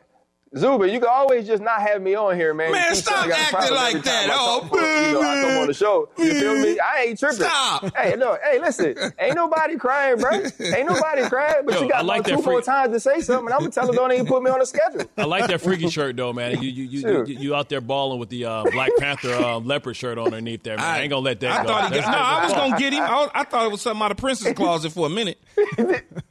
Zuba, 0.56 0.90
you 0.90 1.00
can 1.00 1.10
always 1.10 1.46
just 1.46 1.62
not 1.62 1.82
have 1.82 2.02
me 2.02 2.16
on 2.16 2.36
here, 2.36 2.54
man. 2.54 2.72
Man, 2.72 2.96
stop 2.96 3.28
acting 3.28 3.76
like 3.76 4.02
that. 4.04 4.30
Oh, 4.32 4.68
boo, 4.72 4.78
you 4.78 5.14
know, 5.14 5.22
I 5.22 5.42
come 5.42 5.58
on 5.62 5.68
the 5.68 5.74
show. 5.74 6.10
You 6.18 6.40
feel 6.40 6.56
me? 6.56 6.80
I 6.80 7.04
ain't 7.08 7.20
tripping. 7.20 7.40
Stop. 7.40 7.96
Hey, 7.96 8.16
no, 8.16 8.38
hey, 8.44 8.60
listen. 8.60 8.96
Ain't 9.20 9.36
nobody 9.36 9.76
crying, 9.78 10.18
bro. 10.20 10.32
Ain't 10.32 10.88
nobody 10.88 11.28
crying. 11.28 11.66
But 11.66 11.76
Yo, 11.76 11.82
you 11.84 11.90
got 11.90 12.06
like 12.06 12.24
two 12.26 12.42
more 12.42 12.62
times 12.62 12.94
to 12.94 13.00
say 13.00 13.20
something, 13.20 13.48
and 13.48 13.54
I'm 13.54 13.60
gonna 13.60 13.72
tell 13.72 13.88
her 13.88 13.94
don't 13.94 14.12
even 14.14 14.26
put 14.26 14.42
me 14.42 14.50
on 14.50 14.60
the 14.60 14.66
schedule. 14.66 15.02
I 15.18 15.26
like 15.26 15.48
that 15.48 15.60
freaky 15.62 15.90
shirt 15.90 16.16
though, 16.16 16.32
man. 16.34 16.62
You 16.62 16.70
you 16.70 16.84
you, 16.86 17.26
you, 17.26 17.40
you 17.40 17.56
out 17.56 17.68
there 17.70 17.82
balling 17.82 18.20
with 18.20 18.30
the 18.30 18.46
uh, 18.46 18.64
Black 18.72 18.92
Panther 19.00 19.34
uh, 19.34 19.60
leopard 19.60 19.96
shirt 19.96 20.18
underneath 20.18 20.64
there, 20.64 20.78
man. 20.78 20.86
I, 20.86 20.98
I 20.98 21.02
ain't 21.02 21.10
gonna 21.10 21.22
let 21.22 21.40
that 21.42 21.62
I 21.62 21.64
go. 21.64 21.70
Thought 21.70 21.94
he, 21.94 22.00
got, 22.00 22.12
no, 22.12 22.18
I 22.18 22.44
was 22.46 22.54
gonna 22.54 22.78
get 22.78 22.94
him. 22.94 23.04
I, 23.04 23.30
I 23.34 23.44
thought 23.44 23.66
it 23.66 23.72
was 23.72 23.82
something 23.82 24.02
out 24.04 24.12
of 24.12 24.18
Princess 24.18 24.54
Closet 24.54 24.92
for 24.92 25.08
a 25.08 25.10
minute. 25.10 25.40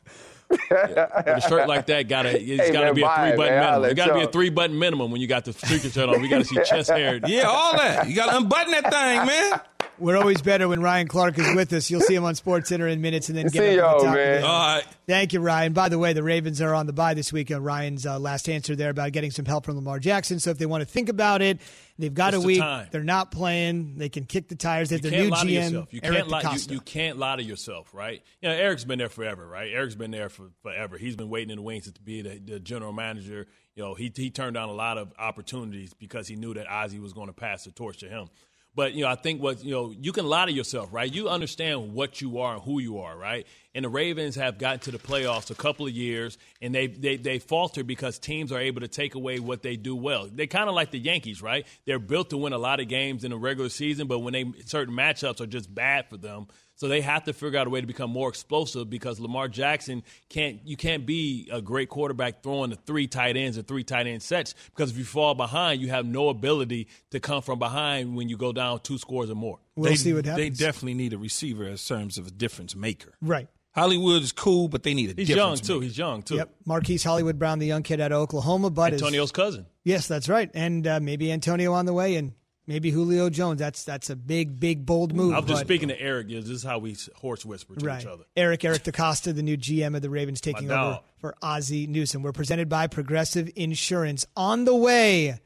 yeah. 0.71 1.37
a 1.37 1.41
shirt 1.41 1.69
like 1.69 1.87
that 1.87 2.09
gotta 2.09 2.31
it's 2.31 2.67
hey, 2.67 2.73
gotta 2.73 2.87
man, 2.87 2.95
be 2.95 3.03
a 3.03 3.09
three 3.17 3.37
button 3.37 3.59
minimum. 3.59 3.85
It 3.85 3.95
gotta 3.95 4.15
be 4.15 4.23
a 4.23 4.29
three 4.29 4.51
button 4.51 4.79
minimum 4.79 5.11
when 5.11 5.21
you 5.21 5.27
got 5.27 5.45
the 5.45 5.53
freaking 5.53 5.93
shirt 5.93 6.09
on. 6.09 6.21
We 6.21 6.29
gotta 6.29 6.45
see 6.45 6.57
chest 6.65 6.91
hair. 6.91 7.21
Yeah, 7.27 7.43
all 7.43 7.77
that. 7.77 8.09
You 8.09 8.15
gotta 8.15 8.37
unbutton 8.37 8.73
that 8.73 8.85
thing, 8.85 9.27
man. 9.27 9.61
We're 9.99 10.17
always 10.17 10.43
better 10.43 10.69
when 10.69 10.81
Ryan 10.81 11.09
Clark 11.09 11.39
is 11.39 11.55
with 11.55 11.73
us. 11.73 11.91
You'll 11.91 12.01
see 12.01 12.15
him 12.15 12.25
on 12.25 12.35
Sports 12.35 12.69
Center 12.69 12.87
in 12.87 13.01
minutes 13.01 13.29
and 13.29 13.39
then 13.39 13.47
get 13.47 13.63
see 13.63 13.77
y'all, 13.77 14.05
man. 14.05 14.45
All 14.45 14.75
right. 14.77 14.85
Thank 15.07 15.33
you, 15.33 15.41
Ryan. 15.41 15.73
By 15.73 15.89
the 15.89 15.99
way, 15.99 16.13
the 16.13 16.23
Ravens 16.23 16.61
are 16.61 16.75
on 16.75 16.87
the 16.87 16.93
bye 16.93 17.15
this 17.15 17.33
week. 17.33 17.51
Ryan's 17.51 18.05
uh, 18.05 18.19
last 18.19 18.49
answer 18.49 18.77
there 18.77 18.91
about 18.91 19.13
getting 19.13 19.31
some 19.31 19.45
help 19.45 19.65
from 19.65 19.77
Lamar 19.77 19.99
Jackson. 19.99 20.41
So 20.41 20.51
if 20.51 20.59
they 20.59 20.67
want 20.67 20.83
to 20.83 20.87
think 20.87 21.09
about 21.09 21.43
it, 21.43 21.61
they've 21.99 22.13
got 22.13 22.35
it's 22.35 22.43
a 22.43 22.47
week. 22.47 22.59
The 22.59 22.89
They're 22.91 23.05
not 23.05 23.31
playing. 23.31 23.97
They 23.97 24.09
can 24.09 24.25
kick 24.25 24.49
the 24.49 24.57
tires. 24.57 24.89
They 24.89 24.97
have 24.97 25.03
their 25.03 25.13
new 25.13 25.31
GM, 25.31 25.73
you 25.73 25.87
you 25.91 26.01
Eric 26.03 26.19
can't 26.19 26.29
lie, 26.29 26.43
DeCosta. 26.43 26.69
You, 26.69 26.75
you, 26.75 26.81
can't 26.81 27.19
lie 27.19 27.37
to 27.37 27.43
yourself, 27.43 27.95
right? 27.95 28.23
You 28.43 28.49
know, 28.49 28.55
Eric's 28.55 28.85
been 28.85 28.99
there 28.99 29.09
forever, 29.09 29.47
right? 29.47 29.73
Eric's 29.73 29.95
been 29.95 30.11
there 30.11 30.29
for 30.29 30.51
forever. 30.63 30.99
He's 30.99 31.17
been 31.17 31.31
waiting 31.31 31.51
in 31.51 31.57
the 31.57 31.63
wings 31.63 31.91
to 31.91 32.03
be 32.03 32.23
the, 32.23 32.39
the 32.39 32.61
general 32.61 32.93
manager. 32.93 33.47
You 33.75 33.83
know, 33.83 33.95
he 33.95 34.13
he 34.15 34.31
turned 34.31 34.55
down 34.55 34.69
a 34.69 34.75
lot 34.75 34.99
of 34.99 35.13
opportunities 35.19 35.95
because 35.95 36.29
he 36.29 36.37
knew 36.37 36.55
that 36.55 36.71
Ozzie 36.71 36.99
was 36.99 37.13
going 37.13 37.29
to 37.29 37.33
pass 37.33 37.65
the 37.65 37.71
torch 37.71 37.99
to 37.99 38.09
him. 38.09 38.29
But 38.77 38.93
you 38.93 39.03
know, 39.05 39.11
I 39.11 39.15
think 39.17 39.43
what 39.43 39.65
you 39.65 39.73
know, 39.73 39.95
you 39.99 40.13
can 40.13 40.27
lie 40.27 40.45
to 40.45 40.53
yourself, 40.53 40.91
right? 40.93 41.13
You 41.13 41.29
understand 41.29 41.95
what 41.95 42.21
you 42.21 42.39
are 42.41 42.55
and 42.55 42.63
who 42.63 42.79
you 42.79 43.01
are, 43.01 43.17
right? 43.17 43.47
And 43.77 43.85
the 43.85 43.91
Ravens 43.91 44.37
have 44.37 44.57
gotten 44.57 44.81
to 44.81 44.91
the 44.91 44.99
playoffs 44.99 45.51
a 45.51 45.55
couple 45.55 45.87
of 45.87 45.93
years, 45.93 46.39
and 46.63 46.75
they 46.75 46.87
they 46.87 47.19
they 47.19 47.39
falter 47.39 47.85
because 47.85 48.19
teams 48.19 48.51
are 48.51 48.59
able 48.59 48.81
to 48.81 48.89
take 48.89 49.15
away 49.15 49.39
what 49.39 49.61
they 49.63 49.77
do 49.77 49.95
well. 49.95 50.31
They 50.33 50.47
kind 50.47 50.71
of 50.71 50.75
like 50.75 50.93
the 50.93 50.99
Yankees, 50.99 51.43
right? 51.43 51.67
They're 51.85 51.99
built 51.99 52.31
to 52.31 52.39
win 52.39 52.55
a 52.55 52.59
lot 52.59 52.81
of 52.81 52.89
games 52.89 53.23
in 53.23 53.33
the 53.33 53.37
regular 53.37 53.69
season, 53.69 54.07
but 54.07 54.21
when 54.21 54.33
they 54.33 54.51
certain 54.65 54.95
matchups 54.95 55.43
are 55.43 55.47
just 55.47 55.75
bad 55.75 56.09
for 56.09 56.17
them, 56.17 56.47
so 56.75 56.89
they 56.89 57.03
have 57.03 57.25
to 57.25 57.35
figure 57.35 57.59
out 57.59 57.67
a 57.67 57.71
way 57.71 57.83
to 57.83 57.87
become 57.87 58.11
more 58.11 58.31
explosive 58.31 58.89
because 58.89 59.21
Lamar 59.21 59.47
Jackson 59.47 60.03
can't 60.31 60.59
you 60.65 60.79
can't 60.79 61.05
be 61.05 61.47
a 61.53 61.61
great 61.61 61.91
quarterback 61.91 62.43
throwing 62.43 62.71
the 62.71 62.77
three 62.77 63.07
tight 63.07 63.37
ends 63.37 63.59
or 63.59 63.63
three 63.63 63.85
tight 63.85 64.07
end 64.07 64.23
sets 64.23 64.55
because 64.75 64.91
if 64.91 64.97
you 64.97 65.05
fall 65.05 65.35
behind, 65.35 65.83
you 65.83 65.91
have 65.91 66.07
no 66.07 66.31
ability 66.31 66.89
to 67.11 67.21
come 67.21 67.43
from 67.43 67.59
behind 67.59 68.17
when 68.17 68.31
you 68.31 68.39
go 68.39 68.55
down 68.55 68.81
two 68.81 68.97
scores 68.97 69.29
or 69.29 69.35
more. 69.35 69.59
We'll 69.77 69.91
they, 69.91 69.97
see 69.97 70.15
what 70.15 70.25
happens. 70.25 70.59
They 70.59 70.65
definitely 70.65 70.95
need 70.95 71.13
a 71.13 71.19
receiver 71.19 71.65
in 71.67 71.77
terms 71.77 72.19
of 72.19 72.27
a 72.27 72.31
difference 72.31 72.75
maker. 72.75 73.15
Right. 73.21 73.49
Hollywood 73.75 74.23
is 74.23 74.33
cool, 74.33 74.69
but 74.69 74.83
they 74.83 74.95
need 74.95 75.11
a 75.11 75.15
He's 75.15 75.29
difference 75.29 75.37
young 75.37 75.51
maker. 75.51 75.67
too. 75.67 75.81
He's 75.81 75.99
young 75.99 76.23
too. 76.23 76.37
Yep. 76.37 76.55
Marquise 76.65 77.05
Hollywood 77.05 77.39
Brown, 77.39 77.59
the 77.59 77.67
young 77.67 77.83
kid 77.83 78.01
out 78.01 78.11
of 78.11 78.19
Oklahoma, 78.19 78.71
but 78.71 78.95
Antonio's 78.95 79.29
is, 79.29 79.33
cousin. 79.33 79.67
Yes, 79.85 80.09
that's 80.09 80.31
right, 80.31 80.51
and 80.55 80.87
uh, 80.87 80.99
maybe 81.01 81.31
Antonio 81.31 81.75
on 81.75 81.85
the 81.85 81.93
way, 81.93 82.17
and 82.17 82.33
Maybe 82.69 82.91
Julio 82.91 83.31
Jones. 83.31 83.61
That's 83.61 83.85
that's 83.85 84.11
a 84.11 84.17
big, 84.17 84.59
big, 84.59 84.85
bold 84.85 85.15
move. 85.15 85.35
I'm 85.35 85.47
just 85.47 85.61
speaking 85.61 85.89
to 85.89 86.01
Eric. 86.01 86.29
This 86.29 86.49
is 86.49 86.65
how 86.65 86.79
we 86.79 86.97
horse 87.15 87.45
whisper 87.45 87.77
to 87.77 87.87
right. 87.87 88.01
each 88.01 88.09
other. 88.09 88.25
Eric, 88.37 88.65
Eric 88.65 88.83
DeCosta, 88.83 89.35
the 89.35 89.43
new 89.43 89.57
GM 89.57 89.95
of 89.95 90.03
the 90.03 90.11
Ravens, 90.11 90.41
taking 90.41 90.71
over 90.71 91.01
for 91.19 91.37
Ozzie 91.43 91.87
Newsome. 91.87 92.23
We're 92.23 92.33
presented 92.33 92.69
by 92.69 92.89
Progressive 92.89 93.51
Insurance. 93.55 94.27
On 94.37 94.65
the 94.65 94.75
way, 94.75 95.39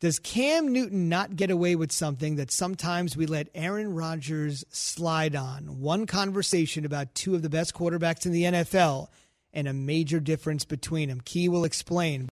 does 0.00 0.18
Cam 0.18 0.72
Newton 0.72 1.08
not 1.08 1.36
get 1.36 1.50
away 1.50 1.74
with 1.74 1.90
something 1.90 2.36
that 2.36 2.50
sometimes 2.50 3.16
we 3.16 3.24
let 3.24 3.48
Aaron 3.54 3.94
Rodgers 3.94 4.62
slide 4.68 5.34
on? 5.34 5.80
One 5.80 6.06
conversation 6.06 6.84
about 6.84 7.14
two 7.14 7.34
of 7.34 7.40
the 7.40 7.48
best 7.48 7.74
quarterbacks 7.74 8.26
in 8.26 8.32
the 8.32 8.42
NFL 8.42 9.08
and 9.54 9.66
a 9.66 9.72
major 9.72 10.20
difference 10.20 10.66
between 10.66 11.08
them. 11.08 11.22
Key 11.22 11.48
will 11.48 11.64
explain. 11.64 12.28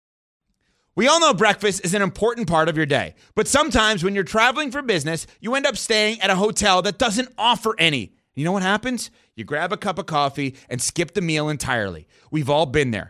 We 0.95 1.07
all 1.07 1.22
know 1.22 1.34
breakfast 1.34 1.86
is 1.86 1.93
an 1.93 2.01
important 2.01 2.49
part 2.49 2.68
of 2.68 2.76
your 2.76 2.86
day, 2.86 3.16
but 3.34 3.47
sometimes 3.47 4.03
when 4.03 4.14
you're 4.14 4.26
traveling 4.26 4.70
for 4.70 4.82
business, 4.82 5.26
you 5.39 5.55
end 5.55 5.66
up 5.66 5.78
staying 5.78 6.20
at 6.20 6.30
a 6.30 6.36
hotel 6.36 6.82
that 6.82 6.97
doesn't 6.97 7.30
offer 7.38 7.76
any. 7.80 8.14
You 8.36 8.43
know 8.43 8.51
what 8.51 8.64
happens? 8.64 9.09
You 9.36 9.45
grab 9.45 9.72
a 9.72 9.78
cup 9.78 9.97
of 9.97 10.05
coffee 10.05 10.55
and 10.70 10.82
skip 10.82 11.14
the 11.14 11.22
meal 11.22 11.47
entirely. 11.47 12.07
We've 12.30 12.49
all 12.49 12.66
been 12.66 12.91
there. 12.91 13.09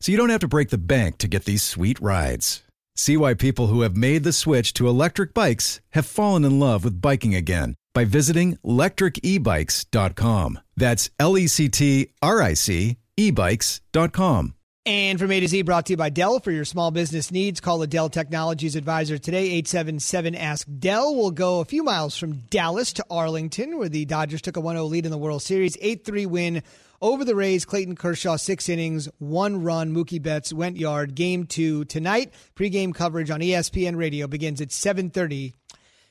so 0.00 0.10
you 0.12 0.18
don't 0.18 0.30
have 0.30 0.40
to 0.40 0.48
break 0.48 0.70
the 0.70 0.78
bank 0.78 1.18
to 1.18 1.28
get 1.28 1.44
these 1.44 1.62
sweet 1.62 2.00
rides. 2.00 2.62
See 2.96 3.16
why 3.16 3.34
people 3.34 3.68
who 3.68 3.82
have 3.82 3.96
made 3.96 4.24
the 4.24 4.32
switch 4.32 4.74
to 4.74 4.88
electric 4.88 5.32
bikes 5.32 5.80
have 5.90 6.06
fallen 6.06 6.44
in 6.44 6.58
love 6.60 6.84
with 6.84 7.00
biking 7.00 7.34
again 7.34 7.74
by 7.94 8.04
visiting 8.04 8.56
lectricebikes.com. 8.64 10.58
That's 10.76 11.10
L 11.18 11.38
E 11.38 11.46
C 11.46 11.68
T 11.68 12.10
R 12.22 12.42
I 12.42 12.54
C 12.54 12.96
ebikes.com. 13.16 14.54
And 14.86 15.18
from 15.18 15.30
A 15.30 15.38
to 15.40 15.46
Z 15.46 15.62
brought 15.62 15.86
to 15.86 15.92
you 15.92 15.96
by 15.98 16.08
Dell 16.08 16.40
for 16.40 16.50
your 16.50 16.64
small 16.64 16.90
business 16.90 17.30
needs. 17.30 17.60
Call 17.60 17.78
the 17.78 17.86
Dell 17.86 18.08
Technologies 18.08 18.76
Advisor 18.76 19.18
today, 19.18 19.44
877 19.44 20.34
Ask 20.34 20.66
Dell. 20.78 21.14
We'll 21.14 21.30
go 21.30 21.60
a 21.60 21.66
few 21.66 21.84
miles 21.84 22.16
from 22.16 22.38
Dallas 22.48 22.94
to 22.94 23.04
Arlington, 23.10 23.78
where 23.78 23.90
the 23.90 24.06
Dodgers 24.06 24.40
took 24.40 24.56
a 24.56 24.60
1 24.60 24.76
0 24.76 24.86
lead 24.86 25.04
in 25.04 25.10
the 25.10 25.18
World 25.18 25.42
Series. 25.42 25.76
8 25.80 26.04
3 26.04 26.26
win 26.26 26.62
over 27.00 27.24
the 27.24 27.34
Rays. 27.34 27.64
Clayton 27.64 27.96
Kershaw, 27.96 28.36
six 28.36 28.68
innings, 28.68 29.08
one 29.18 29.62
run. 29.62 29.94
Mookie 29.94 30.22
Betts 30.22 30.52
went 30.52 30.76
yard. 30.76 31.14
Game 31.14 31.46
two 31.46 31.84
tonight. 31.86 32.32
Pre-game 32.54 32.92
coverage 32.92 33.30
on 33.30 33.40
ESPN 33.40 33.96
Radio 33.96 34.26
begins 34.26 34.60
at 34.60 34.68
7.30 34.68 35.54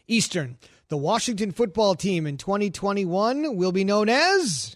Eastern. 0.08 0.58
The 0.90 0.98
Washington 0.98 1.52
football 1.52 1.96
team 1.96 2.26
in 2.26 2.38
2021 2.38 3.56
will 3.56 3.72
be 3.72 3.84
known 3.84 4.10
as 4.10 4.76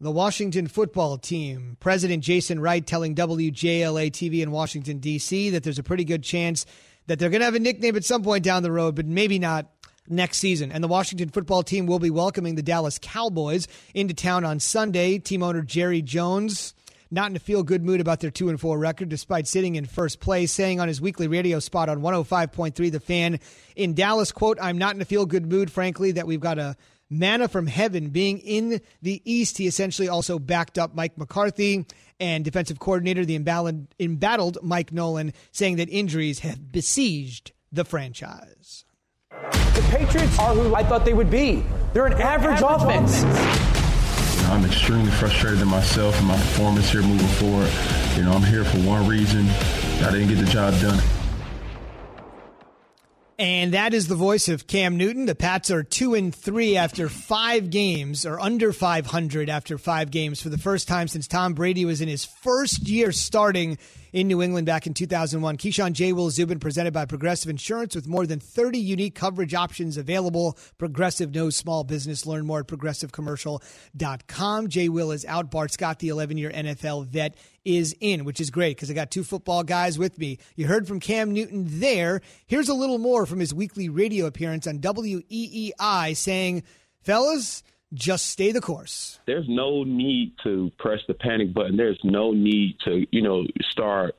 the 0.00 0.10
Washington 0.10 0.66
football 0.66 1.16
team. 1.16 1.76
President 1.78 2.24
Jason 2.24 2.58
Wright 2.60 2.84
telling 2.84 3.14
WJLA 3.14 4.10
TV 4.10 4.42
in 4.42 4.50
Washington, 4.50 4.98
D.C., 4.98 5.50
that 5.50 5.62
there's 5.62 5.78
a 5.78 5.84
pretty 5.84 6.04
good 6.04 6.24
chance 6.24 6.66
that 7.06 7.18
they're 7.18 7.30
going 7.30 7.40
to 7.40 7.44
have 7.46 7.54
a 7.54 7.60
nickname 7.60 7.96
at 7.96 8.04
some 8.04 8.22
point 8.22 8.44
down 8.44 8.62
the 8.62 8.72
road, 8.72 8.96
but 8.96 9.06
maybe 9.06 9.38
not 9.38 9.66
next 10.08 10.38
season. 10.38 10.72
And 10.72 10.82
the 10.82 10.88
Washington 10.88 11.28
football 11.28 11.62
team 11.62 11.86
will 11.86 11.98
be 11.98 12.10
welcoming 12.10 12.54
the 12.54 12.62
Dallas 12.62 12.98
Cowboys 13.00 13.66
into 13.94 14.14
town 14.14 14.44
on 14.44 14.60
Sunday. 14.60 15.18
Team 15.18 15.42
owner 15.42 15.62
Jerry 15.62 16.02
Jones. 16.02 16.74
Not 17.10 17.30
in 17.30 17.36
a 17.36 17.40
feel 17.40 17.62
good 17.62 17.84
mood 17.84 18.00
about 18.00 18.20
their 18.20 18.30
2 18.30 18.48
and 18.48 18.60
4 18.60 18.76
record 18.78 19.08
despite 19.08 19.46
sitting 19.46 19.76
in 19.76 19.84
first 19.84 20.18
place, 20.18 20.50
saying 20.50 20.80
on 20.80 20.88
his 20.88 21.00
weekly 21.00 21.28
radio 21.28 21.60
spot 21.60 21.88
on 21.88 22.00
105.3 22.00 22.90
The 22.90 22.98
Fan 22.98 23.38
in 23.76 23.94
Dallas, 23.94 24.32
quote, 24.32 24.58
I'm 24.60 24.78
not 24.78 24.96
in 24.96 25.02
a 25.02 25.04
feel 25.04 25.24
good 25.24 25.46
mood, 25.46 25.70
frankly, 25.70 26.12
that 26.12 26.26
we've 26.26 26.40
got 26.40 26.58
a 26.58 26.76
manna 27.10 27.46
from 27.46 27.68
heaven 27.68 28.08
being 28.08 28.38
in 28.38 28.80
the 29.00 29.22
East. 29.24 29.58
He 29.58 29.68
essentially 29.68 30.08
also 30.08 30.40
backed 30.40 30.76
up 30.76 30.94
Mike 30.94 31.16
McCarthy 31.16 31.86
and 32.18 32.44
defensive 32.44 32.80
coordinator, 32.80 33.24
the 33.24 33.36
embattled 33.36 34.58
Mike 34.62 34.92
Nolan, 34.92 35.32
saying 35.52 35.76
that 35.76 35.90
injuries 35.90 36.40
have 36.40 36.72
besieged 36.72 37.52
the 37.70 37.84
franchise. 37.84 38.84
The 39.52 39.86
Patriots 39.90 40.38
are 40.38 40.54
who 40.54 40.74
I 40.74 40.82
thought 40.84 41.04
they 41.04 41.14
would 41.14 41.30
be. 41.30 41.64
They're 41.92 42.06
an 42.06 42.14
average, 42.14 42.60
average 42.62 42.82
offense. 42.82 43.22
offense. 43.22 44.36
You 44.36 44.42
know, 44.42 44.54
I'm 44.54 44.64
extremely 44.64 45.10
frustrated 45.12 45.60
in 45.60 45.68
myself 45.68 46.18
and 46.18 46.26
my 46.26 46.36
performance 46.36 46.90
here 46.90 47.02
moving 47.02 47.26
forward. 47.26 47.70
You 48.16 48.24
know, 48.24 48.32
I'm 48.32 48.42
here 48.42 48.64
for 48.64 48.78
one 48.78 49.06
reason. 49.08 49.46
I 49.46 50.10
didn't 50.10 50.28
get 50.28 50.38
the 50.38 50.50
job 50.50 50.78
done. 50.80 51.00
And 53.38 53.74
that 53.74 53.94
is 53.94 54.06
the 54.06 54.14
voice 54.14 54.48
of 54.48 54.68
Cam 54.68 54.96
Newton. 54.96 55.26
The 55.26 55.34
Pats 55.34 55.70
are 55.70 55.82
two 55.82 56.14
and 56.14 56.32
three 56.32 56.76
after 56.76 57.08
five 57.08 57.70
games, 57.70 58.24
or 58.24 58.38
under 58.38 58.72
500 58.72 59.50
after 59.50 59.76
five 59.76 60.12
games, 60.12 60.40
for 60.40 60.50
the 60.50 60.58
first 60.58 60.86
time 60.86 61.08
since 61.08 61.26
Tom 61.26 61.54
Brady 61.54 61.84
was 61.84 62.00
in 62.00 62.08
his 62.08 62.24
first 62.24 62.88
year 62.88 63.10
starting 63.10 63.76
in 64.14 64.28
New 64.28 64.40
England 64.40 64.64
back 64.64 64.86
in 64.86 64.94
2001. 64.94 65.56
Keyshawn 65.56 65.92
J. 65.92 66.12
Will 66.12 66.30
Zubin 66.30 66.60
presented 66.60 66.94
by 66.94 67.04
Progressive 67.04 67.50
Insurance 67.50 67.96
with 67.96 68.06
more 68.06 68.26
than 68.26 68.38
30 68.38 68.78
unique 68.78 69.16
coverage 69.16 69.54
options 69.54 69.96
available. 69.96 70.56
Progressive 70.78 71.34
knows 71.34 71.56
small 71.56 71.82
business. 71.82 72.24
Learn 72.24 72.46
more 72.46 72.60
at 72.60 72.68
progressivecommercial.com. 72.68 74.68
J. 74.68 74.88
Will 74.88 75.10
is 75.10 75.24
out. 75.24 75.50
Bart 75.50 75.72
Scott, 75.72 75.98
the 75.98 76.10
11 76.10 76.38
year 76.38 76.52
NFL 76.52 77.08
vet, 77.08 77.36
is 77.64 77.96
in, 78.00 78.24
which 78.24 78.40
is 78.40 78.50
great 78.50 78.76
because 78.76 78.88
I 78.88 78.94
got 78.94 79.10
two 79.10 79.24
football 79.24 79.64
guys 79.64 79.98
with 79.98 80.16
me. 80.16 80.38
You 80.54 80.68
heard 80.68 80.86
from 80.86 81.00
Cam 81.00 81.32
Newton 81.32 81.64
there. 81.66 82.20
Here's 82.46 82.68
a 82.68 82.74
little 82.74 82.98
more 82.98 83.26
from 83.26 83.40
his 83.40 83.52
weekly 83.52 83.88
radio 83.88 84.26
appearance 84.26 84.68
on 84.68 84.78
WEEI 84.78 86.16
saying, 86.16 86.62
fellas, 87.02 87.64
just 87.94 88.26
stay 88.26 88.52
the 88.52 88.60
course. 88.60 89.20
There's 89.26 89.48
no 89.48 89.84
need 89.84 90.32
to 90.42 90.70
press 90.78 91.00
the 91.06 91.14
panic 91.14 91.54
button. 91.54 91.76
There's 91.76 92.00
no 92.02 92.32
need 92.32 92.76
to, 92.84 93.06
you 93.10 93.22
know, 93.22 93.44
start 93.70 94.16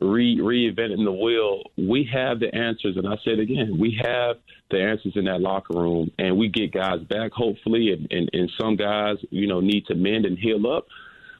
re- 0.00 0.38
reinventing 0.38 1.04
the 1.04 1.12
wheel. 1.12 1.62
We 1.76 2.08
have 2.12 2.40
the 2.40 2.54
answers, 2.54 2.96
and 2.96 3.08
I 3.08 3.16
said 3.24 3.38
again, 3.38 3.78
we 3.78 3.98
have 4.04 4.36
the 4.70 4.82
answers 4.82 5.12
in 5.16 5.24
that 5.24 5.40
locker 5.40 5.78
room, 5.78 6.10
and 6.18 6.36
we 6.36 6.48
get 6.48 6.72
guys 6.72 7.00
back 7.00 7.32
hopefully, 7.32 7.92
and, 7.92 8.06
and, 8.10 8.30
and 8.32 8.50
some 8.60 8.76
guys, 8.76 9.16
you 9.30 9.46
know, 9.46 9.60
need 9.60 9.86
to 9.86 9.94
mend 9.94 10.26
and 10.26 10.38
heal 10.38 10.66
up. 10.66 10.86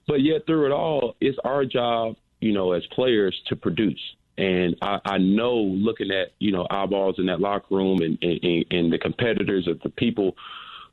But 0.06 0.22
yet 0.22 0.46
through 0.46 0.66
it 0.66 0.72
all, 0.72 1.16
it's 1.20 1.38
our 1.44 1.64
job, 1.64 2.16
you 2.40 2.52
know, 2.52 2.72
as 2.72 2.86
players 2.86 3.36
to 3.48 3.56
produce. 3.56 4.00
And 4.38 4.76
I, 4.82 5.00
I 5.04 5.18
know 5.18 5.54
looking 5.54 6.10
at, 6.10 6.28
you 6.38 6.52
know, 6.52 6.66
eyeballs 6.70 7.16
in 7.18 7.26
that 7.26 7.40
locker 7.40 7.74
room 7.74 8.00
and, 8.02 8.18
and, 8.22 8.64
and 8.70 8.92
the 8.92 8.98
competitors 8.98 9.66
of 9.66 9.80
the 9.80 9.88
people 9.88 10.36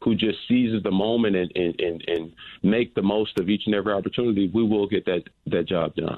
who 0.04 0.16
just 0.16 0.38
seizes 0.48 0.84
the 0.84 0.92
moment 0.92 1.36
and, 1.36 1.52
and, 1.56 1.80
and, 1.80 2.04
and 2.08 2.34
make 2.62 2.94
the 2.96 3.02
most 3.02 3.40
of 3.40 3.50
each 3.50 3.64
and 3.66 3.76
every 3.76 3.94
opportunity, 3.94 4.50
we 4.54 4.64
will 4.64 4.88
get 4.88 5.06
that, 5.06 5.24
that 5.48 5.68
job 5.68 5.96
done. 5.96 6.18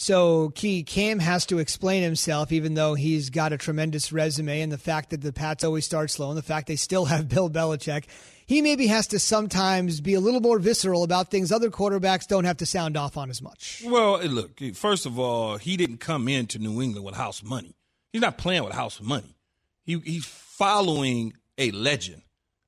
So, 0.00 0.50
Key, 0.50 0.84
Cam 0.84 1.18
has 1.18 1.44
to 1.46 1.58
explain 1.58 2.04
himself, 2.04 2.52
even 2.52 2.74
though 2.74 2.94
he's 2.94 3.30
got 3.30 3.52
a 3.52 3.58
tremendous 3.58 4.12
resume, 4.12 4.60
and 4.60 4.70
the 4.70 4.78
fact 4.78 5.10
that 5.10 5.22
the 5.22 5.32
Pats 5.32 5.64
always 5.64 5.84
start 5.84 6.12
slow, 6.12 6.28
and 6.28 6.38
the 6.38 6.42
fact 6.42 6.68
they 6.68 6.76
still 6.76 7.04
have 7.06 7.28
Bill 7.28 7.50
Belichick. 7.50 8.04
He 8.46 8.62
maybe 8.62 8.86
has 8.86 9.08
to 9.08 9.18
sometimes 9.18 10.00
be 10.00 10.14
a 10.14 10.20
little 10.20 10.40
more 10.40 10.60
visceral 10.60 11.02
about 11.02 11.30
things 11.30 11.50
other 11.50 11.68
quarterbacks 11.68 12.28
don't 12.28 12.44
have 12.44 12.58
to 12.58 12.66
sound 12.66 12.96
off 12.96 13.16
on 13.16 13.28
as 13.28 13.42
much. 13.42 13.82
Well, 13.84 14.20
eh, 14.20 14.28
look, 14.30 14.62
eh, 14.62 14.70
first 14.72 15.04
of 15.04 15.18
all, 15.18 15.58
he 15.58 15.76
didn't 15.76 15.98
come 15.98 16.28
into 16.28 16.60
New 16.60 16.80
England 16.80 17.04
with 17.04 17.16
house 17.16 17.42
money. 17.42 17.74
He's 18.12 18.22
not 18.22 18.38
playing 18.38 18.62
with 18.64 18.74
house 18.74 19.02
money. 19.02 19.36
He, 19.84 19.98
he's 19.98 20.24
following 20.24 21.34
a 21.58 21.72
legend 21.72 22.22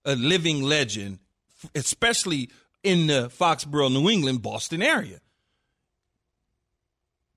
a 0.04 0.14
living 0.14 0.62
legend, 0.62 1.18
especially 1.74 2.50
in 2.82 3.06
the 3.06 3.30
Foxborough, 3.30 3.92
New 3.92 4.08
England, 4.08 4.42
Boston 4.42 4.82
area. 4.82 5.20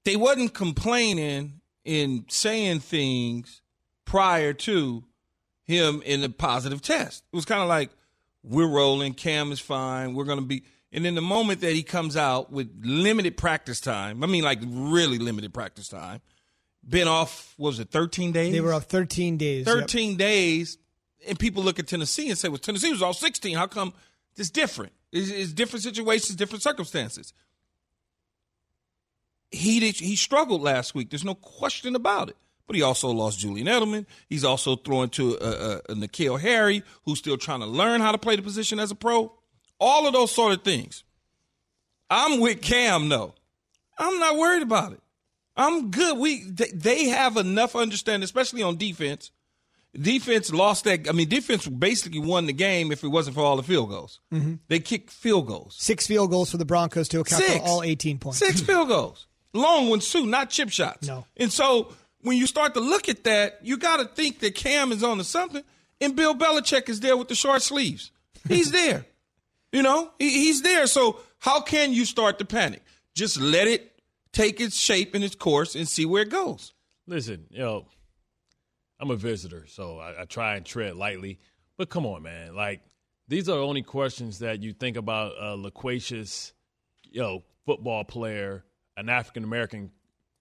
They 0.05 0.16
wasn't 0.16 0.53
complaining 0.53 1.61
in 1.86 2.26
saying 2.30 2.80
things 2.80 3.61
prior 4.05 4.53
to 4.53 5.03
him 5.64 6.01
in 6.05 6.22
the 6.22 6.30
positive 6.30 6.82
test. 6.82 7.24
It 7.32 7.36
was 7.36 7.45
kind 7.45 7.61
of 7.61 7.68
like, 7.68 7.89
we're 8.43 8.68
rolling, 8.68 9.14
Cam 9.14 9.51
is 9.51 9.59
fine, 9.59 10.14
we're 10.14 10.26
going 10.26 10.39
to 10.39 10.45
be. 10.45 10.64
And 10.91 11.03
then 11.03 11.16
the 11.16 11.22
moment 11.22 11.61
that 11.61 11.74
he 11.74 11.82
comes 11.82 12.16
out 12.16 12.51
with 12.51 12.70
limited 12.84 13.38
practice 13.38 13.80
time, 13.80 14.24
I 14.24 14.28
mean, 14.28 14.43
like 14.43 14.59
really 14.66 15.18
limited 15.18 15.53
practice 15.53 15.88
time, 15.88 16.22
been 16.88 17.07
off, 17.07 17.55
was 17.57 17.80
it 17.80 17.89
13 17.89 18.34
days? 18.34 18.51
They 18.51 18.61
were 18.61 18.74
off 18.74 18.86
13 18.86 19.38
days. 19.38 19.66
13 19.66 20.11
yep. 20.11 20.20
days 20.20 20.78
and 21.28 21.38
people 21.39 21.63
look 21.63 21.80
at 21.80 21.88
Tennessee 21.88 22.30
and 22.30 22.38
say, 22.38 22.49
well, 22.49 22.57
Tennessee 22.57 22.91
was 22.91 23.01
all 23.01 23.13
16. 23.13 23.55
How 23.55 23.67
come 23.67 23.93
it's 24.38 24.49
different? 24.49 24.93
It's, 25.11 25.30
it's 25.30 25.53
different 25.53 25.84
situations, 25.84 26.36
different 26.36 26.63
circumstances. 26.63 27.34
He 29.51 29.80
did, 29.80 29.95
he 29.97 30.15
struggled 30.15 30.61
last 30.61 30.95
week. 30.95 31.09
There's 31.11 31.24
no 31.24 31.36
question 31.36 31.95
about 31.95 32.30
it. 32.30 32.38
but 32.65 32.76
he 32.76 32.82
also 32.82 33.09
lost 33.09 33.39
Julian 33.39 33.67
Edelman. 33.67 34.05
He's 34.30 34.43
also 34.43 34.76
throwing 34.76 35.09
to 35.09 35.38
a, 35.39 35.47
a, 35.47 35.76
a 35.89 35.95
N'Keal 35.95 36.39
Harry, 36.39 36.84
who's 37.05 37.19
still 37.19 37.38
trying 37.38 37.59
to 37.59 37.65
learn 37.65 38.01
how 38.01 38.11
to 38.11 38.17
play 38.17 38.36
the 38.36 38.41
position 38.41 38.80
as 38.80 38.89
a 38.91 38.95
pro. 38.95 39.32
All 39.80 40.07
of 40.07 40.13
those 40.13 40.32
sort 40.32 40.53
of 40.53 40.63
things. 40.63 41.03
I'm 42.09 42.39
with 42.39 42.61
Cam, 42.61 43.09
though. 43.09 43.36
I'm 43.97 44.19
not 44.19 44.38
worried 44.38 44.63
about 44.63 44.93
it. 44.93 45.01
I'm 45.55 45.91
good. 45.91 46.17
We 46.17 46.45
they 46.45 47.05
have 47.09 47.38
enough 47.38 47.76
understanding, 47.76 48.24
especially 48.24 48.63
on 48.63 48.78
defense. 48.78 49.32
Defense 50.00 50.52
lost 50.52 50.86
that. 50.86 51.08
I 51.08 51.12
mean, 51.12 51.30
defense 51.30 51.68
basically 51.68 52.20
won 52.20 52.48
the 52.48 52.54
game 52.54 52.91
if 52.91 53.04
it 53.04 53.10
wasn't 53.10 53.36
for 53.36 53.41
all 53.44 53.56
the 53.58 53.64
field 53.64 53.89
goals. 53.89 54.20
Mm-hmm. 54.34 54.56
They 54.68 54.80
kicked 54.80 55.12
field 55.12 55.46
goals. 55.48 55.76
Six 55.78 56.08
field 56.08 56.32
goals 56.32 56.50
for 56.50 56.58
the 56.58 56.66
Broncos 56.66 57.08
to 57.10 57.20
account 57.20 57.44
Six. 57.44 57.58
for 57.60 57.64
all 57.64 57.84
18 57.84 58.18
points. 58.18 58.39
Six 58.39 58.62
field 58.68 58.88
goals. 58.88 59.28
Long 59.54 59.89
ones, 59.89 60.10
too, 60.12 60.26
not 60.26 60.50
chip 60.50 60.70
shots. 60.72 61.08
No. 61.08 61.26
And 61.38 61.52
so 61.52 61.94
when 62.22 62.38
you 62.38 62.48
start 62.48 62.74
to 62.74 62.80
look 62.80 63.08
at 63.08 63.24
that, 63.26 63.60
you 63.62 63.78
got 63.78 63.98
to 63.98 64.06
think 64.06 64.39
that 64.39 64.56
Cam 64.56 64.91
is 64.91 65.04
on 65.04 65.18
to 65.20 65.24
something. 65.24 65.64
And 66.02 66.16
Bill 66.16 66.34
Belichick 66.34 66.89
is 66.89 67.00
there 67.00 67.16
with 67.16 67.28
the 67.28 67.36
short 67.36 67.62
sleeves. 67.62 68.12
He's 68.48 68.72
there. 68.72 69.06
You 69.72 69.84
know, 69.84 70.12
he, 70.18 70.30
he's 70.30 70.64
there. 70.64 70.88
So 70.88 71.20
how 71.38 71.62
can 71.62 71.94
you 71.94 72.06
start 72.06 72.39
to 72.39 72.46
panic? 72.46 72.82
Just 73.14 73.39
let 73.39 73.68
it 73.68 73.91
take 74.32 74.60
its 74.60 74.76
shape 74.76 75.14
and 75.14 75.24
its 75.24 75.36
course 75.36 75.76
and 75.76 75.88
see 75.88 76.06
where 76.06 76.24
it 76.24 76.30
goes. 76.32 76.74
Listen, 77.06 77.46
you 77.52 77.60
know, 77.60 77.86
I'm 79.04 79.12
a 79.12 79.18
visitor, 79.18 79.66
so 79.68 79.99
I, 79.99 80.22
I, 80.22 80.26
try 80.26 80.56
and 80.56 80.66
tread 80.66 80.95
lightly. 80.95 81.38
But 81.78 81.89
come 81.89 82.06
on, 82.06 82.24
man. 82.24 82.56
Like, 82.56 82.80
these 83.28 83.49
are 83.49 83.60
only 83.60 83.82
questions 83.82 84.39
that 84.39 84.64
you 84.64 84.72
think 84.72 84.95
about 84.95 85.34
a 85.38 85.58
loquacious, 85.58 86.54
you 87.12 87.20
know, 87.20 87.43
football 87.66 88.06
player, 88.06 88.64
an 88.95 89.10
African 89.10 89.43
American 89.43 89.91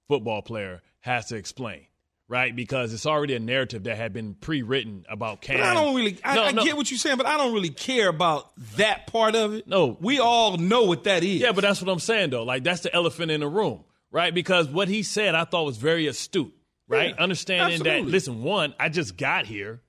football 0.06 0.42
player 0.42 0.80
has 1.00 1.26
to 1.26 1.36
explain. 1.36 1.86
Right, 2.28 2.54
because 2.54 2.94
it's 2.94 3.04
already 3.04 3.34
a 3.34 3.40
narrative 3.40 3.82
that 3.84 3.96
had 3.96 4.12
been 4.14 4.34
pre-written 4.34 5.04
about 5.10 5.42
Cam. 5.42 5.58
But 5.58 5.66
I 5.66 5.74
don't 5.74 5.94
really. 5.94 6.18
I, 6.24 6.34
No, 6.36 6.44
I 6.44 6.52
no. 6.52 6.64
get 6.64 6.76
what 6.76 6.90
you're 6.90 6.96
saying, 6.96 7.18
but 7.18 7.26
I 7.26 7.36
don't 7.36 7.52
really 7.52 7.68
care 7.70 8.08
about 8.08 8.52
that 8.76 9.08
part 9.08 9.34
of 9.34 9.52
it. 9.54 9.66
No, 9.66 9.98
we 10.00 10.20
all 10.20 10.56
know 10.56 10.84
what 10.84 11.04
that 11.04 11.24
is. 11.24 11.40
Yeah, 11.40 11.50
but 11.52 11.62
that's 11.62 11.82
what 11.82 11.90
I'm 11.90 11.98
saying 11.98 12.30
though. 12.30 12.44
Like 12.44 12.62
that's 12.62 12.82
the 12.82 12.94
elephant 12.94 13.32
in 13.32 13.40
the 13.40 13.48
room, 13.48 13.84
right? 14.12 14.32
Because 14.32 14.68
what 14.68 14.88
he 14.88 15.02
said 15.02 15.34
I 15.34 15.44
thought 15.44 15.64
was 15.64 15.76
very 15.76 16.06
astute, 16.06 16.54
right? 16.88 17.14
Yeah, 17.16 17.22
Understanding 17.22 17.80
absolutely. 17.80 18.02
that 18.02 18.10
listen, 18.10 18.42
one, 18.42 18.74
I 18.78 18.88
just 18.88 19.16
got 19.16 19.46
here. 19.46 19.80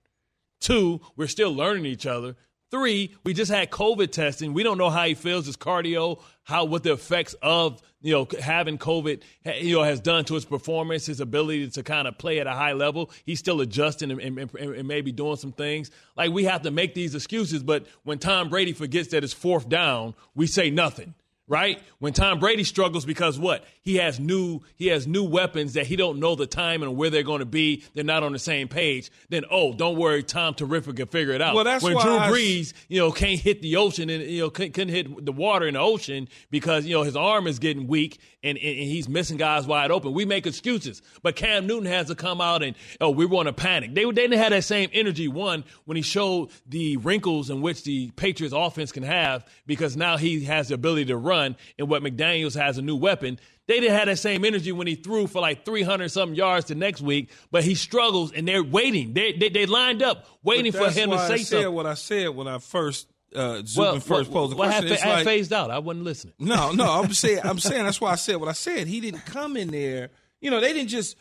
Two, 0.60 1.02
we're 1.16 1.28
still 1.28 1.54
learning 1.54 1.86
each 1.86 2.06
other. 2.06 2.36
Three, 2.72 3.16
we 3.24 3.36
just 3.36 3.52
had 3.52 3.70
COVID 3.70 4.12
testing. 4.12 4.54
We 4.54 4.64
don't 4.64 4.80
know 4.80 4.90
how 4.90 5.06
he 5.06 5.14
feels, 5.14 5.46
his 5.46 5.58
cardio, 5.58 6.20
how 6.42 6.66
what 6.66 6.82
the 6.82 6.94
effects 6.94 7.36
of 7.42 7.82
you 8.02 8.14
know 8.14 8.28
having 8.42 8.80
COVID 8.80 9.22
you 9.62 9.76
know 9.76 9.84
has 9.84 10.00
done 10.00 10.26
to 10.26 10.34
his 10.34 10.46
performance, 10.46 11.06
his 11.06 11.20
ability 11.20 11.70
to 11.70 11.84
kind 11.84 12.08
of 12.08 12.18
play 12.18 12.40
at 12.40 12.48
a 12.48 12.54
high 12.54 12.74
level. 12.74 13.12
He's 13.26 13.38
still 13.38 13.62
adjusting 13.62 14.10
and, 14.10 14.20
and, 14.20 14.38
and, 14.40 14.76
and 14.76 14.88
maybe 14.88 15.12
doing 15.12 15.36
some 15.36 15.52
things. 15.52 15.92
Like 16.18 16.32
we 16.32 16.46
have 16.46 16.64
to 16.64 16.72
make 16.72 16.96
these 16.96 17.14
excuses, 17.14 17.62
but 17.62 17.86
when 18.06 18.18
Tom 18.18 18.50
Brady 18.50 18.74
forgets 18.74 19.10
that 19.10 19.24
it's 19.24 19.34
fourth 19.34 19.70
down, 19.70 20.16
we 20.34 20.48
say 20.48 20.72
nothing 20.72 21.14
right? 21.48 21.82
When 22.00 22.14
Tom 22.14 22.40
Brady 22.40 22.64
struggles 22.64 23.06
because 23.06 23.38
what? 23.38 23.66
He 23.82 23.96
has 23.96 24.20
new 24.20 24.62
he 24.76 24.88
has 24.88 25.06
new 25.06 25.24
weapons 25.24 25.74
that 25.74 25.86
he 25.86 25.96
don't 25.96 26.20
know 26.20 26.36
the 26.36 26.48
time 26.48 26.84
and 26.84 26.96
where 26.96 27.10
they're 27.10 27.24
going 27.24 27.40
to 27.40 27.46
be. 27.46 27.84
They're 27.94 28.04
not 28.04 28.24
on 28.24 28.32
the 28.32 28.40
same 28.40 28.68
page. 28.68 29.12
Then 29.30 29.44
oh, 29.52 29.74
don't 29.74 29.98
worry, 29.98 30.24
Tom 30.24 30.54
Terrific 30.54 30.96
can 30.96 31.08
figure 31.08 31.34
it 31.34 31.42
out. 31.42 31.56
Well, 31.56 31.64
that's 31.64 31.84
when 31.84 31.94
Drew 31.94 32.18
Brees, 32.20 32.74
you 32.88 33.00
know, 33.00 33.12
can't 33.12 33.40
hit 33.40 33.62
the 33.62 33.76
ocean 33.76 34.10
and 34.10 34.24
you 34.24 34.42
know 34.42 34.50
couldn't, 34.50 34.74
couldn't 34.74 34.94
hit 34.94 35.26
the 35.26 35.32
water 35.32 35.68
in 35.68 35.74
the 35.74 35.82
ocean 35.82 36.30
because 36.50 36.86
you 36.86 36.96
know 36.96 37.04
his 37.04 37.16
arm 37.16 37.48
is 37.48 37.60
getting 37.60 37.88
weak 37.88 38.20
and, 38.42 38.58
and, 38.58 38.68
and 38.68 38.88
he's 38.88 39.10
missing 39.10 39.38
guys 39.38 39.68
wide 39.68 39.92
open. 39.92 40.14
We 40.14 40.26
make 40.26 40.48
excuses, 40.48 41.02
but 41.22 41.36
Cam 41.36 41.68
Newton 41.68 41.88
has 41.88 42.08
to 42.08 42.16
come 42.16 42.40
out 42.40 42.64
and 42.64 42.76
oh, 43.02 43.10
we 43.10 43.26
want 43.26 43.48
to 43.48 43.54
panic. 43.54 43.94
They 43.94 44.06
they 44.06 44.12
didn't 44.12 44.40
have 44.40 44.52
that 44.52 44.64
same 44.64 44.90
energy 44.94 45.28
one 45.28 45.66
when 45.86 45.98
he 45.98 46.04
showed 46.04 46.50
the 46.68 46.98
wrinkles 46.98 47.50
in 47.50 47.62
which 47.62 47.84
the 47.84 48.12
Patriots 48.12 48.54
offense 48.58 48.92
can 48.92 49.04
have 49.04 49.46
because 49.66 49.98
now 49.98 50.18
he 50.18 50.46
has 50.46 50.70
the 50.70 50.76
ability 50.76 51.06
to 51.06 51.18
run 51.18 51.33
and 51.42 51.56
what 51.78 52.04
McDaniels 52.04 52.56
has 52.60 52.78
a 52.78 52.82
new 52.82 52.96
weapon. 52.96 53.40
They 53.66 53.80
didn't 53.80 53.96
have 53.96 54.08
that 54.08 54.18
same 54.18 54.44
energy 54.44 54.72
when 54.72 54.88
he 54.88 54.96
threw 54.96 55.26
for 55.26 55.42
like 55.42 55.64
300 55.64 56.10
something 56.10 56.36
yards 56.36 56.66
the 56.66 56.76
next 56.76 57.02
week, 57.02 57.30
but 57.50 57.64
he 57.64 57.76
struggles 57.76 58.34
and 58.34 58.48
they're 58.48 58.64
waiting. 58.64 59.14
They 59.14 59.34
they, 59.34 59.50
they 59.50 59.66
lined 59.66 60.04
up 60.04 60.26
waiting 60.44 60.72
for 60.72 60.90
him 60.90 61.12
to 61.12 61.18
say 61.18 61.34
I 61.34 61.38
said 61.38 61.46
something. 61.46 61.74
what 61.74 61.86
I 61.86 61.94
said 61.94 62.30
when 62.30 62.48
I 62.48 62.58
first 62.58 63.08
uh, 63.36 63.62
Zubin 63.66 64.02
first 64.02 64.32
posed 64.32 64.52
the 64.52 64.58
well, 64.58 64.70
I 64.70 64.80
question. 64.80 64.98
I 64.98 65.08
had 65.08 65.16
like- 65.16 65.26
phased 65.26 65.54
out. 65.54 65.72
I 65.72 65.80
wasn't 65.80 66.06
listening. 66.06 66.34
No, 66.40 66.72
no, 66.72 66.90
I'm 66.90 67.14
saying 67.14 67.42
I'm 67.44 67.60
saying 67.60 67.84
that's 67.84 68.02
why 68.02 68.12
I 68.12 68.16
said 68.16 68.36
what 68.36 68.50
I 68.50 68.54
said. 68.54 68.88
He 68.88 69.00
didn't 69.00 69.26
come 69.26 69.58
in 69.58 69.72
there. 69.72 70.10
You 70.42 70.52
know, 70.52 70.60
they 70.60 70.74
didn't 70.74 70.90
just. 70.90 71.16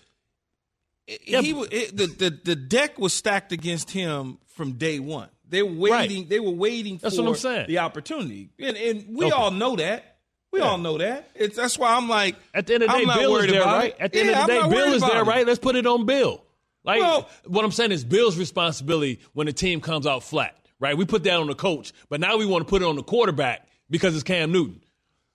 he 1.07 1.17
it, 1.27 1.97
the, 1.97 2.07
the 2.07 2.39
the 2.45 2.57
deck 2.57 2.99
was 2.99 3.13
stacked 3.13 3.53
against 3.53 3.91
him 3.91 4.39
from 4.49 4.73
day 4.73 4.99
one. 4.99 5.29
They 5.53 5.63
were 5.63 5.71
waiting. 5.91 6.27
They 6.29 6.41
were 6.41 6.51
waiting 6.51 6.99
That's 7.01 7.15
for 7.17 7.23
what 7.23 7.29
I'm 7.29 7.37
saying. 7.37 7.67
the 7.69 7.79
opportunity, 7.79 8.51
and 8.59 8.77
and 8.77 9.05
we 9.17 9.27
Okay. 9.27 9.35
all 9.35 9.51
know 9.53 9.77
that. 9.77 10.17
We 10.51 10.61
all 10.61 10.77
know 10.79 10.99
that. 10.99 11.31
It's 11.35 11.57
that's 11.57 11.79
why 11.79 11.95
I'm 11.95 12.09
like. 12.09 12.35
At 12.53 12.67
the 12.67 12.75
end 12.75 12.83
of 12.83 12.91
the 12.91 12.97
day, 12.99 13.05
Bill 13.05 13.37
is 13.37 13.47
there, 13.51 13.63
right? 13.65 13.95
At 14.01 14.13
the 14.13 14.19
Yeah, 14.19 14.25
end 14.25 14.35
of 14.35 14.47
the 14.47 14.53
day, 14.53 14.69
Bill 14.69 14.93
is 14.95 15.03
there, 15.03 15.25
right? 15.25 15.47
Let's 15.47 15.59
put 15.61 15.77
it 15.77 15.87
on 15.87 16.05
Bill. 16.07 16.43
Like 16.85 17.01
Well- 17.01 17.29
what 17.47 17.65
I'm 17.65 17.71
saying 17.71 17.93
is 17.93 18.03
Bill's 18.05 18.37
responsibility 18.37 19.21
when 19.35 19.47
the 19.47 19.53
team 19.53 19.81
comes 19.81 20.07
out 20.07 20.25
flat, 20.25 20.57
right? 20.81 20.97
We 20.97 21.05
put 21.05 21.23
that 21.25 21.35
on 21.39 21.47
the 21.47 21.55
coach, 21.55 21.93
but 22.09 22.19
now 22.21 22.37
we 22.39 22.45
want 22.47 22.67
to 22.67 22.69
put 22.69 22.83
it 22.83 22.87
on 22.87 22.97
the 22.97 23.03
quarterback 23.05 23.69
because 23.89 24.15
it's 24.15 24.25
Cam 24.25 24.51
Newton. 24.53 24.81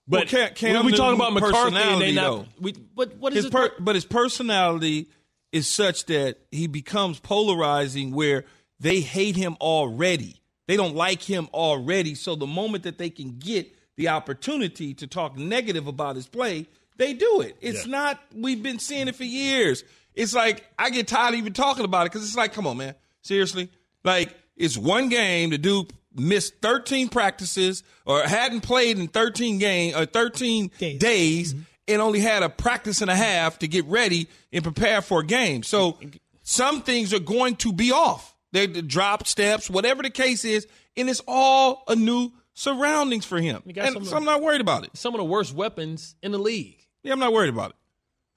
But 0.07 0.31
Well, 0.31 0.45
Cam- 0.47 0.53
Cam 0.55 0.73
when 0.77 0.85
we 0.85 0.91
talking 0.93 1.19
about 1.19 1.33
McCarthy 1.33 1.75
and 1.77 2.01
they 2.01 2.11
not. 2.13 2.47
We, 2.59 2.73
what 2.95 3.15
what 3.17 3.33
is 3.33 3.37
his 3.37 3.45
it? 3.45 3.51
per, 3.51 3.71
but 3.79 3.95
his 3.95 4.05
personality 4.05 5.07
is 5.51 5.67
such 5.67 6.05
that 6.07 6.37
he 6.51 6.67
becomes 6.67 7.19
polarizing 7.19 8.11
where 8.11 8.45
they 8.79 8.99
hate 8.99 9.35
him 9.35 9.57
already. 9.59 10.41
They 10.67 10.75
don't 10.75 10.95
like 10.95 11.21
him 11.21 11.47
already. 11.53 12.15
So 12.15 12.35
the 12.35 12.47
moment 12.47 12.83
that 12.83 12.97
they 12.97 13.09
can 13.09 13.37
get 13.39 13.73
the 13.95 14.09
opportunity 14.09 14.93
to 14.95 15.07
talk 15.07 15.37
negative 15.37 15.87
about 15.87 16.15
his 16.15 16.27
play, 16.27 16.67
they 16.97 17.13
do 17.13 17.41
it. 17.41 17.55
It's 17.61 17.85
Yeah. 17.85 17.91
not 17.91 18.23
we've 18.35 18.61
been 18.61 18.79
seeing 18.79 19.07
it 19.07 19.15
for 19.15 19.23
years. 19.23 19.83
It's 20.13 20.33
like 20.33 20.65
I 20.77 20.89
get 20.89 21.07
tired 21.07 21.33
of 21.33 21.39
even 21.39 21.53
talking 21.53 21.85
about 21.85 22.05
it 22.05 22.11
because 22.11 22.27
it's 22.27 22.35
like, 22.35 22.53
come 22.53 22.67
on, 22.67 22.77
man, 22.77 22.95
seriously. 23.21 23.69
Like 24.03 24.35
it's 24.55 24.77
one 24.77 25.09
game. 25.09 25.51
The 25.51 25.57
dude 25.57 25.91
missed 26.13 26.55
13 26.61 27.09
practices 27.09 27.83
or 28.05 28.21
hadn't 28.23 28.61
played 28.61 28.97
in 28.99 29.07
13 29.07 29.59
game 29.59 29.95
or 29.95 30.05
13 30.05 30.71
days, 30.97 31.53
mm-hmm. 31.53 31.63
and 31.87 32.01
only 32.01 32.19
had 32.19 32.41
a 32.43 32.49
practice 32.49 33.01
and 33.01 33.11
a 33.11 33.15
half 33.15 33.59
to 33.59 33.67
get 33.67 33.85
ready 33.85 34.27
and 34.51 34.63
prepare 34.63 35.01
for 35.01 35.21
a 35.21 35.25
game. 35.25 35.61
So 35.63 35.99
some 36.43 36.81
things 36.81 37.13
are 37.13 37.19
going 37.19 37.55
to 37.57 37.71
be 37.71 37.91
off. 37.91 38.35
They 38.51 38.65
the 38.67 38.81
drop 38.81 39.27
steps, 39.27 39.69
whatever 39.69 40.03
the 40.03 40.09
case 40.09 40.45
is, 40.45 40.67
and 40.95 41.09
it's 41.09 41.21
all 41.27 41.83
a 41.87 41.95
new 41.95 42.31
surroundings 42.53 43.25
for 43.25 43.39
him. 43.39 43.61
And 43.65 43.93
some 43.93 44.05
so 44.05 44.17
I'm 44.17 44.25
not 44.25 44.41
worried 44.41 44.61
about 44.61 44.83
it. 44.83 44.91
Some 44.95 45.13
of 45.13 45.19
the 45.19 45.25
worst 45.25 45.53
weapons 45.53 46.15
in 46.23 46.31
the 46.31 46.39
league. 46.39 46.85
Yeah, 47.03 47.13
I'm 47.13 47.19
not 47.19 47.33
worried 47.33 47.53
about 47.53 47.71
it. 47.71 47.75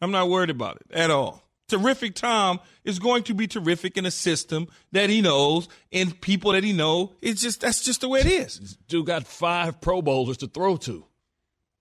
I'm 0.02 0.10
not 0.10 0.28
worried 0.28 0.50
about 0.50 0.76
it 0.76 0.86
at 0.92 1.10
all. 1.10 1.42
Terrific 1.68 2.14
Tom 2.16 2.58
is 2.84 2.98
going 2.98 3.22
to 3.24 3.34
be 3.34 3.46
terrific 3.46 3.96
in 3.96 4.04
a 4.04 4.10
system 4.10 4.66
that 4.90 5.08
he 5.08 5.20
knows 5.20 5.68
and 5.92 6.20
people 6.20 6.52
that 6.52 6.64
he 6.64 6.72
know. 6.72 7.12
It's 7.22 7.40
just 7.40 7.60
that's 7.60 7.82
just 7.84 8.00
the 8.00 8.08
way 8.08 8.20
it 8.20 8.26
is. 8.26 8.76
Dude 8.88 9.06
got 9.06 9.26
five 9.26 9.80
Pro 9.80 10.02
Bowlers 10.02 10.38
to 10.38 10.48
throw 10.48 10.76
to. 10.78 11.04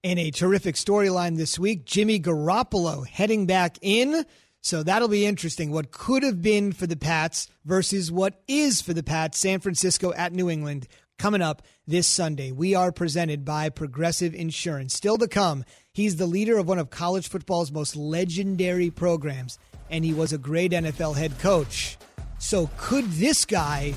In 0.03 0.17
a 0.17 0.31
terrific 0.31 0.75
storyline 0.75 1.37
this 1.37 1.57
week, 1.59 1.85
Jimmy 1.85 2.19
Garoppolo 2.19 3.05
heading 3.05 3.47
back 3.47 3.77
in. 3.81 4.25
So 4.61 4.83
that'll 4.83 5.07
be 5.07 5.25
interesting. 5.25 5.71
What 5.71 5.91
could 5.91 6.23
have 6.23 6.41
been 6.41 6.71
for 6.71 6.85
the 6.85 6.97
Pats 6.97 7.47
versus 7.65 8.11
what 8.11 8.41
is 8.47 8.81
for 8.81 8.93
the 8.93 9.03
Pats. 9.03 9.39
San 9.39 9.59
Francisco 9.59 10.13
at 10.13 10.33
New 10.33 10.49
England 10.49 10.87
coming 11.17 11.41
up 11.41 11.61
this 11.85 12.07
Sunday. 12.07 12.51
We 12.51 12.75
are 12.75 12.91
presented 12.91 13.45
by 13.45 13.69
Progressive 13.69 14.33
Insurance. 14.33 14.93
Still 14.93 15.17
to 15.17 15.27
come, 15.27 15.65
he's 15.93 16.15
the 16.15 16.25
leader 16.25 16.57
of 16.57 16.67
one 16.67 16.79
of 16.79 16.89
college 16.89 17.27
football's 17.27 17.71
most 17.71 17.95
legendary 17.95 18.89
programs, 18.89 19.59
and 19.89 20.03
he 20.03 20.13
was 20.13 20.33
a 20.33 20.37
great 20.37 20.71
NFL 20.71 21.15
head 21.15 21.37
coach. 21.39 21.97
So 22.39 22.69
could 22.77 23.05
this 23.11 23.45
guy 23.45 23.93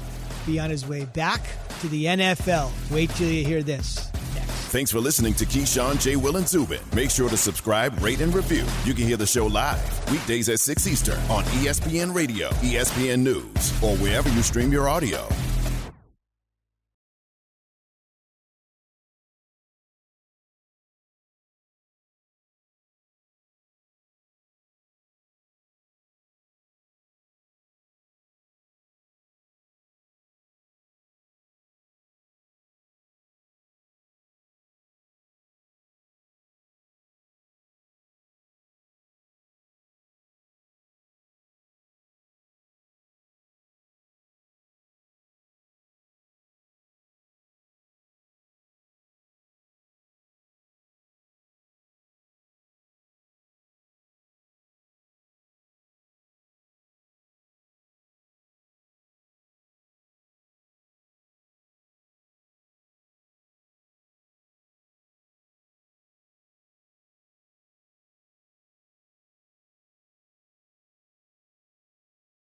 be 0.46 0.58
on 0.58 0.70
his 0.70 0.86
way 0.86 1.04
back 1.04 1.42
to 1.80 1.88
the 1.88 2.06
NFL? 2.06 2.70
Wait 2.90 3.10
till 3.10 3.28
you 3.28 3.44
hear 3.44 3.62
this. 3.62 4.10
Thanks 4.72 4.90
for 4.90 5.00
listening 5.00 5.34
to 5.34 5.44
Keyshawn, 5.44 6.00
J. 6.00 6.16
Will, 6.16 6.38
and 6.38 6.48
Zubin. 6.48 6.80
Make 6.94 7.10
sure 7.10 7.28
to 7.28 7.36
subscribe, 7.36 8.02
rate, 8.02 8.22
and 8.22 8.34
review. 8.34 8.64
You 8.86 8.94
can 8.94 9.06
hear 9.06 9.18
the 9.18 9.26
show 9.26 9.46
live 9.46 10.10
weekdays 10.10 10.48
at 10.48 10.60
6 10.60 10.86
Eastern 10.86 11.18
on 11.28 11.44
ESPN 11.60 12.14
Radio, 12.14 12.48
ESPN 12.62 13.18
News, 13.20 13.82
or 13.82 13.94
wherever 13.98 14.30
you 14.30 14.40
stream 14.40 14.72
your 14.72 14.88
audio. 14.88 15.28